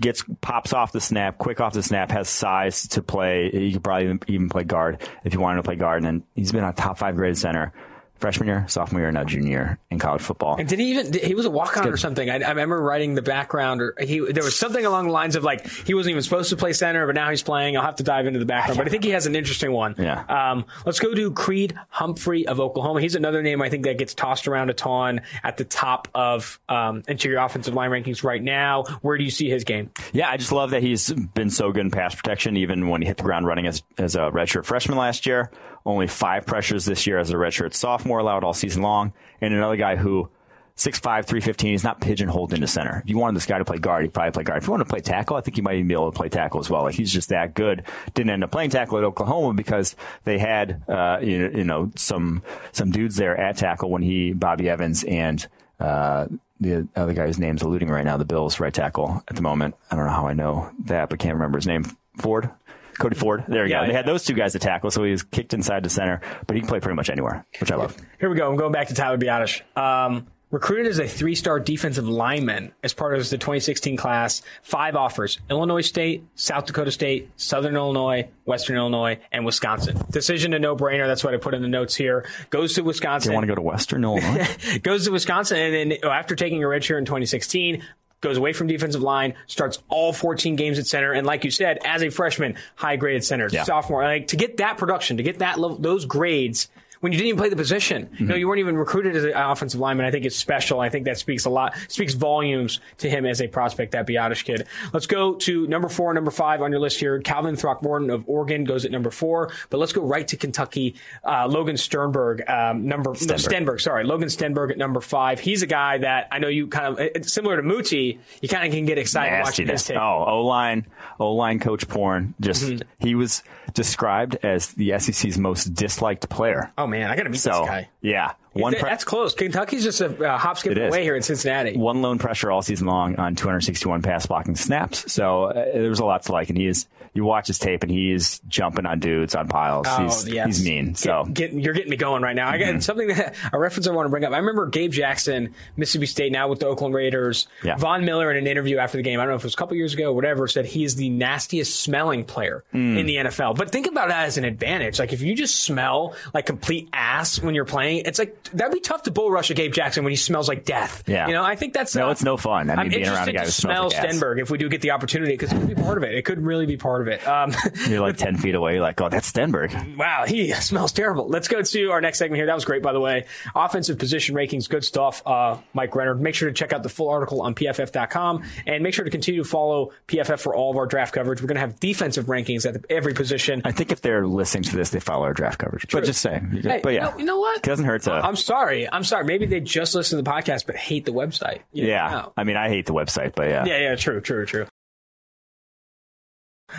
gets 0.00 0.24
pops 0.40 0.72
off 0.72 0.92
the 0.92 1.00
snap, 1.00 1.38
quick 1.38 1.60
off 1.60 1.72
the 1.72 1.82
snap, 1.82 2.10
has 2.10 2.28
size 2.28 2.88
to 2.88 3.02
play. 3.02 3.50
He 3.50 3.72
could 3.72 3.84
probably 3.84 4.18
even 4.28 4.48
play 4.48 4.64
guard 4.64 5.08
if 5.24 5.34
you 5.34 5.40
wanted 5.40 5.56
to 5.56 5.62
play 5.62 5.76
guard. 5.76 6.04
And 6.04 6.22
he's 6.34 6.52
been 6.52 6.64
a 6.64 6.72
top 6.72 6.98
five 6.98 7.16
graded 7.16 7.38
center 7.38 7.72
freshman 8.18 8.48
year, 8.48 8.64
sophomore 8.68 9.00
year, 9.00 9.12
now 9.12 9.24
junior 9.24 9.48
year 9.48 9.78
in 9.90 9.98
college 9.98 10.22
football. 10.22 10.56
And 10.58 10.68
did 10.68 10.78
he 10.78 10.90
even? 10.90 11.10
Did, 11.10 11.22
he 11.22 11.34
was 11.34 11.46
a 11.46 11.50
walk 11.50 11.76
on 11.76 11.88
or 11.88 11.96
something. 11.96 12.28
I, 12.28 12.40
I, 12.40 12.48
remember 12.50 12.80
writing 12.80 13.14
the 13.14 13.22
background, 13.22 13.80
or 13.80 13.94
he 14.00 14.20
there 14.20 14.44
was 14.44 14.56
something 14.56 14.84
along 14.84 15.06
the 15.06 15.12
lines 15.12 15.36
of 15.36 15.44
like 15.44 15.66
he 15.68 15.94
wasn't 15.94 16.12
even 16.12 16.22
supposed 16.22 16.50
to 16.50 16.56
play 16.56 16.72
center, 16.72 17.06
but 17.06 17.14
now 17.14 17.30
he's 17.30 17.42
playing. 17.42 17.76
I'll 17.76 17.84
have 17.84 17.96
to 17.96 18.02
dive 18.02 18.26
into 18.26 18.38
the 18.38 18.46
background, 18.46 18.78
but 18.78 18.86
I 18.86 18.90
think 18.90 19.04
he 19.04 19.10
has 19.10 19.26
an 19.26 19.36
interesting 19.36 19.72
one. 19.72 19.94
Yeah. 19.98 20.24
Um, 20.28 20.64
let's 20.84 20.98
go 21.00 21.14
to 21.14 21.30
Creed 21.32 21.74
Humphrey 21.88 22.46
of 22.46 22.60
Oklahoma. 22.60 23.00
He's 23.00 23.14
another 23.14 23.42
name 23.42 23.62
I 23.62 23.68
think 23.68 23.84
that 23.84 23.98
gets 23.98 24.14
tossed 24.14 24.48
around 24.48 24.70
a 24.70 24.74
ton 24.74 25.22
at 25.42 25.56
the 25.56 25.64
top 25.64 26.08
of 26.14 26.60
um, 26.68 27.02
interior 27.08 27.38
offensive 27.38 27.74
line 27.74 27.90
rankings 27.90 28.24
right 28.24 28.42
now. 28.42 28.84
Where 29.02 29.16
do 29.16 29.24
you 29.24 29.30
see 29.30 29.48
his 29.48 29.64
game? 29.64 29.90
Yeah, 30.12 30.28
I 30.28 30.36
just 30.36 30.52
love 30.52 30.70
that 30.70 30.82
he's 30.82 31.12
been 31.12 31.50
so 31.50 31.72
good 31.72 31.82
in 31.82 31.90
pass 31.90 32.14
protection, 32.14 32.56
even 32.56 32.88
when 32.88 33.02
he 33.02 33.08
hit 33.08 33.16
the 33.16 33.22
ground 33.22 33.46
running 33.46 33.66
as 33.66 33.82
as 33.96 34.16
a 34.16 34.30
redshirt 34.30 34.64
freshman 34.64 34.98
last 34.98 35.26
year. 35.26 35.50
Only 35.88 36.06
five 36.06 36.44
pressures 36.44 36.84
this 36.84 37.06
year 37.06 37.18
as 37.18 37.30
a 37.30 37.36
redshirt 37.36 37.72
sophomore 37.72 38.18
allowed 38.18 38.44
all 38.44 38.52
season 38.52 38.82
long. 38.82 39.14
And 39.40 39.54
another 39.54 39.76
guy 39.76 39.96
who 39.96 40.28
6'5", 40.76 41.00
315, 41.00 41.70
he's 41.70 41.82
not 41.82 41.98
pigeonholed 41.98 42.52
into 42.52 42.66
center. 42.66 43.00
If 43.02 43.08
you 43.08 43.16
wanted 43.16 43.36
this 43.36 43.46
guy 43.46 43.56
to 43.56 43.64
play 43.64 43.78
guard, 43.78 44.04
he'd 44.04 44.12
probably 44.12 44.32
play 44.32 44.42
guard. 44.42 44.62
If 44.62 44.66
you 44.68 44.72
want 44.72 44.82
to 44.82 44.88
play 44.88 45.00
tackle, 45.00 45.36
I 45.36 45.40
think 45.40 45.56
he 45.56 45.62
might 45.62 45.76
even 45.76 45.88
be 45.88 45.94
able 45.94 46.12
to 46.12 46.16
play 46.16 46.28
tackle 46.28 46.60
as 46.60 46.68
well. 46.68 46.82
Like 46.82 46.94
he's 46.94 47.10
just 47.10 47.30
that 47.30 47.54
good. 47.54 47.84
Didn't 48.12 48.28
end 48.28 48.44
up 48.44 48.50
playing 48.50 48.68
tackle 48.68 48.98
at 48.98 49.04
Oklahoma 49.04 49.54
because 49.54 49.96
they 50.24 50.36
had 50.36 50.82
uh, 50.90 51.20
you, 51.22 51.50
you 51.56 51.64
know 51.64 51.90
some 51.96 52.42
some 52.72 52.90
dudes 52.90 53.16
there 53.16 53.34
at 53.34 53.56
tackle 53.56 53.88
when 53.88 54.02
he 54.02 54.34
Bobby 54.34 54.68
Evans 54.68 55.04
and 55.04 55.48
uh, 55.80 56.26
the 56.60 56.86
other 56.94 57.14
guy 57.14 57.26
whose 57.26 57.38
name's 57.38 57.62
eluding 57.62 57.88
right 57.88 58.04
now, 58.04 58.18
the 58.18 58.26
Bills 58.26 58.60
right 58.60 58.74
tackle 58.74 59.22
at 59.26 59.36
the 59.36 59.42
moment. 59.42 59.74
I 59.90 59.96
don't 59.96 60.04
know 60.04 60.12
how 60.12 60.28
I 60.28 60.34
know 60.34 60.70
that, 60.84 61.08
but 61.08 61.18
can't 61.18 61.34
remember 61.34 61.56
his 61.56 61.66
name. 61.66 61.84
Ford. 62.18 62.50
Cody 62.98 63.16
Ford. 63.16 63.44
There 63.48 63.64
you 63.64 63.70
yeah, 63.70 63.80
go. 63.80 63.86
They 63.86 63.92
yeah. 63.92 63.96
had 63.98 64.06
those 64.06 64.24
two 64.24 64.34
guys 64.34 64.52
to 64.52 64.58
tackle, 64.58 64.90
so 64.90 65.04
he 65.04 65.10
was 65.10 65.22
kicked 65.22 65.54
inside 65.54 65.82
the 65.82 65.90
center, 65.90 66.20
but 66.46 66.54
he 66.56 66.60
can 66.60 66.68
play 66.68 66.80
pretty 66.80 66.96
much 66.96 67.10
anywhere, 67.10 67.46
which 67.60 67.72
I 67.72 67.76
love. 67.76 67.96
Here 68.20 68.28
we 68.28 68.36
go. 68.36 68.50
I'm 68.50 68.56
going 68.56 68.72
back 68.72 68.88
to 68.88 68.94
Tyler 68.94 69.18
Biadasz. 69.18 69.62
Um, 69.76 70.26
recruited 70.50 70.86
as 70.86 70.98
a 70.98 71.06
three 71.06 71.34
star 71.34 71.60
defensive 71.60 72.08
lineman 72.08 72.72
as 72.82 72.94
part 72.94 73.14
of 73.14 73.28
the 73.28 73.38
2016 73.38 73.96
class. 73.96 74.42
Five 74.62 74.96
offers 74.96 75.38
Illinois 75.50 75.82
State, 75.82 76.24
South 76.34 76.66
Dakota 76.66 76.90
State, 76.90 77.30
Southern 77.36 77.76
Illinois, 77.76 78.28
Western 78.44 78.76
Illinois, 78.76 79.18
and 79.30 79.44
Wisconsin. 79.44 80.00
Decision 80.10 80.54
a 80.54 80.58
no 80.58 80.76
brainer. 80.76 81.06
That's 81.06 81.24
what 81.24 81.34
I 81.34 81.36
put 81.36 81.54
in 81.54 81.62
the 81.62 81.68
notes 81.68 81.94
here. 81.94 82.26
Goes 82.50 82.74
to 82.74 82.82
Wisconsin. 82.82 83.32
You 83.32 83.36
want 83.36 83.44
to 83.44 83.48
go 83.48 83.56
to 83.56 83.62
Western 83.62 84.04
Illinois? 84.04 84.46
goes 84.82 85.04
to 85.04 85.12
Wisconsin, 85.12 85.58
and 85.58 85.92
then 85.92 85.98
after 86.04 86.34
taking 86.34 86.62
a 86.64 86.66
redshirt 86.66 86.98
in 86.98 87.04
2016, 87.04 87.82
goes 88.20 88.36
away 88.36 88.52
from 88.52 88.66
defensive 88.66 89.02
line, 89.02 89.34
starts 89.46 89.82
all 89.88 90.12
14 90.12 90.56
games 90.56 90.78
at 90.78 90.86
center, 90.86 91.12
and 91.12 91.26
like 91.26 91.44
you 91.44 91.50
said, 91.50 91.78
as 91.84 92.02
a 92.02 92.10
freshman, 92.10 92.56
high 92.74 92.96
graded 92.96 93.24
center, 93.24 93.48
Yeah. 93.50 93.64
sophomore. 93.64 94.02
Like 94.02 94.28
to 94.28 94.36
get 94.36 94.56
that 94.58 94.76
production, 94.78 95.16
to 95.18 95.22
get 95.22 95.38
that 95.38 95.58
level, 95.58 95.76
those 95.78 96.04
grades. 96.04 96.68
When 97.00 97.12
you 97.12 97.18
didn't 97.18 97.28
even 97.28 97.38
play 97.38 97.48
the 97.48 97.56
position, 97.56 98.08
you 98.18 98.26
Mm-hmm. 98.26 98.36
you 98.38 98.48
weren't 98.48 98.58
even 98.60 98.76
recruited 98.76 99.14
as 99.16 99.24
an 99.24 99.32
offensive 99.34 99.78
lineman. 99.80 100.04
I 100.06 100.10
think 100.10 100.24
it's 100.24 100.36
special. 100.36 100.80
I 100.80 100.88
think 100.88 101.04
that 101.04 101.18
speaks 101.18 101.44
a 101.44 101.50
lot, 101.50 101.74
speaks 101.88 102.14
volumes 102.14 102.80
to 102.98 103.08
him 103.08 103.24
as 103.26 103.40
a 103.40 103.46
prospect, 103.48 103.92
that 103.92 104.06
Biadasz 104.06 104.44
kid. 104.44 104.66
Let's 104.92 105.06
go 105.06 105.34
to 105.36 105.66
number 105.68 105.88
four, 105.88 106.12
number 106.14 106.30
five 106.30 106.60
on 106.62 106.70
your 106.72 106.80
list 106.80 106.98
here. 107.00 107.20
Calvin 107.20 107.56
Throckmorton 107.56 108.10
of 108.10 108.24
Oregon 108.28 108.64
goes 108.64 108.84
at 108.84 108.90
number 108.90 109.10
four, 109.10 109.50
but 109.70 109.78
let's 109.78 109.92
go 109.92 110.02
right 110.02 110.26
to 110.28 110.36
Kentucky. 110.36 110.96
Uh, 111.24 111.46
Logan 111.46 111.76
Sternberg, 111.76 112.48
um, 112.50 112.86
number, 112.86 113.10
no, 113.10 113.14
Stenberg. 113.14 113.48
Stenberg, 113.66 113.80
sorry, 113.80 114.04
Logan 114.04 114.28
Stenberg 114.28 114.70
at 114.70 114.78
number 114.78 115.00
five. 115.00 115.40
He's 115.40 115.62
a 115.62 115.66
guy 115.66 115.98
that 115.98 116.28
I 116.32 116.38
know 116.38 116.48
you 116.48 116.66
kind 116.66 116.86
of, 116.86 116.98
it's 116.98 117.32
similar 117.32 117.56
to 117.56 117.62
Muti, 117.62 118.18
you 118.42 118.48
kind 118.48 118.66
of 118.66 118.72
can 118.72 118.84
get 118.86 118.98
excited 118.98 119.38
watching 119.44 119.66
his 119.66 119.72
Nastiness. 119.72 119.84
tape. 119.86 119.96
Oh, 119.98 120.24
O 120.26 120.44
line, 120.44 120.86
O 121.20 121.32
line 121.32 121.60
coach 121.60 121.86
porn. 121.88 122.34
Just 122.40 122.82
he 122.98 123.14
was 123.14 123.42
described 123.74 124.36
as 124.42 124.72
the 124.72 124.98
SEC's 124.98 125.38
most 125.38 125.72
disliked 125.74 126.28
player. 126.28 126.72
Oh 126.76 126.86
man, 126.88 127.10
I 127.10 127.16
gotta 127.16 127.30
meet 127.30 127.38
so 127.40 127.50
this 127.50 127.68
guy. 127.68 127.88
yeah, 128.00 128.32
one 128.52 128.72
pre- 128.72 128.82
That's 128.82 129.04
close. 129.04 129.34
Kentucky's 129.34 129.84
just 129.84 130.00
a 130.00 130.26
uh, 130.32 130.38
hop, 130.38 130.58
skip 130.58 130.72
It 130.72 130.78
is. 130.78 130.88
away 130.88 131.02
here 131.02 131.16
in 131.16 131.22
Cincinnati. 131.22 131.76
one 131.76 132.02
lone 132.02 132.18
pressure 132.18 132.50
all 132.50 132.62
season 132.62 132.86
long 132.86 133.16
on 133.16 133.34
261 133.36 134.02
pass 134.02 134.26
blocking 134.26 134.56
snaps. 134.56 135.12
So 135.12 135.44
uh, 135.44 135.52
there's 135.52 136.00
a 136.00 136.04
lot 136.04 136.22
to 136.24 136.32
like, 136.32 136.48
and 136.48 136.58
he's 136.58 136.78
is. 136.78 136.86
You 137.14 137.24
watch 137.24 137.46
his 137.48 137.58
tape, 137.58 137.82
and 137.82 137.90
he's 137.90 138.38
jumping 138.48 138.84
on 138.86 139.00
dudes 139.00 139.34
on 139.34 139.48
piles. 139.48 139.86
Oh, 139.88 140.04
he's, 140.04 140.28
yes. 140.28 140.46
he's 140.58 140.64
mean. 140.64 140.94
So 140.94 141.24
get- 141.24 141.52
you're 141.52 141.72
getting 141.72 141.90
me 141.90 141.96
going 141.96 142.22
right 142.22 142.36
now. 142.36 142.48
I 142.48 142.58
Mm-hmm. 142.58 142.72
got 142.74 142.82
something 142.82 143.08
that 143.08 143.34
a 143.52 143.58
reference 143.58 143.88
I 143.88 143.92
want 143.92 144.06
to 144.06 144.10
bring 144.10 144.24
up. 144.24 144.32
I 144.32 144.36
remember 144.38 144.66
Gabe 144.66 144.92
Jackson, 144.92 145.54
Mississippi 145.76 146.06
State, 146.06 146.32
now 146.32 146.48
with 146.48 146.60
the 146.60 146.66
Oakland 146.66 146.94
Raiders. 146.94 147.48
Yeah. 147.64 147.76
Von 147.76 148.04
Miller 148.04 148.30
in 148.30 148.36
an 148.36 148.46
interview 148.46 148.76
after 148.76 148.98
the 148.98 149.02
game. 149.02 149.18
I 149.18 149.22
don't 149.24 149.30
know 149.30 149.36
if 149.36 149.40
it 149.42 149.46
was 149.46 149.54
a 149.54 149.56
couple 149.56 149.76
years 149.76 149.94
ago, 149.94 150.10
or 150.10 150.14
whatever, 150.14 150.46
said 150.46 150.66
he 150.66 150.84
is 150.84 150.94
the 150.96 151.08
nastiest 151.08 151.80
smelling 151.80 152.24
player 152.24 152.62
Mm. 152.74 152.98
in 152.98 153.06
the 153.06 153.16
NFL. 153.16 153.56
But 153.56 153.70
think 153.70 153.86
about 153.86 154.08
that 154.08 154.26
as 154.26 154.36
an 154.38 154.44
advantage. 154.44 154.98
Like 154.98 155.12
if 155.14 155.22
you 155.22 155.34
just 155.34 155.60
smell 155.60 156.14
like 156.34 156.44
complete 156.46 156.88
ass 156.92 157.40
when 157.42 157.54
you're 157.54 157.64
playing, 157.64 158.02
it's 158.04 158.18
like 158.18 158.37
that'd 158.52 158.72
be 158.72 158.80
tough 158.80 159.02
to 159.04 159.10
bull 159.10 159.30
rush 159.30 159.50
a 159.50 159.54
Gabe 159.54 159.72
Jackson 159.72 160.04
when 160.04 160.10
he 160.10 160.16
smells 160.16 160.48
like 160.48 160.64
death. 160.64 161.04
Yeah. 161.06 161.26
you 161.26 161.32
know, 161.34 161.44
I 161.44 161.56
think 161.56 161.72
that's 161.74 161.94
No, 161.94 162.08
uh, 162.08 162.10
it's 162.10 162.22
no 162.22 162.36
fun. 162.36 162.70
I 162.70 162.74
mean, 162.74 162.78
I'm 162.80 162.88
being 162.88 163.06
around 163.08 163.28
a 163.28 163.32
guy 163.32 163.40
to 163.40 163.44
who 163.46 163.50
smell 163.50 163.90
smells 163.90 163.94
like. 163.94 164.10
Stenberg 164.10 164.40
if 164.40 164.50
we 164.50 164.58
do 164.58 164.68
get 164.68 164.80
the 164.82 164.90
opportunity 164.92 165.32
because 165.32 165.52
it 165.52 165.56
could 165.58 165.68
be 165.68 165.74
part 165.74 165.98
of 165.98 166.04
it. 166.04 166.14
It 166.14 166.24
could 166.24 166.40
really 166.42 166.66
be 166.66 166.76
part 166.76 167.02
of 167.02 167.08
it. 167.08 167.26
Um, 167.26 167.52
you're 167.88 168.00
like 168.00 168.16
10 168.18 168.38
feet 168.38 168.54
away. 168.54 168.74
You're 168.74 168.82
like, 168.82 169.00
oh, 169.00 169.08
that's 169.08 169.30
Stenberg. 169.30 169.96
Wow, 169.96 170.24
he 170.26 170.52
smells 170.52 170.92
terrible. 170.92 171.28
Let's 171.28 171.48
go 171.48 171.62
to 171.62 171.90
our 171.90 172.00
next 172.00 172.18
segment 172.18 172.38
here. 172.38 172.46
That 172.46 172.54
was 172.54 172.64
great, 172.64 172.82
by 172.82 172.92
the 172.92 173.00
way. 173.00 173.26
Offensive 173.54 173.98
position 173.98 174.34
rankings, 174.34 174.68
good 174.68 174.84
stuff. 174.84 175.22
Uh, 175.26 175.58
Mike 175.74 175.94
Renner. 175.94 176.14
Make 176.14 176.34
sure 176.34 176.48
to 176.48 176.54
check 176.54 176.72
out 176.72 176.82
the 176.82 176.88
full 176.88 177.08
article 177.08 177.42
on 177.42 177.54
PFF.com 177.54 178.42
and 178.66 178.82
make 178.82 178.94
sure 178.94 179.04
to 179.04 179.10
continue 179.10 179.42
to 179.42 179.48
follow 179.48 179.92
PFF 180.08 180.40
for 180.40 180.54
all 180.54 180.70
of 180.70 180.76
our 180.76 180.86
draft 180.86 181.14
coverage. 181.14 181.40
We're 181.40 181.48
going 181.48 181.56
to 181.56 181.60
have 181.60 181.78
defensive 181.80 182.26
rankings 182.26 182.66
at 182.66 182.84
every 182.90 183.14
position. 183.14 183.62
I 183.64 183.72
think 183.72 183.92
if 183.92 184.00
they're 184.00 184.26
listening 184.26 184.64
to 184.64 184.76
this, 184.76 184.90
they 184.90 185.00
follow 185.00 185.24
our 185.24 185.32
draft 185.34 185.58
coverage. 185.58 185.86
But 185.90 186.04
just 186.04 186.20
say, 186.20 186.40
Hey, 186.62 186.80
but 186.82 186.90
you 186.90 186.96
yeah, 186.96 187.10
know, 187.10 187.18
you 187.18 187.24
know 187.24 187.38
what? 187.38 187.58
It 187.58 187.62
doesn't 187.62 187.84
hurt 187.84 188.02
to. 188.02 188.12
I'm 188.28 188.36
sorry. 188.36 188.86
I'm 188.92 189.04
sorry. 189.04 189.24
Maybe 189.24 189.46
they 189.46 189.60
just 189.60 189.94
listen 189.94 190.18
to 190.18 190.22
the 190.22 190.30
podcast 190.30 190.66
but 190.66 190.76
hate 190.76 191.06
the 191.06 191.12
website. 191.12 191.60
You 191.72 191.86
yeah. 191.86 192.26
I 192.36 192.44
mean, 192.44 192.56
I 192.56 192.68
hate 192.68 192.84
the 192.86 192.92
website, 192.92 193.34
but 193.34 193.48
yeah, 193.48 193.64
Yeah, 193.64 193.78
yeah, 193.78 193.94
true, 193.96 194.20
true, 194.20 194.44
true. 194.44 194.66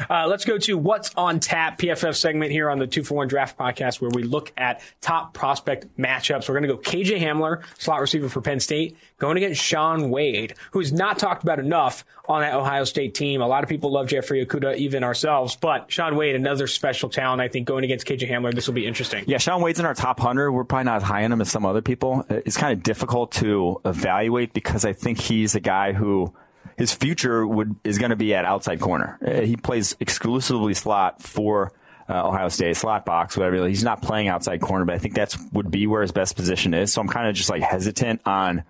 Uh, 0.10 0.28
let's 0.28 0.45
go 0.45 0.58
to 0.58 0.78
what's 0.78 1.12
on 1.15 1.39
tap 1.39 1.80
PFF 1.80 2.15
segment 2.15 2.52
here 2.52 2.69
on 2.69 2.80
the 2.80 2.88
two 2.88 3.04
for 3.04 3.15
one 3.15 3.28
draft 3.28 3.58
podcast, 3.58 4.02
where 4.02 4.12
we 4.13 4.23
look 4.23 4.52
at 4.58 4.82
top 5.02 5.34
prospect 5.34 5.97
matchups. 5.97 6.47
We're 6.47 6.60
going 6.60 6.69
to 6.69 6.75
go 6.75 6.78
KJ 6.78 7.19
Hamler, 7.19 7.63
slot 7.78 8.02
receiver 8.02 8.30
for 8.30 8.41
Penn 8.41 8.60
State, 8.60 8.97
going 9.17 9.38
against 9.38 9.62
Shaun 9.62 10.10
Wade, 10.10 10.54
who's 10.71 10.93
not 10.93 11.17
talked 11.19 11.43
about 11.43 11.60
enough 11.60 12.06
on 12.28 12.41
that 12.41 12.54
Ohio 12.54 12.84
State 12.84 13.15
team. 13.15 13.41
A 13.41 13.47
lot 13.47 13.63
of 13.63 13.69
people 13.69 13.91
love 13.91 14.08
Jeffrey 14.08 14.45
Okudah, 14.45 14.78
even 14.78 15.04
ourselves, 15.04 15.56
but 15.56 15.91
Shaun 15.91 16.15
Wade, 16.15 16.36
another 16.36 16.67
special 16.67 17.10
talent. 17.10 17.41
I 17.41 17.47
think 17.47 17.67
going 17.67 17.84
against 17.84 18.06
KJ 18.08 18.30
Hamler, 18.30 18.54
this 18.54 18.67
will 18.67 18.75
be 18.75 18.86
interesting. 18.86 19.23
Yeah, 19.28 19.38
Shaun 19.39 19.62
Wade's 19.62 19.80
in 19.80 19.86
our 19.86 19.95
top 19.95 20.19
100. 20.19 20.52
We're 20.52 20.63
probably 20.63 20.86
not 20.86 20.97
as 20.97 21.04
high 21.04 21.23
on 21.23 21.32
him 21.32 21.41
as 21.41 21.49
some 21.49 21.65
other 21.65 21.82
people. 21.82 22.25
It's 22.30 22.58
kind 22.58 22.73
of 22.73 22.84
difficult 22.84 23.32
to 23.34 23.82
evaluate 23.86 24.54
because 24.54 24.86
I 24.86 24.93
think 24.93 25.19
he's 25.19 25.56
a 25.56 25.60
guy 25.60 25.93
who 25.93 26.34
his 26.80 26.94
future 26.94 27.46
would 27.46 27.76
is 27.84 27.98
going 27.98 28.12
to 28.12 28.15
be 28.15 28.34
at 28.34 28.46
outside 28.46 28.80
corner. 28.80 29.20
Uh, 29.24 29.42
He 29.42 29.58
plays 29.58 29.98
exclusively 30.00 30.74
slot 30.74 31.22
for 31.22 31.74
uh, 32.10 32.28
Ohio 32.28 32.48
State, 32.48 32.78
slot 32.78 33.06
box, 33.06 33.36
whatever. 33.36 33.68
He's 33.68 33.84
not 33.84 34.02
playing 34.02 34.30
outside 34.30 34.62
corner, 34.62 34.86
but 34.86 34.96
I 34.96 34.98
think 34.98 35.13
that's 35.13 35.38
would 35.52 35.70
be 35.70 35.88
where 35.88 36.02
his 36.02 36.13
best 36.13 36.38
position 36.38 36.74
is. 36.74 36.94
So 36.94 37.02
I'm 37.02 37.10
kind 37.10 37.28
of 37.28 37.36
just 37.36 37.50
like 37.50 37.62
hesitant 37.62 38.22
on 38.26 38.63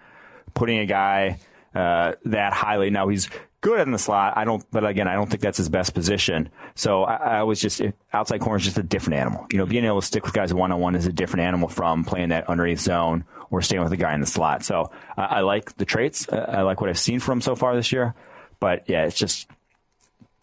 putting 0.56 0.80
a 0.80 0.88
guy 0.88 1.40
uh, 1.76 2.14
that 2.26 2.52
highly. 2.52 2.90
Now 2.90 3.10
he's 3.10 3.30
good 3.62 3.82
in 3.82 3.92
the 3.92 4.00
slot. 4.00 4.34
I 4.36 4.46
don't, 4.46 4.64
but 4.72 4.86
again, 4.86 5.08
I 5.08 5.14
don't 5.14 5.30
think 5.30 5.42
that's 5.42 5.58
his 5.58 5.70
best 5.70 5.94
position. 5.94 6.50
So 6.76 7.04
I, 7.04 7.40
I 7.40 7.44
was 7.44 7.60
just 7.60 7.82
outside 8.14 8.40
corner 8.40 8.58
is 8.58 8.66
just 8.66 8.78
a 8.78 8.84
different 8.84 9.20
animal. 9.20 9.46
You 9.52 9.58
know, 9.58 9.66
being 9.66 9.86
able 9.86 10.02
to 10.02 10.06
stick 10.08 10.26
with 10.26 10.34
guys 10.34 10.54
one 10.54 10.72
on 10.72 10.80
one 10.80 10.96
is 10.96 11.06
a 11.06 11.12
different 11.14 11.46
animal 11.46 11.70
from 11.70 12.04
playing 12.04 12.30
that 12.30 12.50
underneath 12.50 12.80
zone 12.80 13.26
or 13.52 13.62
staying 13.62 13.84
with 13.84 13.92
a 13.92 13.98
guy 13.98 14.14
in 14.14 14.22
the 14.22 14.28
slot. 14.28 14.64
So 14.64 14.92
uh, 15.18 15.22
I 15.22 15.42
like 15.42 15.76
the 15.78 15.86
traits. 15.86 16.28
I 16.32 16.62
like 16.62 16.82
what 16.82 16.90
I've 16.90 17.00
seen 17.00 17.20
from 17.20 17.38
him 17.38 17.42
so 17.42 17.56
far 17.56 17.76
this 17.76 17.92
year. 17.92 18.16
But 18.60 18.90
yeah, 18.90 19.06
it's 19.06 19.18
just 19.18 19.48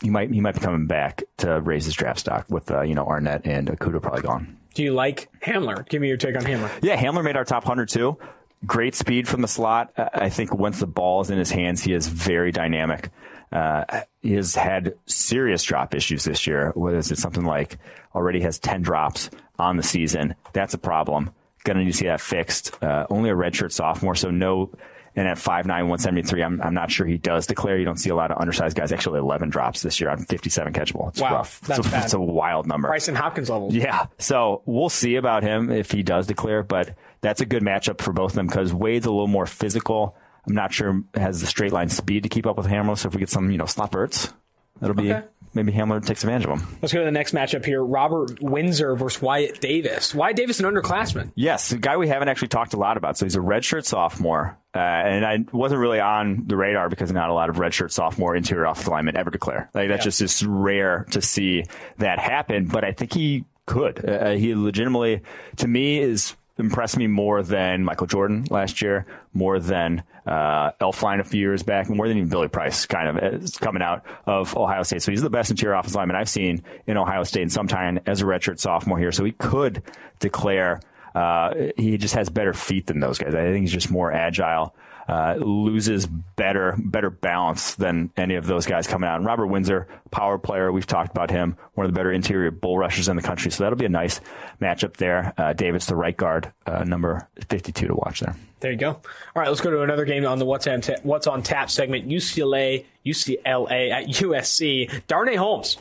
he 0.03 0.11
might 0.11 0.31
he 0.31 0.41
might 0.41 0.55
be 0.55 0.61
coming 0.61 0.87
back 0.87 1.25
to 1.39 1.61
raise 1.61 1.85
his 1.85 1.95
draft 1.95 2.21
stock 2.21 2.47
with 2.49 2.71
uh, 2.71 2.83
you 2.83 2.95
know 2.95 3.05
Arnette 3.05 3.43
and 3.45 3.69
Okudah 3.69 4.03
probably 4.03 4.23
gone. 4.23 4.57
Do 4.75 4.83
you 4.83 4.93
like 4.93 5.31
Hamler? 5.41 5.89
Give 5.89 6.03
me 6.03 6.09
your 6.09 6.19
take 6.19 6.37
on 6.37 6.43
Hamler. 6.43 6.71
Yeah, 6.83 7.01
Hamler 7.01 7.25
made 7.25 7.37
our 7.37 7.47
top 7.47 7.65
100 7.65 7.89
too. 7.89 8.19
Great 8.65 8.95
speed 8.95 9.29
from 9.29 9.43
the 9.43 9.49
slot. 9.49 9.93
I 9.97 10.29
think 10.31 10.55
once 10.55 10.81
the 10.81 10.87
ball 10.87 11.21
is 11.21 11.31
in 11.31 11.39
his 11.39 11.51
hands, 11.51 11.83
he 11.83 11.93
is 11.93 12.09
very 12.09 12.53
dynamic. 12.53 13.11
Uh, 13.53 13.85
he 14.23 14.33
has 14.33 14.55
had 14.55 14.95
serious 15.07 15.63
drop 15.63 15.95
issues 15.95 16.25
this 16.25 16.47
year. 16.47 16.73
What 16.75 16.95
is 16.95 17.13
it? 17.13 17.19
Something 17.19 17.45
like 17.45 17.79
already 18.15 18.41
has 18.41 18.59
10 18.59 18.83
drops 18.83 19.31
on 19.59 19.77
the 19.77 19.83
season. 19.83 20.35
That's 20.53 20.75
a 20.75 20.79
problem. 20.79 21.31
Going 21.65 21.77
to 21.79 21.85
need 21.85 21.93
to 21.93 21.97
see 21.97 22.07
that 22.07 22.21
fixed. 22.21 22.83
Uh, 22.83 23.07
only 23.11 23.31
a 23.31 23.35
redshirt 23.35 23.73
sophomore, 23.73 24.15
so 24.15 24.31
no. 24.31 24.73
And 25.15 25.27
at 25.27 25.39
5'9", 25.39 25.67
173, 25.67 26.43
I'm, 26.43 26.61
I'm 26.61 26.75
not 26.75 26.91
sure 26.91 27.07
he 27.07 27.17
does 27.17 27.47
declare. 27.47 27.79
You 27.79 27.85
don't 27.87 27.97
see 27.99 28.11
a 28.11 28.15
lot 28.15 28.31
of 28.31 28.39
undersized 28.39 28.77
guys. 28.77 28.93
Actually, 28.93 29.21
11 29.21 29.49
drops 29.49 29.81
this 29.81 29.99
year 30.01 30.11
on 30.11 30.19
57 30.25 30.73
catchable. 30.75 31.09
It's 31.09 31.21
Wow, 31.23 31.37
rough. 31.37 31.61
that's 31.63 31.79
it's, 31.79 31.89
a, 31.89 31.91
bad. 31.91 32.05
it's 32.05 32.13
a 32.15 32.21
wild 32.21 32.67
number. 32.67 32.89
Brycen 32.91 33.15
Hopkins 33.17 33.49
level. 33.49 33.73
Yeah. 33.73 34.07
So 34.19 34.63
we'll 34.67 34.91
see 34.91 35.17
about 35.17 35.43
him 35.43 35.71
if 35.71 35.91
he 35.91 36.03
does 36.03 36.27
declare, 36.27 36.63
but 36.63 36.95
that's 37.27 37.41
a 37.41 37.47
good 37.47 37.63
matchup 37.63 38.01
for 38.01 38.13
both 38.13 38.33
of 38.33 38.37
them 38.37 38.47
because 38.47 38.73
Wade's 38.73 39.07
a 39.07 39.11
little 39.11 39.27
more 39.27 39.47
physical. 39.47 40.17
I'm 40.49 40.55
not 40.55 40.73
sure 40.73 41.03
has 41.15 41.41
the 41.41 41.47
straight 41.47 41.73
line 41.73 41.89
speed 41.89 42.23
to 42.23 42.29
keep 42.29 42.47
up 42.47 42.57
with 42.57 42.67
Hamler. 42.67 42.97
So 42.97 43.09
if 43.09 43.15
we 43.15 43.19
get 43.21 43.29
some, 43.29 43.51
you 43.51 43.59
know, 43.59 43.65
slopperts, 43.65 44.33
that'll 44.81 44.95
be 44.95 45.13
Okay. 45.13 45.27
maybe 45.55 45.73
Hamler 45.73 46.05
takes 46.05 46.23
advantage 46.23 46.47
of 46.47 46.59
them. 46.61 46.79
Let's 46.81 46.93
go 46.93 47.01
to 47.01 47.05
the 47.05 47.11
next 47.11 47.35
matchup 47.35 47.65
here. 47.65 47.83
Robert 47.83 48.41
Windsor 48.41 48.95
versus 48.95 49.21
Wyatt 49.21 49.61
Davis. 49.61 50.15
Wyatt 50.15 50.37
Davis, 50.37 50.61
an 50.61 50.67
underclassman. 50.67 51.33
Yes, 51.35 51.73
a 51.73 51.79
guy 51.79 51.97
we 51.97 52.07
haven't 52.07 52.29
actually 52.29 52.49
talked 52.49 52.75
a 52.75 52.77
lot 52.77 52.97
about. 52.97 53.19
So 53.19 53.25
he's 53.27 53.35
a 53.35 53.41
redshirt 53.41 53.85
sophomore, 53.87 54.57
uh, 54.75 54.79
and 54.79 55.25
I 55.27 55.39
wasn't 55.53 55.81
really 55.81 55.99
on 55.99 56.45
the 56.47 56.57
radar 56.57 56.89
because 56.89 57.11
not 57.11 57.29
a 57.31 57.35
lot 57.35 57.49
of 57.49 57.57
redshirt 57.57 57.91
sophomore 57.91 58.37
interior 58.37 58.67
offensive 58.67 58.93
linemen 58.93 59.17
ever 59.17 59.31
declare. 59.31 59.69
Like 59.75 59.89
that's 59.89 60.03
Yeah. 60.05 60.11
just 60.11 60.21
is 60.21 60.47
rare 60.47 61.07
to 61.11 61.21
see 61.21 61.65
that 61.99 62.21
happen. 62.21 62.67
But 62.67 62.85
I 62.85 62.93
think 62.93 63.13
he 63.15 63.47
could. 63.67 64.09
Uh, 64.09 64.33
he 64.35 64.55
legitimately, 64.55 65.23
to 65.57 65.67
me, 65.67 65.99
is 65.99 66.37
impressed 66.59 66.97
me 66.97 67.07
more 67.07 67.43
than 67.43 67.85
Michael 67.85 68.07
Jordan 68.07 68.47
last 68.51 68.81
year, 68.81 69.07
more 69.33 69.59
than 69.59 70.03
uh, 70.27 70.71
a 70.81 71.25
few 71.25 71.41
years 71.41 71.63
back, 71.63 71.89
more 71.89 72.09
than 72.09 72.17
even 72.17 72.29
Billy 72.29 72.49
Price, 72.49 72.87
kind 72.87 73.09
of 73.19 73.43
is 73.43 73.57
coming 73.57 73.83
out 73.83 74.05
of 74.27 74.57
Ohio 74.57 74.83
State. 74.83 75.03
So 75.03 75.13
he's 75.13 75.23
the 75.23 75.31
best 75.31 75.51
interior 75.51 75.75
offensive 75.75 75.97
lineman 75.97 76.17
I've 76.17 76.29
seen 76.29 76.63
in 76.87 76.97
Ohio 76.97 77.23
State 77.25 77.43
in 77.43 77.51
some 77.51 77.69
time 77.69 78.01
as 78.07 78.23
a 78.23 78.25
redshirt 78.25 78.59
sophomore 78.59 78.99
here. 78.99 79.13
So 79.13 79.25
he 79.25 79.33
could 79.33 79.83
declare. 80.19 80.81
Uh, 81.15 81.71
he 81.79 81.97
just 81.97 82.15
has 82.15 82.29
better 82.29 82.53
feet 82.53 82.89
than 82.89 83.01
those 83.01 83.17
guys. 83.17 83.35
I 83.35 83.41
think 83.45 83.63
he's 83.63 83.73
just 83.73 83.91
more 83.91 84.13
agile. 84.13 84.75
Uh, 85.09 85.37
loses 85.39 86.05
better 86.07 86.75
better 86.79 87.11
balance 87.11 87.77
than 87.77 88.11
any 88.17 88.35
of 88.35 88.47
those 88.47 88.67
guys 88.67 88.89
coming 88.89 89.09
out. 89.09 89.17
And 89.17 89.25
Robert 89.25 89.47
Windsor, 89.47 89.87
power 90.11 90.37
player, 90.37 90.73
we've 90.73 90.87
talked 90.87 91.13
about 91.13 91.31
him, 91.31 91.57
one 91.75 91.87
of 91.87 91.93
the 91.93 91.97
better 91.97 92.11
interior 92.11 92.51
bull 92.51 92.77
rushers 92.77 93.09
in 93.09 93.15
the 93.15 93.23
country. 93.23 93.53
So 93.53 93.63
that'll 93.63 93.79
be 93.79 93.85
a 93.85 93.89
nice 93.89 94.21
matchup 94.61 94.97
there. 94.97 95.33
Uh, 95.39 95.53
David's 95.53 95.87
the 95.87 95.95
right 95.95 96.17
guard, 96.17 96.53
uh, 96.67 96.83
number 96.83 97.29
52 97.49 97.87
to 97.87 97.95
watch 97.95 98.21
there. 98.21 98.35
There 98.61 98.73
you 98.73 98.79
go. 98.79 98.89
All 98.89 99.03
right, 99.37 99.49
let's 99.49 99.61
go 99.61 99.71
to 99.71 99.83
another 99.83 100.05
game 100.05 100.27
on 100.27 100.39
the 100.39 100.45
What's 100.45 100.67
on, 100.67 100.83
What's 101.03 101.27
on 101.27 101.43
Tap 101.43 101.71
segment. 101.71 102.09
UCLA, 102.09 102.85
UCLA 103.05 103.91
at 103.93 104.07
USC. 104.07 105.07
Darnay 105.07 105.37
Holmes. 105.37 105.77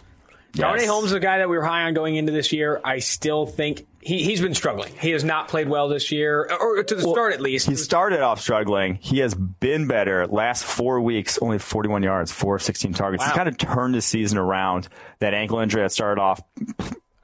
Darnay 0.56 0.86
Holmes 0.86 1.08
is 1.08 1.13
a 1.13 1.20
guy 1.20 1.39
that 1.39 1.50
we 1.50 1.58
were 1.58 1.63
high 1.63 1.84
on 1.84 1.94
going 1.94 2.15
into 2.15 2.32
this 2.32 2.52
year. 2.52 2.80
I 2.84 3.00
still 3.00 3.46
think 3.46 3.86
he, 4.02 4.24
he's 4.24 4.39
been 4.39 4.54
struggling. 4.54 4.93
He 4.99 5.12
has 5.12 5.24
not 5.24 5.47
played 5.47 5.68
well 5.68 5.89
this 5.89 6.12
year, 6.12 6.49
or 6.60 6.84
to 6.84 6.95
the 6.95 7.01
start 7.01 7.34
at 7.34 7.41
least. 7.41 7.68
He 7.68 7.76
started 7.76 8.22
off 8.22 8.39
struggling. 8.39 8.99
He 9.01 9.20
has 9.20 9.34
been 9.34 9.88
better. 9.88 10.28
Last 10.28 10.64
four 10.64 11.01
weeks, 11.01 11.39
only 11.41 11.58
41 11.58 12.03
yards, 12.03 12.32
four 12.32 12.56
of 12.56 12.62
16 12.62 12.93
targets. 12.93 13.22
Wow. 13.22 13.28
He's 13.28 13.36
kind 13.36 13.49
of 13.49 13.58
turned 13.58 13.95
his 13.95 14.06
season 14.06 14.38
around. 14.38 14.88
That 15.20 15.34
ankle 15.34 15.60
injury 15.60 15.82
that 15.82 15.91
started 15.91 16.22
off, 16.22 16.41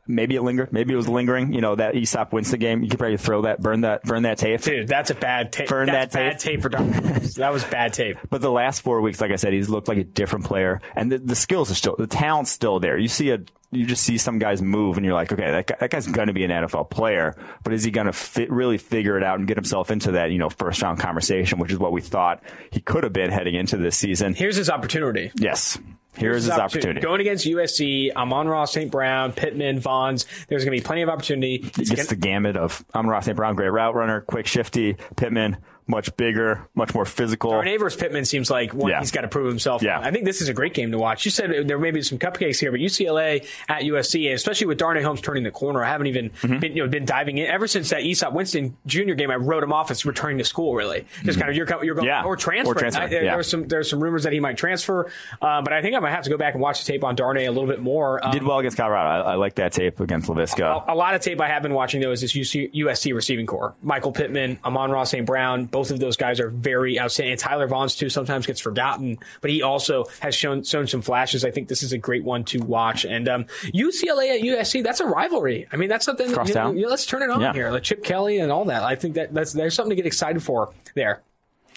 maybe 0.07 0.35
it 0.35 0.41
lingered. 0.41 0.71
Maybe 0.73 0.93
it 0.93 0.97
was 0.97 1.07
lingering. 1.07 1.53
You 1.53 1.61
know, 1.61 1.75
that 1.75 1.93
Easop 1.95 2.31
Winston 2.31 2.59
game. 2.59 2.83
You 2.83 2.89
could 2.89 2.99
probably 2.99 3.17
throw 3.17 3.43
that, 3.43 3.61
burn 3.61 3.81
that, 3.81 4.03
burn 4.03 4.23
that 4.23 4.37
tape. 4.37 4.61
Dude, 4.61 4.87
that's 4.87 5.09
a 5.09 5.15
bad 5.15 5.51
tape. 5.51 5.69
Burn 5.69 5.87
That's 5.87 6.13
that 6.13 6.31
bad 6.31 6.39
tape. 6.39 6.61
tape 6.61 6.61
for 6.61 6.69
That 6.69 7.53
was 7.53 7.63
bad 7.63 7.93
tape. 7.93 8.17
But 8.29 8.41
the 8.41 8.51
last 8.51 8.81
four 8.81 9.01
weeks, 9.01 9.19
like 9.19 9.31
I 9.31 9.35
said, 9.35 9.51
he's 9.53 9.67
looked 9.69 9.87
like 9.87 9.97
a 9.97 10.03
different 10.03 10.45
player, 10.45 10.79
and 10.95 11.11
the, 11.11 11.17
the 11.17 11.35
skills 11.35 11.69
are 11.69 11.75
still, 11.75 11.95
the 11.97 12.07
talent's 12.07 12.49
still 12.51 12.79
there. 12.79 12.97
You 12.97 13.09
see 13.09 13.31
a, 13.31 13.39
you 13.71 13.85
just 13.85 14.03
see 14.03 14.17
some 14.17 14.39
guys 14.39 14.61
move, 14.61 14.97
and 14.97 15.05
you're 15.05 15.15
like, 15.15 15.31
okay, 15.33 15.51
that, 15.51 15.67
guy, 15.67 15.75
that 15.79 15.89
guy's 15.89 16.07
going 16.07 16.27
to 16.27 16.33
be 16.33 16.43
an 16.45 16.51
NFL 16.51 16.89
player, 16.89 17.35
but 17.63 17.73
is 17.73 17.83
he 17.83 17.91
going 17.91 18.07
to 18.07 18.13
fit, 18.13 18.49
really 18.51 18.77
figure 18.77 19.17
it 19.17 19.23
out 19.23 19.39
and 19.39 19.47
get 19.47 19.57
himself 19.57 19.91
into 19.91 20.13
that, 20.13 20.31
you 20.31 20.37
know, 20.37 20.49
first 20.49 20.81
round 20.81 20.99
conversation, 20.99 21.59
which 21.59 21.71
is 21.71 21.77
what 21.77 21.91
we 21.91 22.01
thought 22.01 22.41
he 22.71 22.79
could 22.79 23.03
have 23.03 23.13
been 23.13 23.31
heading 23.31 23.55
into 23.55 23.77
this 23.77 23.97
season. 23.97 24.33
Here's 24.33 24.55
his 24.55 24.69
opportunity. 24.69 25.31
Yes, 25.35 25.77
here's 26.15 26.43
his 26.43 26.51
opportunity. 26.51 27.01
Going 27.01 27.21
against 27.21 27.45
USC, 27.45 28.13
Amon-Ra, 28.15 28.65
St. 28.65 28.91
Brown, 28.91 29.33
Pittman, 29.33 29.79
Vaughns. 29.79 30.25
There's 30.47 30.65
going 30.65 30.75
to 30.75 30.81
be 30.81 30.85
plenty 30.85 31.01
of 31.01 31.09
opportunity. 31.09 31.69
He's 31.75 31.89
gets 31.89 32.09
the 32.09 32.15
gamut 32.15 32.57
of 32.57 32.83
Amon-Ra 32.93 33.21
St. 33.21 33.35
Brown, 33.35 33.55
great 33.55 33.69
route 33.69 33.95
runner, 33.95 34.21
quick, 34.21 34.47
shifty. 34.47 34.95
Pittman, 35.15 35.57
much 35.87 36.15
bigger, 36.17 36.67
much 36.75 36.93
more 36.93 37.05
physical. 37.05 37.51
Darnay 37.51 37.77
versus 37.77 37.99
Pittman 37.99 38.25
seems 38.25 38.49
like 38.49 38.73
one 38.73 38.91
Yeah. 38.91 38.99
he's 38.99 39.11
got 39.11 39.21
to 39.21 39.27
prove 39.27 39.47
himself. 39.47 39.81
Yeah. 39.83 39.99
I 39.99 40.11
think 40.11 40.25
this 40.25 40.41
is 40.41 40.49
a 40.49 40.53
great 40.53 40.73
game 40.73 40.91
to 40.91 40.97
watch. 40.97 41.25
You 41.25 41.31
said 41.31 41.67
there 41.67 41.77
may 41.79 41.91
be 41.91 42.01
some 42.01 42.17
cupcakes 42.17 42.59
here, 42.59 42.71
but 42.71 42.79
UCLA 42.79 43.45
at 43.69 43.83
USC, 43.83 44.31
especially 44.33 44.67
with 44.67 44.77
Darnay 44.77 45.01
Holmes 45.01 45.21
turning 45.21 45.43
the 45.43 45.51
corner, 45.51 45.83
I 45.83 45.89
haven't 45.89 46.07
even 46.07 46.29
Mm-hmm. 46.31 46.59
been 46.59 46.75
you 46.75 46.83
know 46.83 46.89
been 46.89 47.05
diving 47.05 47.37
in 47.37 47.47
ever 47.47 47.67
since 47.67 47.89
that 47.89 48.01
Easop 48.01 48.33
Winston 48.33 48.77
Jr. 48.85 49.13
game. 49.13 49.31
I 49.31 49.35
wrote 49.35 49.63
him 49.63 49.73
off 49.73 49.91
as 49.91 50.05
returning 50.05 50.37
to 50.37 50.43
school. 50.43 50.75
Really, 50.75 51.05
just 51.23 51.37
kind 51.39 51.49
of 51.49 51.55
you're 51.57 51.67
you're 51.83 51.95
going 51.95 52.07
Mm-hmm. 52.07 52.23
Yeah. 52.23 52.23
or 52.23 52.35
transfer. 52.35 52.71
Or 52.71 52.75
transfer, 52.75 53.07
there, 53.07 53.23
yeah. 53.23 53.33
There's 53.33 53.49
some 53.49 53.67
there's 53.67 53.89
some 53.89 54.01
rumors 54.01 54.23
that 54.23 54.33
he 54.33 54.39
might 54.39 54.57
transfer, 54.57 55.11
uh, 55.41 55.61
but 55.61 55.73
I 55.73 55.81
think 55.81 55.95
I 55.95 55.99
might 55.99 56.11
have 56.11 56.23
to 56.23 56.29
go 56.29 56.37
back 56.37 56.53
and 56.53 56.61
watch 56.61 56.83
the 56.85 56.91
tape 56.91 57.03
on 57.03 57.15
Darnay 57.15 57.45
a 57.45 57.51
little 57.51 57.67
bit 57.69 57.79
more. 57.81 58.23
Um, 58.25 58.31
Did 58.31 58.43
well 58.43 58.59
against 58.59 58.77
Colorado. 58.77 59.23
I, 59.27 59.33
I 59.33 59.35
like 59.35 59.55
that 59.55 59.73
tape 59.73 59.99
against 59.99 60.29
Laviska. 60.29 60.85
a 60.87 60.95
lot 60.95 61.15
of 61.15 61.21
tape 61.21 61.39
I 61.41 61.47
have 61.47 61.63
been 61.63 61.73
watching 61.73 62.01
though 62.01 62.11
is 62.11 62.21
this 62.21 62.33
UC, 62.33 62.73
USC 62.73 63.13
receiving 63.13 63.45
corps. 63.45 63.73
Michael 63.81 64.11
Pittman, 64.11 64.59
Amon-Ra 64.63 65.03
St. 65.03 65.25
Brown, 65.25 65.65
both 65.65 65.80
of 65.89 65.99
those 65.99 66.17
guys 66.17 66.39
are 66.39 66.49
very 66.49 66.99
outstanding. 66.99 67.31
And 67.31 67.39
Tyler 67.39 67.67
Vaughns 67.67 67.97
too 67.97 68.09
sometimes 68.09 68.45
gets 68.45 68.59
forgotten, 68.59 69.17
but 69.39 69.49
he 69.49 69.63
also 69.63 70.05
has 70.19 70.35
shown 70.35 70.63
shown 70.63 70.85
some 70.85 71.01
flashes. 71.01 71.43
I 71.43 71.49
think 71.51 71.69
this 71.69 71.81
is 71.81 71.93
a 71.93 71.97
great 71.97 72.23
one 72.23 72.43
to 72.45 72.59
watch. 72.59 73.05
And 73.05 73.27
um, 73.27 73.45
UCLA 73.73 74.35
at 74.35 74.41
USC, 74.41 74.83
that's 74.83 74.99
a 74.99 75.05
rivalry. 75.07 75.67
I 75.71 75.77
mean, 75.77 75.89
that's 75.89 76.05
something. 76.05 76.27
that, 76.27 76.31
you 76.31 76.35
know, 76.35 76.43
Crosstown. 76.43 76.77
you 76.77 76.83
know, 76.83 76.89
let's 76.89 77.05
turn 77.05 77.23
it 77.23 77.29
on 77.29 77.41
Yeah. 77.41 77.53
here. 77.53 77.71
Like 77.71 77.83
Chip 77.83 78.03
Kelly 78.03 78.37
and 78.39 78.51
all 78.51 78.65
that. 78.65 78.83
I 78.83 78.95
think 78.95 79.15
that 79.15 79.33
that's 79.33 79.53
there's 79.53 79.73
something 79.73 79.91
to 79.91 79.95
get 79.95 80.05
excited 80.05 80.43
for 80.43 80.71
there. 80.93 81.21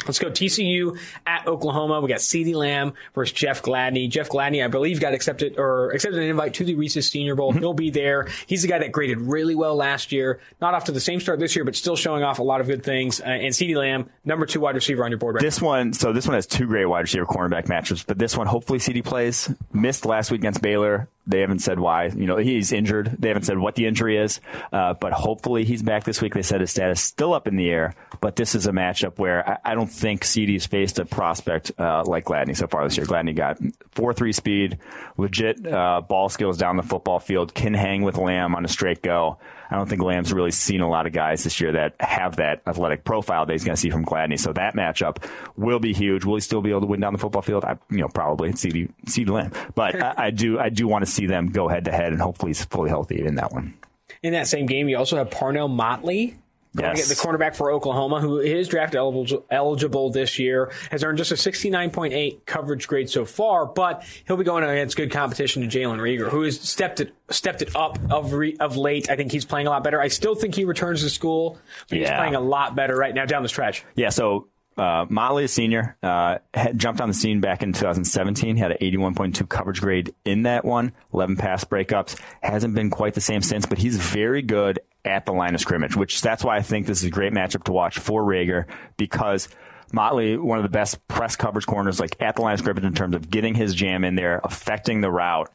Let's 0.06 0.18
go 0.18 0.30
TCU 0.30 0.98
at 1.26 1.46
Oklahoma. 1.46 2.00
We 2.00 2.08
got 2.08 2.18
CeeDee 2.18 2.54
Lamb 2.54 2.94
versus 3.14 3.32
Jeff 3.32 3.62
Gladney. 3.62 4.08
Jeff 4.08 4.28
Gladney, 4.28 4.64
I 4.64 4.68
believe, 4.68 5.00
got 5.00 5.14
accepted 5.14 5.58
or 5.58 5.90
accepted 5.92 6.22
an 6.22 6.28
invite 6.28 6.54
to 6.54 6.64
the 6.64 6.74
Reese's 6.74 7.08
Senior 7.08 7.34
Bowl. 7.34 7.52
He'll 7.52 7.74
be 7.74 7.90
there. 7.90 8.28
He's 8.46 8.62
the 8.62 8.68
guy 8.68 8.78
that 8.78 8.92
graded 8.92 9.20
really 9.20 9.54
well 9.54 9.76
last 9.76 10.12
year. 10.12 10.40
Not 10.60 10.74
off 10.74 10.84
to 10.84 10.92
the 10.92 11.00
same 11.00 11.20
start 11.20 11.38
this 11.38 11.56
year, 11.56 11.64
but 11.64 11.76
still 11.76 11.96
showing 11.96 12.22
off 12.22 12.38
a 12.38 12.42
lot 12.42 12.60
of 12.60 12.66
good 12.66 12.82
things. 12.82 13.20
Uh, 13.20 13.24
and 13.24 13.54
CeeDee 13.54 13.76
Lamb, 13.76 14.10
number 14.24 14.46
two 14.46 14.60
wide 14.60 14.74
receiver 14.74 15.04
on 15.04 15.10
your 15.10 15.18
board 15.18 15.36
right 15.36 15.42
This 15.42 15.60
one, 15.60 15.92
so 15.92 16.12
this 16.12 16.26
one 16.26 16.34
has 16.34 16.46
two 16.46 16.66
great 16.66 16.86
wide 16.86 17.00
receiver 17.02 17.26
cornerback 17.26 17.66
matchups, 17.66 18.04
but 18.06 18.18
this 18.18 18.36
one, 18.36 18.46
hopefully, 18.46 18.78
CeeDee 18.78 19.04
plays. 19.04 19.50
Missed 19.72 20.06
last 20.06 20.30
week 20.30 20.40
against 20.40 20.62
Baylor. 20.62 21.08
They 21.26 21.40
haven't 21.40 21.60
said 21.60 21.78
why. 21.78 22.06
You 22.06 22.26
know, 22.26 22.36
he's 22.36 22.72
injured. 22.72 23.16
They 23.18 23.28
haven't 23.28 23.44
said 23.44 23.58
what 23.58 23.74
the 23.74 23.86
injury 23.86 24.18
is, 24.18 24.40
uh, 24.72 24.94
but 24.94 25.12
hopefully 25.12 25.64
he's 25.64 25.82
back 25.82 26.04
this 26.04 26.20
week. 26.20 26.34
They 26.34 26.42
said 26.42 26.60
his 26.60 26.70
status 26.70 27.00
still 27.00 27.32
up 27.32 27.48
in 27.48 27.56
the 27.56 27.70
air, 27.70 27.94
but 28.20 28.36
this 28.36 28.54
is 28.54 28.66
a 28.66 28.72
matchup 28.72 29.18
where 29.18 29.48
I, 29.48 29.72
I 29.72 29.74
don't 29.74 29.90
think 29.90 30.22
CeeDee's 30.22 30.66
faced 30.66 30.98
a 30.98 31.06
prospect 31.06 31.72
uh, 31.78 32.04
like 32.06 32.26
Gladney 32.26 32.56
so 32.56 32.66
far 32.66 32.84
this 32.84 32.96
year. 32.96 33.06
Gladney 33.06 33.34
got 33.34 33.58
4-3 33.94 34.34
speed, 34.34 34.78
legit 35.16 35.66
uh, 35.66 36.02
ball 36.02 36.28
skills 36.28 36.58
down 36.58 36.76
the 36.76 36.82
football 36.82 37.20
field, 37.20 37.54
can 37.54 37.72
hang 37.74 38.02
with 38.02 38.18
Lamb 38.18 38.54
on 38.54 38.64
a 38.64 38.68
straight 38.68 39.02
go. 39.02 39.38
I 39.74 39.76
don't 39.76 39.88
think 39.88 40.02
Lamb's 40.02 40.32
really 40.32 40.52
seen 40.52 40.82
a 40.82 40.88
lot 40.88 41.08
of 41.08 41.12
guys 41.12 41.42
this 41.42 41.60
year 41.60 41.72
that 41.72 41.96
have 41.98 42.36
that 42.36 42.62
athletic 42.64 43.02
profile 43.02 43.44
that 43.44 43.52
he's 43.52 43.64
going 43.64 43.74
to 43.74 43.80
see 43.80 43.90
from 43.90 44.04
Gladney. 44.04 44.38
So 44.38 44.52
that 44.52 44.76
matchup 44.76 45.16
will 45.56 45.80
be 45.80 45.92
huge. 45.92 46.24
Will 46.24 46.36
he 46.36 46.42
still 46.42 46.62
be 46.62 46.70
able 46.70 46.82
to 46.82 46.86
win 46.86 47.00
down 47.00 47.12
the 47.12 47.18
football 47.18 47.42
field? 47.42 47.64
I, 47.64 47.76
you 47.90 47.98
know, 47.98 48.06
probably 48.06 48.50
CeeDee, 48.50 48.92
CeeDee 49.06 49.30
Lamb. 49.30 49.50
But 49.74 50.00
I, 50.00 50.26
I 50.26 50.30
do, 50.30 50.60
I 50.60 50.68
do 50.68 50.86
want 50.86 51.04
to 51.04 51.10
see 51.10 51.26
them 51.26 51.48
go 51.48 51.66
head 51.66 51.86
to 51.86 51.90
head, 51.90 52.12
and 52.12 52.22
hopefully 52.22 52.50
he's 52.50 52.64
fully 52.64 52.88
healthy 52.88 53.26
in 53.26 53.34
that 53.34 53.50
one. 53.50 53.74
In 54.22 54.32
that 54.34 54.46
same 54.46 54.66
game, 54.66 54.88
you 54.88 54.96
also 54.96 55.16
have 55.16 55.32
Parnell 55.32 55.66
Motley. 55.66 56.36
Going 56.76 56.96
Yes. 56.96 57.08
to 57.08 57.14
get 57.14 57.22
the 57.22 57.28
cornerback 57.28 57.54
for 57.54 57.70
Oklahoma, 57.70 58.20
who 58.20 58.38
is 58.40 58.66
draft 58.68 58.94
eligible, 58.94 59.44
eligible 59.50 60.10
this 60.10 60.38
year, 60.40 60.72
has 60.90 61.04
earned 61.04 61.18
just 61.18 61.30
a 61.30 61.36
69.8 61.36 62.44
coverage 62.46 62.88
grade 62.88 63.08
so 63.08 63.24
far, 63.24 63.64
but 63.66 64.04
he'll 64.26 64.36
be 64.36 64.44
going 64.44 64.64
against 64.64 64.96
good 64.96 65.10
competition 65.12 65.62
to 65.62 65.68
Jalen 65.68 65.98
Reagor, 65.98 66.28
who 66.30 66.42
has 66.42 66.60
stepped 66.60 67.00
it 67.00 67.12
stepped 67.30 67.62
it 67.62 67.74
up 67.76 67.98
of 68.10 68.32
re, 68.32 68.56
of 68.60 68.76
late. 68.76 69.08
I 69.08 69.16
think 69.16 69.32
he's 69.32 69.44
playing 69.44 69.66
a 69.66 69.70
lot 69.70 69.82
better. 69.84 70.00
I 70.00 70.08
still 70.08 70.34
think 70.34 70.54
he 70.54 70.64
returns 70.64 71.02
to 71.02 71.10
school, 71.10 71.58
but 71.88 71.98
he's 71.98 72.08
Yeah. 72.08 72.18
playing 72.18 72.34
a 72.34 72.40
lot 72.40 72.74
better 72.74 72.94
right 72.96 73.14
now 73.14 73.24
down 73.24 73.42
the 73.42 73.48
stretch. 73.48 73.84
Yeah, 73.94 74.10
so 74.10 74.48
uh, 74.76 75.06
Motley, 75.08 75.44
a 75.44 75.48
senior, 75.48 75.96
uh, 76.02 76.38
had 76.52 76.76
jumped 76.78 77.00
on 77.00 77.06
the 77.08 77.14
scene 77.14 77.40
back 77.40 77.62
in 77.62 77.72
2017. 77.72 78.56
Had 78.56 78.72
an 78.72 78.78
81.2 78.80 79.46
coverage 79.48 79.80
grade 79.80 80.12
in 80.24 80.42
that 80.42 80.64
one, 80.64 80.92
11 81.12 81.36
pass 81.36 81.62
breakups. 81.64 82.20
Hasn't 82.42 82.74
been 82.74 82.90
quite 82.90 83.14
the 83.14 83.20
same 83.20 83.40
since, 83.40 83.64
but 83.66 83.78
he's 83.78 83.96
very 83.96 84.42
good 84.42 84.80
at 85.04 85.26
the 85.26 85.32
line 85.32 85.54
of 85.54 85.60
scrimmage, 85.60 85.96
which 85.96 86.20
that's 86.20 86.44
why 86.44 86.56
I 86.56 86.62
think 86.62 86.86
this 86.86 86.98
is 86.98 87.04
a 87.04 87.10
great 87.10 87.32
matchup 87.32 87.64
to 87.64 87.72
watch 87.72 87.98
for 87.98 88.22
Reagor 88.22 88.66
because. 88.96 89.48
Motley, 89.92 90.36
one 90.36 90.58
of 90.58 90.64
the 90.64 90.70
best 90.70 91.06
press 91.06 91.36
coverage 91.36 91.66
corners, 91.66 92.00
like 92.00 92.16
at 92.20 92.34
the 92.34 92.42
line 92.42 92.54
of 92.54 92.58
scrimmage 92.58 92.82
in 92.82 92.94
terms 92.94 93.14
of 93.14 93.30
getting 93.30 93.54
his 93.54 93.72
jam 93.76 94.02
in 94.02 94.16
there, 94.16 94.40
affecting 94.42 95.02
the 95.02 95.10
route. 95.10 95.52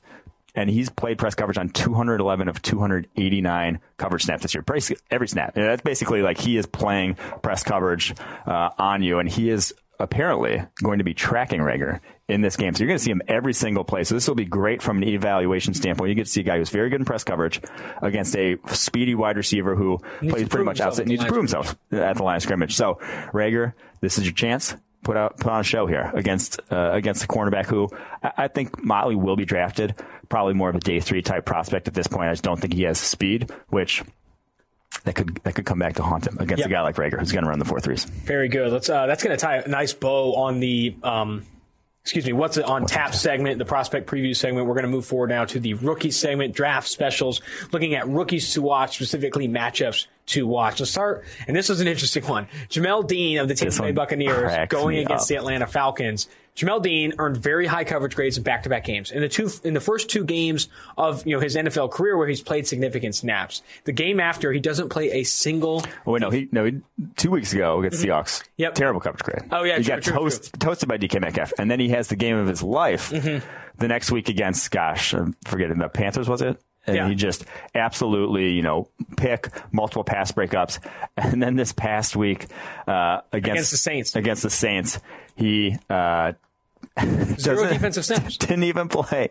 And 0.56 0.70
he's 0.70 0.88
played 0.90 1.18
press 1.18 1.36
coverage 1.36 1.58
on 1.58 1.68
211 1.70 2.48
of 2.48 2.62
289 2.62 3.80
coverage 3.98 4.24
snaps 4.24 4.44
this 4.44 4.54
year. 4.54 4.64
Every 5.12 5.28
snap. 5.28 5.56
That's 5.56 5.82
basically 5.82 6.22
like 6.22 6.38
he 6.38 6.56
is 6.56 6.66
playing 6.68 7.16
press 7.42 7.64
coverage 7.64 8.14
uh, 8.46 8.70
on 8.78 9.04
you, 9.04 9.20
and 9.20 9.28
he 9.28 9.50
is 9.50 9.74
apparently 10.00 10.64
going 10.82 11.00
to 11.00 11.04
be 11.04 11.14
tracking 11.14 11.60
Reagor 11.60 12.00
in 12.28 12.42
this 12.42 12.56
game. 12.56 12.74
So 12.74 12.80
you're 12.80 12.88
going 12.88 13.00
to 13.00 13.04
see 13.04 13.12
him 13.12 13.22
every 13.28 13.54
single 13.54 13.84
play. 13.84 14.04
So 14.04 14.16
this 14.16 14.28
will 14.28 14.36
be 14.36 14.46
great 14.46 14.82
from 14.82 14.98
an 14.98 15.04
evaluation 15.04 15.74
standpoint. 15.74 16.10
You 16.10 16.16
get 16.16 16.26
to 16.26 16.32
see 16.32 16.42
a 16.42 16.44
guy 16.44 16.58
who's 16.58 16.70
very 16.70 16.90
good 16.90 17.02
in 17.02 17.06
press 17.06 17.24
coverage 17.24 17.60
against 18.02 18.36
a 18.36 18.58
speedy 18.68 19.16
wide 19.16 19.36
receiver 19.36 19.76
who 19.76 19.98
plays 20.22 20.48
pretty 20.48 20.66
much 20.66 20.80
outside. 20.80 21.08
Needs 21.08 21.24
to 21.24 21.28
prove 21.28 21.42
himself 21.42 21.76
at 21.92 22.16
the 22.16 22.24
line 22.24 22.38
of 22.38 22.44
scrimmage. 22.44 22.76
So 22.76 23.00
Reagor, 23.34 23.74
this 24.00 24.18
is 24.18 24.26
your 24.26 24.34
chance. 24.34 24.76
Put 25.02 25.16
out, 25.16 25.38
put 25.38 25.52
on 25.52 25.62
a 25.62 25.64
show 25.64 25.88
here 25.88 26.12
against 26.14 26.60
uh, 26.70 26.92
against 26.92 27.22
the 27.22 27.28
cornerback 27.28 27.68
who 27.68 27.88
I, 28.22 28.32
I 28.38 28.48
think 28.50 28.84
Motley 28.84 29.16
will 29.16 29.38
be 29.38 29.46
drafted. 29.46 29.96
Probably 30.28 30.54
more 30.54 30.70
of 30.70 30.76
a 30.76 30.80
day 30.80 31.00
three 31.00 31.22
type 31.22 31.46
prospect 31.46 31.88
at 31.88 31.94
this 31.94 32.06
point. 32.06 32.28
I 32.28 32.34
just 32.34 32.44
don't 32.44 32.60
think 32.60 32.74
he 32.74 32.84
has 32.84 33.00
speed, 33.00 33.50
which 33.70 34.04
that 35.04 35.16
could 35.16 35.36
that 35.44 35.56
could 35.56 35.66
come 35.66 35.80
back 35.80 35.96
to 35.96 36.04
haunt 36.04 36.28
him 36.28 36.38
against 36.40 36.60
Yep. 36.60 36.68
a 36.68 36.72
guy 36.72 36.82
like 36.82 36.96
Reagor 36.96 37.20
who's 37.20 37.32
going 37.32 37.44
to 37.44 37.50
run 37.50 37.60
the 37.60 37.66
four 37.66 37.80
threes. 37.80 38.06
Very 38.06 38.50
good. 38.50 38.72
Let's. 38.72 38.90
Uh, 38.90 39.06
that's 39.06 39.24
going 39.24 39.36
to 39.38 39.42
tie 39.42 39.58
a 39.58 39.68
nice 39.68 39.94
bow 39.94 40.36
on 40.36 40.60
the. 40.60 40.96
Um, 41.04 41.46
excuse 42.04 42.26
me. 42.26 42.34
What's 42.34 42.58
it 42.58 42.66
on 42.66 42.86
tap 42.86 43.14
segment? 43.14 43.60
The 43.60 43.66
prospect 43.66 44.08
preview 44.08 44.36
segment. 44.36 44.66
We're 44.68 44.74
going 44.74 44.86
to 44.86 44.90
move 44.92 45.06
forward 45.06 45.30
now 45.30 45.46
to 45.46 45.60
the 45.60 45.76
rookie 45.76 46.12
segment, 46.12 46.54
draft 46.56 46.88
specials, 46.88 47.42
looking 47.72 47.94
at 47.94 48.08
rookies 48.08 48.54
to 48.54 48.62
watch, 48.62 48.96
specifically 48.96 49.48
matchups 49.48 50.08
to 50.28 50.46
watch. 50.48 50.80
Let's 50.80 50.92
start. 50.92 51.24
And 51.48 51.56
this 51.56 51.70
was 51.70 51.82
an 51.82 51.88
interesting 51.88 52.26
one. 52.26 52.48
Jamel 52.70 53.08
Dean 53.08 53.38
of 53.40 53.48
the 53.48 53.54
Tampa 53.56 53.82
Bay 53.82 53.92
Buccaneers 53.92 54.68
going 54.70 54.98
against 54.98 55.24
up. 55.26 55.28
the 55.30 55.36
Atlanta 55.36 55.68
Falcons. 55.68 56.28
Jamel 56.60 56.82
Dean 56.82 57.14
earned 57.20 57.38
very 57.38 57.66
high 57.66 57.86
coverage 57.86 58.16
grades 58.16 58.38
in 58.38 58.44
back-to-back 58.44 58.84
games. 58.84 59.12
In 59.12 59.22
the 59.22 59.30
two, 59.30 59.50
in 59.64 59.74
the 59.74 59.80
first 59.80 60.10
two 60.10 60.26
games 60.26 60.68
of 60.98 61.26
you 61.26 61.34
know 61.36 61.40
his 61.42 61.56
NFL 61.56 61.90
career, 61.92 62.18
where 62.18 62.28
he's 62.28 62.42
played 62.42 62.68
significant 62.68 63.16
snaps. 63.16 63.62
The 63.86 63.94
game 63.94 64.20
after, 64.20 64.52
he 64.52 64.60
doesn't 64.60 64.90
play 64.90 65.10
a 65.12 65.24
single 65.24 65.82
Oh 66.06 66.12
wait, 66.12 66.22
no, 66.22 66.30
he 66.30 66.50
no. 66.52 66.66
He, 66.66 66.82
two 67.16 67.32
weeks 67.32 67.54
ago 67.54 67.80
against 67.80 68.04
Seahawks, 68.04 68.40
Mm-hmm. 68.42 68.46
Yep. 68.58 68.76
terrible 68.76 69.00
coverage 69.00 69.24
grade. 69.24 69.50
Oh, 69.54 69.64
yeah, 69.64 69.78
he 69.78 69.84
true, 69.84 69.96
got 69.96 70.04
true, 70.04 70.14
toast, 70.14 70.54
toasted 70.60 70.90
by 70.90 70.98
DK 70.98 71.22
Metcalf, 71.22 71.54
and 71.58 71.72
then 71.72 71.80
he 71.80 71.90
has 71.90 72.10
the 72.10 72.18
game 72.18 72.36
of 72.36 72.48
his 72.48 72.62
life 72.62 73.10
Mm-hmm. 73.12 73.48
the 73.78 73.88
next 73.88 74.12
week 74.12 74.28
against, 74.28 74.70
gosh, 74.70 75.14
I'm 75.14 75.36
forgetting 75.46 75.78
the 75.78 75.88
Panthers 75.88 76.28
was 76.28 76.42
it? 76.42 76.62
And 76.86 76.96
Yeah. 76.98 77.08
he 77.08 77.16
just 77.16 77.46
absolutely, 77.76 78.52
you 78.52 78.62
know, 78.64 78.90
pick 79.18 79.48
multiple 79.72 80.04
pass 80.04 80.32
breakups, 80.34 80.80
and 81.18 81.42
then 81.42 81.56
this 81.56 81.72
past 81.72 82.16
week 82.18 82.48
uh, 82.88 83.22
against, 83.32 83.48
Against 83.54 83.72
the 83.72 83.78
Saints. 83.78 84.16
against 84.18 84.44
the 84.44 84.50
Saints, 84.50 85.00
he. 85.36 85.78
Uh, 85.90 86.34
zero 87.40 87.68
defensive 87.68 88.06
snaps. 88.06 88.38
didn't 88.38 88.64
even 88.64 88.88
play. 88.88 89.30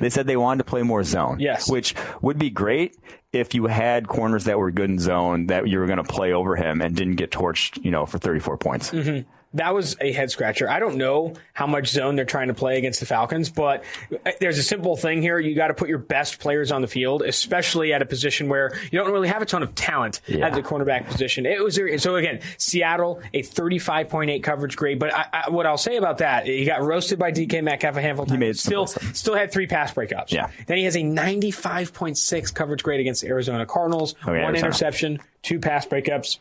They 0.00 0.10
said 0.10 0.26
they 0.26 0.36
wanted 0.36 0.64
to 0.64 0.70
play 0.70 0.82
more 0.82 1.02
zone. 1.02 1.40
Yes. 1.40 1.68
Which 1.70 1.94
would 2.20 2.38
be 2.38 2.50
great 2.50 2.96
if 3.32 3.54
you 3.54 3.66
had 3.66 4.08
corners 4.08 4.44
that 4.44 4.58
were 4.58 4.70
good 4.70 4.90
in 4.90 4.98
zone 4.98 5.46
that 5.46 5.68
you 5.68 5.78
were 5.78 5.86
going 5.86 5.98
to 5.98 6.04
play 6.04 6.32
over 6.32 6.56
him 6.56 6.80
and 6.80 6.94
didn't 6.96 7.16
get 7.16 7.30
torched, 7.30 7.82
you 7.84 7.90
know, 7.90 8.06
for 8.06 8.18
34 8.18 8.56
points. 8.58 8.90
Mm-hmm. 8.90 9.28
That 9.54 9.74
was 9.74 9.96
a 10.00 10.12
head 10.12 10.30
scratcher. 10.30 10.68
I 10.68 10.78
don't 10.78 10.96
know 10.96 11.34
how 11.52 11.66
much 11.66 11.88
zone 11.88 12.16
they're 12.16 12.24
trying 12.24 12.48
to 12.48 12.54
play 12.54 12.78
against 12.78 13.00
the 13.00 13.06
Falcons, 13.06 13.48
but 13.48 13.84
uh, 14.26 14.32
there's 14.40 14.58
a 14.58 14.62
simple 14.62 14.96
thing 14.96 15.22
here. 15.22 15.38
You 15.38 15.54
got 15.54 15.68
to 15.68 15.74
put 15.74 15.88
your 15.88 15.98
best 15.98 16.38
players 16.38 16.70
on 16.72 16.82
the 16.82 16.88
field, 16.88 17.22
especially 17.22 17.92
at 17.92 18.02
a 18.02 18.06
position 18.06 18.48
where 18.48 18.72
you 18.90 18.98
don't 18.98 19.12
really 19.12 19.28
have 19.28 19.42
a 19.42 19.46
ton 19.46 19.62
of 19.62 19.74
talent 19.74 20.20
yeah. 20.26 20.46
at 20.46 20.54
the 20.54 20.62
cornerback 20.62 21.06
position. 21.06 21.46
It 21.46 21.62
was 21.62 21.78
so 22.02 22.16
again, 22.16 22.40
Seattle 22.58 23.22
a 23.32 23.42
35.8 23.42 24.42
coverage 24.42 24.76
grade, 24.76 24.98
but 24.98 25.14
I, 25.14 25.26
I, 25.32 25.50
what 25.50 25.66
I'll 25.66 25.78
say 25.78 25.96
about 25.96 26.18
that, 26.18 26.46
he 26.46 26.64
got 26.64 26.82
roasted 26.82 27.18
by 27.18 27.32
DK 27.32 27.62
Metcalf 27.62 27.96
a 27.96 28.02
handful 28.02 28.24
of 28.24 28.28
times. 28.28 28.60
Still 28.60 28.86
still 28.86 29.34
had 29.34 29.52
three 29.52 29.66
pass 29.66 29.92
breakups. 29.92 30.32
Yeah. 30.32 30.50
Then 30.66 30.76
he 30.76 30.84
has 30.84 30.96
a 30.96 31.00
95.6 31.00 32.54
coverage 32.54 32.82
grade 32.82 33.00
against 33.00 33.22
the 33.22 33.28
Arizona 33.28 33.64
Cardinals, 33.64 34.14
oh, 34.26 34.32
yeah, 34.32 34.42
one 34.42 34.50
Arizona. 34.50 34.66
interception, 34.66 35.18
two 35.42 35.60
pass 35.60 35.86
breakups. 35.86 36.38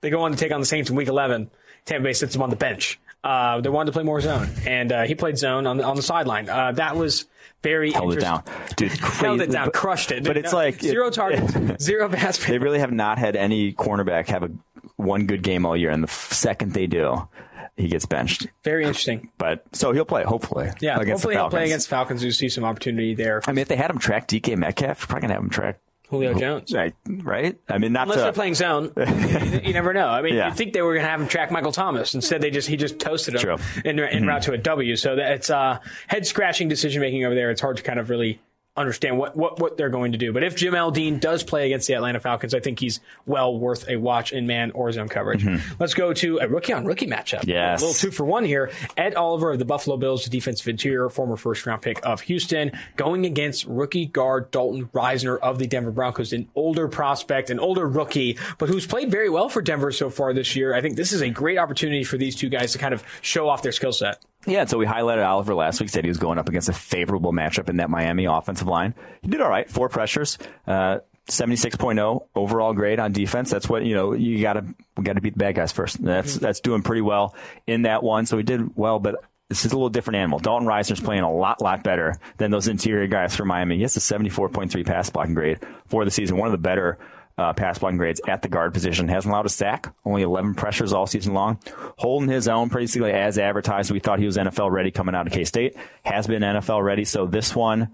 They 0.00 0.10
go 0.10 0.22
on 0.22 0.32
to 0.32 0.36
take 0.36 0.52
on 0.52 0.60
the 0.60 0.66
Saints 0.66 0.90
in 0.90 0.96
Week 0.96 1.08
11. 1.08 1.50
Tampa 1.86 2.04
Bay 2.04 2.12
sits 2.12 2.34
him 2.34 2.42
on 2.42 2.50
the 2.50 2.56
bench. 2.56 2.98
Uh, 3.24 3.60
they 3.60 3.68
wanted 3.68 3.86
to 3.86 3.92
play 3.92 4.04
more 4.04 4.20
zone, 4.20 4.48
and 4.66 4.92
uh, 4.92 5.02
he 5.02 5.14
played 5.14 5.36
zone 5.36 5.66
on 5.66 5.78
the, 5.78 5.84
on 5.84 5.96
the 5.96 6.02
sideline. 6.02 6.48
Uh, 6.48 6.70
that 6.72 6.94
was 6.94 7.26
very 7.62 7.90
held 7.90 8.14
it 8.14 8.20
down, 8.20 8.44
dude. 8.76 8.92
held 8.92 9.40
it 9.40 9.50
down, 9.50 9.70
crushed 9.72 10.12
it. 10.12 10.22
But 10.22 10.36
it's 10.36 10.52
no, 10.52 10.58
like 10.58 10.80
zero 10.80 11.10
targets, 11.10 11.82
zero 11.82 12.08
pass. 12.08 12.38
They 12.44 12.58
really 12.58 12.78
have 12.78 12.92
not 12.92 13.18
had 13.18 13.34
any 13.34 13.72
cornerback 13.72 14.28
have 14.28 14.44
a 14.44 14.50
one 14.96 15.26
good 15.26 15.42
game 15.42 15.66
all 15.66 15.76
year, 15.76 15.90
and 15.90 16.04
the 16.04 16.08
second 16.08 16.72
they 16.72 16.86
do, 16.86 17.28
he 17.76 17.88
gets 17.88 18.06
benched. 18.06 18.46
Very 18.62 18.84
interesting. 18.84 19.28
But 19.38 19.64
so 19.72 19.90
he'll 19.92 20.04
play, 20.04 20.22
hopefully. 20.22 20.70
Yeah, 20.80 20.96
hopefully 20.96 21.34
he'll 21.34 21.50
play 21.50 21.64
against 21.64 21.88
Falcons. 21.88 22.22
You 22.22 22.30
see 22.30 22.48
some 22.48 22.62
opportunity 22.62 23.14
there. 23.14 23.42
I 23.48 23.50
mean, 23.50 23.62
if 23.62 23.68
they 23.68 23.76
had 23.76 23.90
him 23.90 23.98
track 23.98 24.28
DK 24.28 24.56
Metcalf, 24.56 25.08
probably 25.08 25.22
gonna 25.22 25.34
have 25.34 25.42
him 25.42 25.50
track 25.50 25.80
Julio 26.08 26.34
Jones. 26.34 26.72
Right, 26.72 26.94
right. 27.06 27.58
I 27.68 27.78
mean, 27.78 27.92
not 27.92 28.02
unless 28.02 28.18
to, 28.18 28.22
they're 28.24 28.32
playing 28.32 28.54
zone, 28.54 28.92
you, 28.96 29.60
you, 29.64 29.72
never 29.72 29.92
know. 29.92 30.08
I 30.08 30.22
mean, 30.22 30.34
yeah. 30.34 30.48
you 30.48 30.54
think 30.54 30.72
they 30.72 30.82
were 30.82 30.94
going 30.94 31.04
to 31.04 31.10
have 31.10 31.20
him 31.20 31.28
track 31.28 31.50
Michael 31.50 31.72
Thomas. 31.72 32.14
Instead, 32.14 32.40
they 32.40 32.50
just 32.50 32.68
he 32.68 32.76
just 32.76 32.98
toasted 32.98 33.34
him 33.34 33.40
True. 33.40 33.56
in, 33.84 33.98
in 33.98 34.06
mm-hmm. 34.06 34.28
route 34.28 34.42
to 34.42 34.52
a 34.52 34.58
W. 34.58 34.96
So 34.96 35.16
that 35.16 35.32
it's 35.32 35.50
uh, 35.50 35.80
head 36.06 36.26
scratching 36.26 36.68
decision 36.68 37.00
making 37.00 37.24
over 37.24 37.34
there. 37.34 37.50
It's 37.50 37.60
hard 37.60 37.76
to 37.78 37.82
kind 37.82 37.98
of 37.98 38.08
really 38.08 38.40
understand 38.76 39.18
what, 39.18 39.36
what, 39.36 39.58
what 39.58 39.76
they're 39.76 39.90
going 39.90 40.12
to 40.12 40.18
do. 40.18 40.32
But 40.32 40.42
if 40.42 40.56
Jim 40.56 40.76
Dean 40.92 41.18
does 41.18 41.42
play 41.42 41.66
against 41.66 41.86
the 41.86 41.94
Atlanta 41.94 42.20
Falcons, 42.20 42.54
I 42.54 42.60
think 42.60 42.78
he's 42.78 43.00
well 43.24 43.58
worth 43.58 43.88
a 43.88 43.96
watch 43.96 44.32
in 44.32 44.46
man 44.46 44.70
or 44.72 44.92
zone 44.92 45.08
coverage. 45.08 45.42
Mm-hmm. 45.42 45.74
Let's 45.78 45.94
go 45.94 46.12
to 46.12 46.38
a 46.38 46.48
rookie 46.48 46.72
on 46.72 46.84
rookie 46.84 47.06
matchup. 47.06 47.46
Yes. 47.46 47.80
A 47.80 47.86
little 47.86 47.98
two 47.98 48.10
for 48.10 48.24
one 48.24 48.44
here. 48.44 48.70
Ed 48.96 49.14
Oliver 49.14 49.52
of 49.52 49.58
the 49.58 49.64
Buffalo 49.64 49.96
Bills, 49.96 50.24
defensive 50.26 50.68
interior, 50.68 51.08
former 51.08 51.36
first 51.36 51.64
round 51.66 51.82
pick 51.82 52.04
of 52.04 52.20
Houston, 52.22 52.72
going 52.96 53.24
against 53.24 53.64
rookie 53.66 54.06
guard 54.06 54.50
Dalton 54.50 54.86
Risner 54.92 55.38
of 55.38 55.58
the 55.58 55.66
Denver 55.66 55.90
Broncos, 55.90 56.32
an 56.32 56.48
older 56.54 56.88
prospect, 56.88 57.50
an 57.50 57.58
older 57.58 57.88
rookie, 57.88 58.38
but 58.58 58.68
who's 58.68 58.86
played 58.86 59.10
very 59.10 59.30
well 59.30 59.48
for 59.48 59.62
Denver 59.62 59.92
so 59.92 60.10
far 60.10 60.32
this 60.32 60.56
year. 60.56 60.74
I 60.74 60.80
think 60.80 60.96
this 60.96 61.12
is 61.12 61.22
a 61.22 61.30
great 61.30 61.58
opportunity 61.58 62.04
for 62.04 62.18
these 62.18 62.36
two 62.36 62.48
guys 62.48 62.72
to 62.72 62.78
kind 62.78 62.94
of 62.94 63.02
show 63.22 63.48
off 63.48 63.62
their 63.62 63.72
skill 63.72 63.92
set. 63.92 64.22
Yeah, 64.46 64.64
so 64.64 64.78
we 64.78 64.86
highlighted 64.86 65.26
Oliver 65.26 65.54
last 65.54 65.80
week. 65.80 65.90
Said 65.90 66.04
he 66.04 66.08
was 66.08 66.18
going 66.18 66.38
up 66.38 66.48
against 66.48 66.68
a 66.68 66.72
favorable 66.72 67.32
matchup 67.32 67.68
in 67.68 67.78
that 67.78 67.90
Miami 67.90 68.26
offensive 68.26 68.68
line. 68.68 68.94
He 69.22 69.28
did 69.28 69.40
all 69.40 69.50
right, 69.50 69.68
four 69.68 69.88
pressures. 69.88 70.38
Uh, 70.66 70.98
76.0 71.28 72.26
overall 72.36 72.72
grade 72.72 73.00
on 73.00 73.12
defense. 73.12 73.50
That's 73.50 73.68
what, 73.68 73.84
you 73.84 73.94
know, 73.94 74.12
you 74.12 74.40
gotta, 74.40 74.64
gotta 75.02 75.20
beat 75.20 75.32
the 75.32 75.38
bad 75.38 75.56
guys 75.56 75.72
first. 75.72 76.02
That's, 76.02 76.34
mm-hmm. 76.34 76.44
that's 76.44 76.60
doing 76.60 76.82
pretty 76.82 77.02
well 77.02 77.34
in 77.66 77.82
that 77.82 78.04
one. 78.04 78.26
So 78.26 78.36
he 78.36 78.44
did 78.44 78.76
well, 78.76 79.00
but 79.00 79.16
this 79.48 79.64
is 79.64 79.72
a 79.72 79.74
little 79.74 79.90
different 79.90 80.18
animal. 80.18 80.38
Dalton 80.38 80.68
Risner's 80.68 81.00
playing 81.00 81.22
a 81.22 81.32
lot, 81.32 81.60
lot 81.60 81.82
better 81.82 82.18
than 82.36 82.50
those 82.50 82.68
interior 82.68 83.06
guys 83.08 83.34
for 83.34 83.44
Miami. 83.44 83.76
He 83.76 83.82
has 83.82 83.96
a 83.96 84.00
74.3 84.00 84.86
pass 84.86 85.10
blocking 85.10 85.34
grade 85.34 85.58
for 85.86 86.04
the 86.04 86.10
season. 86.10 86.36
One 86.36 86.46
of 86.46 86.52
the 86.52 86.58
better 86.58 86.98
uh, 87.38 87.52
pass 87.52 87.78
blocking 87.78 87.98
grades 87.98 88.20
at 88.26 88.42
the 88.42 88.48
guard 88.48 88.72
position. 88.72 89.08
Hasn't 89.08 89.30
allowed 89.30 89.46
a 89.46 89.50
sack, 89.50 89.94
only 90.04 90.22
11 90.22 90.54
pressures 90.54 90.92
all 90.92 91.06
season 91.06 91.34
long. 91.34 91.58
Holding 91.98 92.28
his 92.28 92.48
own 92.48 92.68
basically 92.68 93.12
as 93.12 93.38
advertised. 93.38 93.90
We 93.90 94.00
thought 94.00 94.18
he 94.18 94.26
was 94.26 94.36
NFL 94.36 94.70
ready 94.70 94.90
coming 94.90 95.14
out 95.14 95.26
of 95.26 95.32
K 95.32 95.44
State. 95.44 95.76
Has 96.04 96.26
been 96.26 96.42
NFL 96.42 96.82
ready. 96.82 97.04
So 97.04 97.26
this 97.26 97.54
one, 97.54 97.90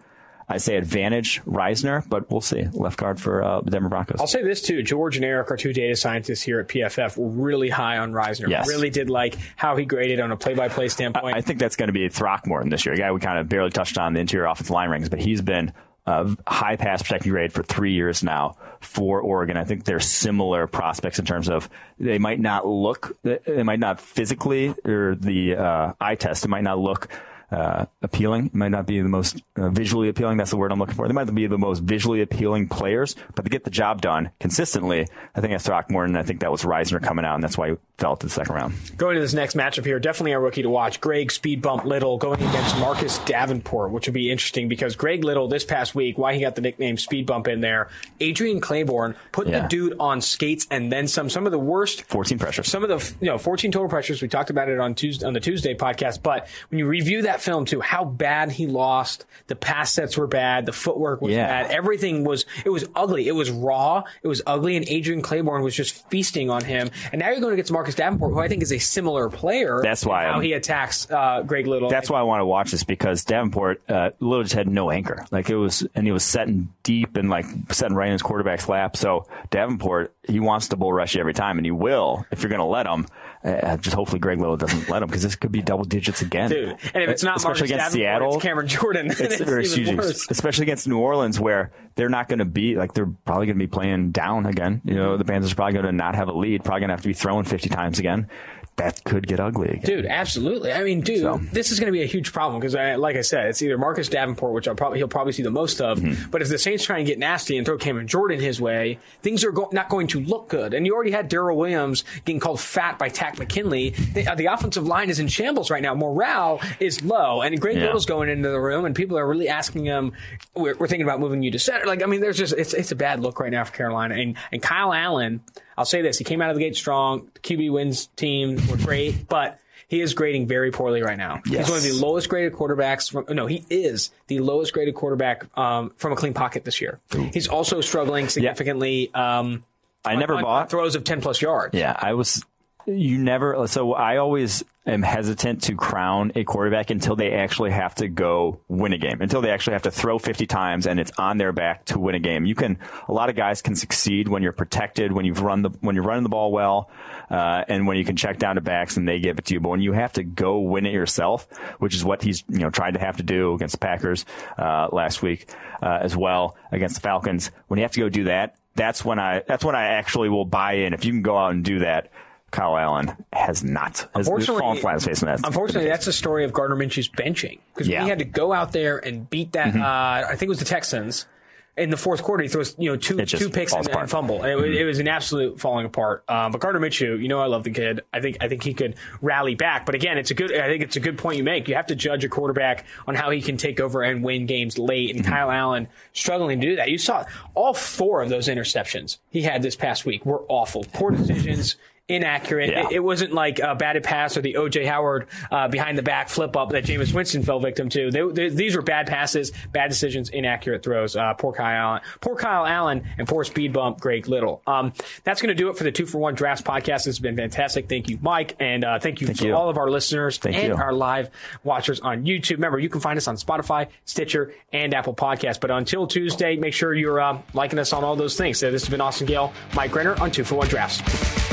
I 0.49 0.59
say 0.59 0.77
advantage 0.77 1.43
Risner, 1.43 2.09
but 2.09 2.31
we'll 2.31 2.41
see. 2.41 2.69
Left 2.73 2.99
guard 2.99 3.21
for 3.21 3.43
uh, 3.43 3.61
the 3.63 3.71
Denver 3.71 3.89
Broncos. 3.89 4.21
I'll 4.21 4.27
say 4.27 4.43
this 4.43 4.63
too. 4.63 4.83
George 4.83 5.17
and 5.17 5.25
Eric, 5.25 5.51
our 5.51 5.57
two 5.57 5.73
data 5.73 5.97
scientists 5.97 6.43
here 6.43 6.61
at 6.61 6.69
PFF, 6.69 7.17
were 7.17 7.29
really 7.29 7.69
high 7.69 7.99
on 7.99 8.13
Risner. 8.13 8.49
Yes. 8.49 8.69
Really 8.69 8.91
did 8.91 9.11
like 9.11 9.37
how 9.57 9.77
he 9.77 9.85
graded 9.85 10.21
on 10.21 10.31
a 10.31 10.37
play-by-play 10.37 10.89
standpoint. 10.89 11.35
I, 11.35 11.39
I 11.39 11.41
think 11.41 11.59
that's 11.59 11.77
going 11.77 11.89
to 11.89 11.93
be 11.93 12.09
Throckmorton 12.09 12.71
this 12.71 12.85
year. 12.87 12.95
A 12.95 12.99
guy 12.99 13.11
we 13.13 13.21
kind 13.21 13.39
of 13.39 13.49
barely 13.49 13.71
touched 13.71 13.99
on 13.99 14.13
the 14.13 14.21
interior 14.21 14.47
offensive 14.47 14.71
line 14.71 14.91
rings, 14.91 15.09
but 15.09 15.21
he's 15.21 15.41
been 15.41 15.73
uh, 16.07 16.35
high 16.47 16.77
pass 16.77 17.03
protecting 17.03 17.33
grade 17.33 17.53
for 17.53 17.63
three 17.63 17.93
years 17.93 18.23
now 18.23 18.57
for 18.81 19.21
Oregon. 19.21 19.57
I 19.57 19.65
think 19.65 19.85
they're 19.85 20.01
similar 20.01 20.67
prospects 20.67 21.19
in 21.19 21.25
terms 21.25 21.49
of 21.49 21.69
they 21.99 22.19
might 22.19 22.41
not 22.41 22.67
look, 22.67 23.17
they 23.23 23.63
might 23.63 23.79
not 23.79 24.01
physically 24.01 24.75
or 24.85 25.15
the 25.15 25.57
uh, 25.57 25.93
eye 26.01 26.17
test, 26.17 26.45
it 26.45 26.49
might 26.49 26.65
not 26.65 26.79
look 26.79 27.09
uh, 27.53 27.87
appealing. 28.01 28.47
It 28.47 28.55
might 28.55 28.71
not 28.71 28.87
be 28.87 29.01
the 29.01 29.09
most 29.09 29.43
uh, 29.57 29.69
visually 29.69 30.09
appealing. 30.09 30.39
That's 30.39 30.51
the 30.51 30.57
word 30.57 30.73
I'm 30.73 30.79
looking 30.79 30.95
for. 30.95 31.07
They 31.07 31.15
might 31.15 31.33
be 31.33 31.47
the 31.47 31.59
most 31.59 31.83
visually 31.83 32.23
appealing 32.23 32.69
players, 32.69 33.15
but 33.35 33.43
to 33.43 33.51
get 33.51 33.65
the 33.65 33.71
job 33.71 34.01
done 34.01 34.31
consistently, 34.41 35.07
I 35.35 35.41
think 35.41 35.53
that's 35.53 35.67
Throckmorton. 35.67 36.17
I 36.17 36.23
think 36.23 36.41
that 36.41 36.51
was 36.51 36.63
Risner 36.63 37.03
coming 37.03 37.25
out, 37.25 37.35
and 37.35 37.45
that's 37.45 37.59
why 37.59 37.71
he 37.71 37.77
fell 37.99 38.17
to 38.17 38.27
the 38.27 38.33
second 38.33 38.55
round. 38.55 38.75
Going 38.97 39.15
to 39.17 39.21
this 39.21 39.35
next 39.35 39.55
matchup 39.55 39.85
here, 39.85 40.01
definitely 40.01 40.33
a 40.33 40.41
rookie 40.41 40.63
to 40.63 40.71
watch. 40.71 41.01
Greg 41.01 41.31
Speed 41.31 41.63
Bump 41.63 41.85
Little 41.85 42.19
going 42.19 42.43
against 42.43 42.79
Marcus 42.79 43.19
Davenport, 43.19 43.93
which 43.93 44.07
would 44.09 44.15
be 44.15 44.31
interesting 44.31 44.69
because 44.69 44.97
Greg 44.97 45.23
Little 45.23 45.47
this 45.47 45.65
past 45.65 45.95
week, 45.95 46.17
why 46.17 46.35
he 46.35 46.41
got 46.41 46.55
the 46.55 46.63
nickname 46.63 46.97
Speed 46.97 47.27
Bump 47.27 47.49
in 47.49 47.61
there, 47.61 47.91
Adrian 48.21 48.61
Clayborn 48.61 49.15
put 49.31 49.47
yeah. 49.47 49.61
the 49.61 49.69
dude 49.69 49.95
on 50.01 50.21
skates 50.21 50.67
and 50.71 50.91
then 50.91 51.07
some. 51.07 51.29
Some 51.33 51.47
of 51.47 51.53
the 51.53 51.59
worst 51.59 52.03
14 52.05 52.39
pressures. 52.39 52.69
Some 52.69 52.85
of 52.85 52.89
the 52.89 53.15
you 53.21 53.31
know 53.31 53.39
14 53.39 53.73
total 53.73 53.89
pressures. 53.89 54.21
We 54.21 54.29
talked 54.29 54.51
about 54.51 54.69
it 54.69 54.79
on 54.79 54.95
Tuesday 54.95 55.27
on 55.27 55.33
the 55.33 55.41
Tuesday 55.41 55.75
podcast, 55.75 56.23
but 56.23 56.49
when 56.71 56.79
you 56.79 56.87
review 56.87 57.23
that 57.23 57.42
film 57.43 57.65
too, 57.65 57.81
how 57.81 58.05
bad 58.05 58.51
he 58.51 58.67
lost. 58.67 59.25
The 59.49 59.57
pass 59.57 59.93
sets 59.93 60.17
were 60.17 60.27
bad. 60.27 60.67
The 60.67 60.73
footwork 60.73 61.21
was 61.21 61.33
yeah. 61.33 61.47
bad. 61.47 61.71
Everything 61.71 62.25
was, 62.25 62.47
it 62.65 62.71
was 62.71 62.89
ugly. 62.95 63.29
It 63.29 63.33
was 63.33 63.51
raw. 63.51 64.05
It 64.23 64.29
was 64.29 64.43
ugly. 64.47 64.77
And 64.77 64.89
Adrian 64.89 65.23
Clayborn 65.23 65.63
was 65.63 65.75
just 65.75 66.09
feasting 66.11 66.51
on 66.51 66.65
him. 66.65 66.91
And 67.13 67.21
now 67.21 67.31
you're 67.31 67.41
going 67.41 67.55
against 67.55 67.73
Marcus 67.73 67.95
Davenport, 67.95 68.33
who 68.33 68.39
I 68.39 68.49
think 68.49 68.63
is 68.63 68.73
a 68.73 68.79
similar 68.79 69.29
player. 69.29 69.81
That's 69.83 70.07
why 70.07 70.25
how 70.25 70.35
I'm, 70.35 70.43
he 70.43 70.53
attacks 70.53 71.11
uh, 71.11 71.43
Greg 71.43 71.67
Little. 71.67 71.91
That's 71.91 72.09
why 72.09 72.21
I 72.21 72.23
want 72.23 72.41
to 72.41 72.47
watch 72.47 72.71
this 72.71 72.85
because 72.85 73.25
Davenport, 73.25 73.83
uh, 73.89 74.11
Little 74.21 74.45
just 74.45 74.55
had 74.55 74.69
no 74.69 74.91
anchor. 74.91 75.25
Like 75.31 75.51
it 75.51 75.57
was, 75.57 75.87
and 75.95 76.07
he 76.07 76.13
was 76.13 76.25
setting 76.25 76.73
deep 76.83 77.17
and 77.17 77.29
like 77.29 77.47
setting 77.71 77.97
right 77.97 78.07
in 78.07 78.13
his 78.13 78.23
quarterback's 78.23 78.69
lap. 78.69 78.97
So 78.97 79.27
Davenport, 79.51 80.15
he 80.29 80.41
wants 80.41 80.69
to 80.69 80.77
bull 80.77 80.93
rush 80.93 81.15
you 81.15 81.21
every 81.21 81.35
time, 81.35 81.59
and 81.59 81.67
he 81.67 81.73
will 81.73 82.25
if 82.31 82.43
you're 82.43 82.51
going 82.51 82.61
to 82.61 82.65
let 82.65 82.87
him. 82.87 83.07
Uh, 83.45 83.77
just 83.79 83.97
hopefully 83.97 84.21
Greg 84.21 84.39
Little 84.39 84.57
doesn't 84.57 84.89
let 84.89 85.03
him 85.03 85.09
because 85.09 85.25
this 85.25 85.35
could 85.35 85.51
be 85.51 85.61
double 85.63 85.85
digits 85.85 86.23
again. 86.23 86.49
Dude, 86.49 86.77
and 86.95 87.03
if 87.03 87.11
it's 87.11 87.25
not 87.25 87.32
especially 87.37 87.69
Marcus 87.69 87.71
against 87.71 87.95
Davenport, 87.95 88.01
Seattle, 88.01 88.35
it's 88.35 88.43
Cameron 88.43 88.69
Jordan. 88.69 89.07
It's, 89.11 89.41
it's 89.41 89.79
even 89.79 89.97
worse. 89.97 90.31
Especially 90.31 90.65
against 90.65 90.89
New 90.89 90.99
Orleans, 90.99 91.39
where 91.39 91.73
they're 91.95 92.09
not 92.09 92.29
going 92.29 92.39
to 92.41 92.45
be 92.45 92.77
like 92.77 92.95
they're 92.95 93.13
probably 93.25 93.47
going 93.47 93.59
to 93.59 93.65
be 93.65 93.69
playing 93.69 94.11
down 94.11 94.47
again. 94.47 94.81
You 94.85 94.95
know, 94.95 95.17
the 95.17 95.25
Panthers 95.25 95.53
are 95.53 95.55
probably 95.55 95.75
going 95.75 95.87
to 95.87 95.93
not 95.93 96.15
have 96.15 96.29
a 96.29 96.33
lead. 96.33 96.65
Probably 96.65 96.81
going 96.81 96.89
to 96.89 96.95
have 96.95 97.03
to 97.03 97.09
be 97.09 97.15
throwing 97.15 97.45
50 97.45 97.69
times 97.69 97.99
again 97.99 98.29
that 98.77 99.05
could 99.05 99.27
get 99.27 99.39
ugly 99.39 99.69
again. 99.69 99.83
Dude, 99.85 100.07
absolutely. 100.07 100.73
I 100.73 100.83
mean, 100.83 101.03
dude, 101.03 101.21
so. 101.21 101.39
this 101.53 101.71
is 101.71 101.79
going 101.79 101.89
to 101.89 101.93
be 101.93 102.03
a 102.03 102.07
huge 102.07 102.33
problem 102.33 102.59
because, 102.59 102.75
like 102.75 103.17
I 103.17 103.21
said, 103.21 103.47
it's 103.47 103.61
either 103.61 103.77
Marcus 103.77 104.09
Davenport, 104.09 104.55
which 104.55 104.67
I'll 104.67 104.75
probably 104.75 104.99
he'll 104.99 105.09
probably 105.09 105.33
see 105.33 105.43
the 105.43 105.51
most 105.51 105.81
of. 105.81 105.99
Mm-hmm. 105.99 106.31
But 106.31 106.41
if 106.41 106.49
the 106.49 106.59
Saints 106.59 106.85
try 106.85 106.99
and 106.99 107.07
get 107.07 107.19
nasty 107.19 107.59
and 107.59 107.67
throw 107.67 107.77
Cameron 107.77 108.09
Jordan 108.09 108.41
his 108.41 108.61
way, 108.61 108.99
things 109.21 109.45
are 109.45 109.53
go- 109.53 109.69
not 109.73 109.91
going 109.91 110.07
to 110.09 110.21
look 110.21 110.49
good. 110.49 110.73
And 110.73 110.87
you 110.87 110.95
already 110.95 111.11
had 111.11 111.31
Daryl 111.31 111.55
Williams 111.55 112.05
getting 112.25 112.41
called 112.41 112.61
fat 112.61 112.99
by 112.99 113.11
Takk 113.11 113.39
McKinley. 113.39 113.91
The, 113.91 114.27
uh, 114.27 114.35
the, 114.35 114.47
offensive 114.47 114.87
line 114.87 115.11
is 115.11 115.19
in 115.19 115.29
shambles 115.29 115.71
right 115.71 115.83
now. 115.83 115.95
Morale 115.95 116.61
is 116.81 117.03
low, 117.03 117.43
and 117.43 117.61
Greg 117.61 117.77
yeah. 117.77 117.85
Little's 117.85 118.07
going 118.07 118.29
into 118.29 118.49
the 118.49 118.61
room, 118.61 118.85
and 118.85 118.95
people 118.95 119.19
are 119.19 119.27
really 119.27 119.49
asking 119.49 119.85
him, 119.85 120.13
"We're, 120.55 120.77
we're 120.77 120.89
thinking 120.89 121.07
about 121.07 121.21
moving 121.21 121.43
you 121.43 121.51
to 121.51 121.59
center." 121.59 121.87
Like, 121.87 122.03
I 122.03 122.07
mean, 122.07 122.21
there's 122.21 122.39
just 122.39 122.55
it's 122.55 122.75
it's 122.75 122.91
a 122.91 122.97
bad 122.97 123.21
look 123.21 123.39
right 123.39 123.53
now 123.53 123.65
for 123.65 123.73
Carolina. 123.73 124.15
And 124.15 124.37
and 124.51 124.63
Kyle 124.63 124.93
Allen 124.93 125.41
I'll 125.83 125.87
say 125.87 126.01
this: 126.01 126.17
he 126.17 126.23
came 126.23 126.41
out 126.41 126.51
of 126.51 126.55
the 126.55 126.63
gate 126.63 126.77
strong. 126.77 127.29
The 127.35 127.41
QB 127.41 127.73
wins 127.73 128.07
team 128.15 128.57
were 128.71 128.77
great, 128.77 129.29
but 129.29 129.59
he 129.89 130.01
is 130.01 130.15
grading 130.15 130.47
very 130.47 130.71
poorly 130.71 131.03
right 131.03 131.19
now. 131.19 131.41
Yes. 131.45 131.67
He's 131.67 131.69
one 131.69 131.79
of 131.79 131.83
the 131.83 132.07
lowest 132.07 132.29
graded 132.29 132.53
quarterbacks. 132.53 133.11
From, 133.11 133.35
no, 133.35 133.49
he 133.49 133.67
is 133.69 134.13
the 134.29 134.39
lowest 134.39 134.73
graded 134.73 134.95
quarterback 134.95 135.45
um, 135.59 135.93
from 135.97 136.13
a 136.13 136.15
clean 136.15 136.35
pocket 136.35 136.65
this 136.65 136.81
year. 136.81 137.01
Ooh. 137.17 137.29
He's 137.35 137.49
also 137.49 137.81
struggling 137.81 138.29
significantly. 138.29 139.11
Yeah. 139.13 139.41
Um, 139.41 139.65
I 140.05 140.15
never 140.15 140.37
on, 140.37 140.43
bought 140.43 140.71
throws 140.71 140.95
of 140.95 141.03
ten 141.03 141.21
plus 141.21 141.43
yards. 141.43 141.75
Yeah, 141.77 141.97
I 141.99 142.15
was. 142.15 142.45
You 142.87 143.19
never. 143.19 143.67
So 143.67 143.93
I 143.93 144.17
always 144.17 144.65
am 144.85 145.03
hesitant 145.03 145.63
to 145.63 145.77
crown 145.77 146.33
a 146.35 146.43
quarterback 146.43 146.91
until 146.91 147.15
they 147.15 147.33
actually 147.33 147.71
have 147.71 147.95
to 147.95 148.09
go 148.09 148.59
win 148.67 148.93
a 148.93 148.99
game, 148.99 149.21
until 149.21 149.41
they 149.41 149.51
actually 149.51 149.75
have 149.75 149.83
to 149.83 149.91
throw 149.93 150.19
50 150.19 150.47
times 150.47 150.87
and 150.89 150.99
it's 150.99 151.13
on 151.19 151.39
their 151.39 151.53
back 151.53 151.85
to 151.85 152.01
win 152.01 152.17
a 152.17 152.19
game. 152.19 152.45
You 152.45 152.57
can, 152.57 152.79
a 153.09 153.13
lot 153.13 153.31
of 153.31 153.37
guys 153.37 153.63
can 153.63 153.77
succeed 153.77 154.27
when 154.27 154.43
you're 154.43 154.53
protected, 154.53 155.13
when 155.13 155.25
you've 155.25 155.41
run 155.41 155.63
the, 155.63 155.71
when 155.81 155.95
you're 155.95 156.05
running 156.05 156.25
the 156.25 156.29
ball 156.29 156.51
well, 156.51 156.91
uh, 157.31 157.65
and 157.69 157.87
when 157.87 157.97
you 157.97 158.05
can 158.05 158.17
check 158.17 158.39
down 158.39 158.57
to 158.57 158.61
backs 158.61 158.97
and 158.97 159.07
they 159.07 159.21
give 159.21 159.39
it 159.39 159.45
to 159.47 159.55
you. 159.55 159.61
But 159.61 159.69
when 159.69 159.81
you 159.81 159.93
have 159.93 160.15
to 160.15 160.25
go 160.25 160.59
win 160.59 160.85
it 160.85 160.93
yourself, 160.93 161.47
which 161.79 161.95
is 161.95 162.05
what 162.05 162.23
he's, 162.23 162.43
you 162.49 162.59
know, 162.59 162.71
tried 162.71 162.95
to 162.95 163.01
have 163.01 163.19
to 163.19 163.23
do 163.23 163.55
against 163.55 163.75
the 163.75 163.79
Packers, 163.79 164.25
uh, 164.59 164.89
last 164.91 165.23
week, 165.23 165.49
uh, 165.81 165.99
as 166.03 166.17
well 166.17 166.57
against 166.73 166.97
the 166.97 167.03
Falcons, 167.03 167.53
when 167.69 167.79
you 167.79 167.85
have 167.85 167.93
to 167.93 168.01
go 168.01 168.09
do 168.09 168.25
that, 168.25 168.57
that's 168.75 169.05
when 169.05 169.21
I, 169.21 169.43
that's 169.47 169.65
when 169.65 169.77
I 169.77 169.85
actually 169.85 170.29
will 170.29 170.47
buy 170.47 170.73
in. 170.73 170.93
If 170.93 171.05
you 171.05 171.13
can 171.13 171.23
go 171.23 171.37
out 171.37 171.53
and 171.53 171.65
do 171.65 171.81
that, 171.81 172.11
Kyle 172.53 172.77
Allen 172.77 173.13
has 173.33 173.65
not. 173.65 174.09
Has 174.15 174.29
Unfortunately- 174.29 174.61
fallen 174.61 174.79
flat 174.79 174.91
on 174.91 174.95
his 174.95 175.05
face 175.07 175.23
in 175.23 175.27
that. 175.27 175.41
Unfortunately, 175.45 175.89
that's 175.89 176.05
the 176.07 176.13
story 176.13 176.45
of 176.45 176.53
Gardner 176.53 176.77
Minshew's 176.77 177.09
benching 177.09 177.59
because 177.75 177.89
Yeah. 177.89 177.97
Mm-hmm. 177.99 178.05
we 178.05 178.11
had 178.11 178.19
to 178.21 178.25
go 178.25 178.53
out 178.53 178.73
there 178.73 178.99
and 178.99 179.29
beat 179.29 179.53
that. 179.53 179.75
Uh, 179.75 180.27
I 180.29 180.37
think 180.37 180.43
it 180.43 180.49
was 180.51 180.59
the 180.61 180.65
Texans. 180.65 181.27
In 181.75 181.89
the 181.89 181.97
fourth 181.97 182.23
quarter, 182.23 182.43
he 182.43 182.51
throws 182.51 182.77
you 182.79 182.91
know 182.91 182.97
two 182.99 183.17
two 183.25 183.49
picks 183.49 183.73
and, 183.73 183.89
and 183.89 184.11
fumble. 184.11 184.43
And 184.43 184.51
It, 184.53 184.57
was, 184.57 184.77
it 184.77 184.85
was 184.85 184.99
an 184.99 185.09
absolute 185.09 185.59
falling 185.59 185.87
apart. 185.87 186.23
Um, 186.29 186.53
but 186.53 186.61
Gardner 186.61 186.83
Minshew, 186.87 187.19
you 187.23 187.29
know, 187.29 187.41
I 187.41 187.47
love 187.47 187.65
the 187.65 187.71
kid. 187.71 188.03
I 188.13 188.21
think 188.21 188.37
I 188.43 188.49
think 188.49 188.63
he 188.63 188.75
could 188.75 188.97
rally 189.23 189.55
back. 189.55 189.87
But 189.87 189.95
again, 189.95 190.19
it's 190.19 190.31
a 190.31 190.35
good. 190.35 190.53
I 190.55 190.67
think 190.67 190.83
it's 190.83 190.97
a 190.97 191.01
good 191.01 191.17
point 191.17 191.39
you 191.39 191.45
make. 191.45 191.69
You 191.69 191.77
have 191.77 191.87
to 191.87 191.95
judge 191.95 192.25
a 192.25 192.29
quarterback 192.29 192.85
on 193.07 193.15
how 193.15 193.31
he 193.31 193.41
can 193.41 193.57
take 193.57 193.81
over 193.81 194.03
and 194.03 194.23
win 194.23 194.45
games 194.45 194.79
late. 194.79 195.17
And 195.17 195.25
Kyle 195.25 195.51
Allen 195.51 195.89
struggling 196.13 196.61
to 196.61 196.67
do 196.67 196.77
that. 196.77 196.91
You 196.91 196.99
saw 196.99 197.25
all 197.55 197.73
four 197.73 198.21
of 198.21 198.29
those 198.29 198.49
interceptions 198.49 199.17
he 199.31 199.41
had 199.41 199.63
this 199.63 199.75
past 199.75 200.05
week 200.05 200.27
were 200.27 200.43
awful, 200.49 200.85
poor 200.93 201.11
decisions. 201.13 201.77
Inaccurate. 202.09 202.71
Yeah. 202.71 202.87
It, 202.87 202.93
it 202.93 202.99
wasn't 203.01 203.33
like 203.33 203.61
a 203.61 203.75
batted 203.75 204.03
pass 204.03 204.37
or 204.37 204.43
the 204.43 204.55
OJ 204.55 204.87
Howard 204.87 205.29
uh, 205.51 205.69
behind 205.69 205.97
the 205.97 206.03
back 206.03 206.29
flip 206.29 206.57
up 206.57 206.71
that 206.71 206.85
Jameis 206.85 207.15
Winston 207.15 207.43
fell 207.43 207.61
victim 207.61 207.89
to. 207.91 208.11
They, 208.11 208.23
they, 208.29 208.49
these 208.49 208.75
were 208.75 208.83
bad 208.83 209.07
passes, 209.07 209.53
bad 209.73 209.89
decisions, 209.89 210.29
inaccurate 210.29 210.83
throws. 210.83 211.15
Uh, 211.17 211.33
poor 211.35 211.53
Kyle 211.53 211.73
Allen, 211.73 212.03
poor 212.21 212.35
Kyle 212.35 212.67
Allen, 212.67 213.09
and 213.19 213.29
poor 213.29 213.45
speed 213.45 213.73
bump 213.73 214.01
Greg 214.01 214.27
Little. 214.27 214.61
Um, 214.67 214.93
that's 215.23 215.41
going 215.41 215.49
to 215.49 215.55
do 215.55 215.71
it 215.71 215.79
for 215.79 215.85
the 215.85 215.93
two 215.93 216.05
for 216.05 216.19
one 216.19 216.35
drafts 216.35 216.63
podcast. 216.63 217.07
It's 217.07 217.21
been 217.21 217.37
fantastic. 217.37 217.89
Thank 217.89 218.11
you, 218.11 218.19
Mike, 218.21 218.57
and 218.59 218.85
uh, 218.85 218.99
thank 218.99 219.21
you 219.21 219.29
Thank 219.29 219.39
to 219.39 219.47
you. 219.47 219.55
all 219.55 219.71
of 219.71 219.79
our 219.79 219.89
listeners 219.89 220.39
Thank 220.39 220.57
and 220.57 220.69
you. 220.69 220.75
our 220.75 220.93
live 220.93 221.31
watchers 221.63 222.01
on 222.01 222.25
YouTube. 222.25 222.53
Remember, 222.57 222.79
you 222.81 222.89
can 222.89 223.01
find 223.01 223.17
us 223.17 223.29
on 223.29 223.37
Spotify, 223.37 223.89
Stitcher, 224.05 224.53
and 224.73 224.93
Apple 224.93 225.15
Podcasts. 225.15 225.61
But 225.61 225.71
until 225.71 226.07
Tuesday, 226.07 226.57
make 226.57 226.75
sure 226.75 226.95
you're 226.95 227.21
uh, 227.21 227.41
liking 227.55 227.79
us 227.79 227.93
on 227.93 228.03
all 228.03 228.17
those 228.17 228.37
things. 228.37 228.59
So 228.59 228.71
this 228.71 228.83
has 228.83 228.91
been 228.91 229.01
Austin 229.01 229.27
Gayle, 229.27 229.53
Mike 229.75 229.95
Renner 229.95 230.21
on 230.21 230.31
two 230.31 230.45
for 230.45 230.57
one 230.57 230.69
drafts. 230.69 231.52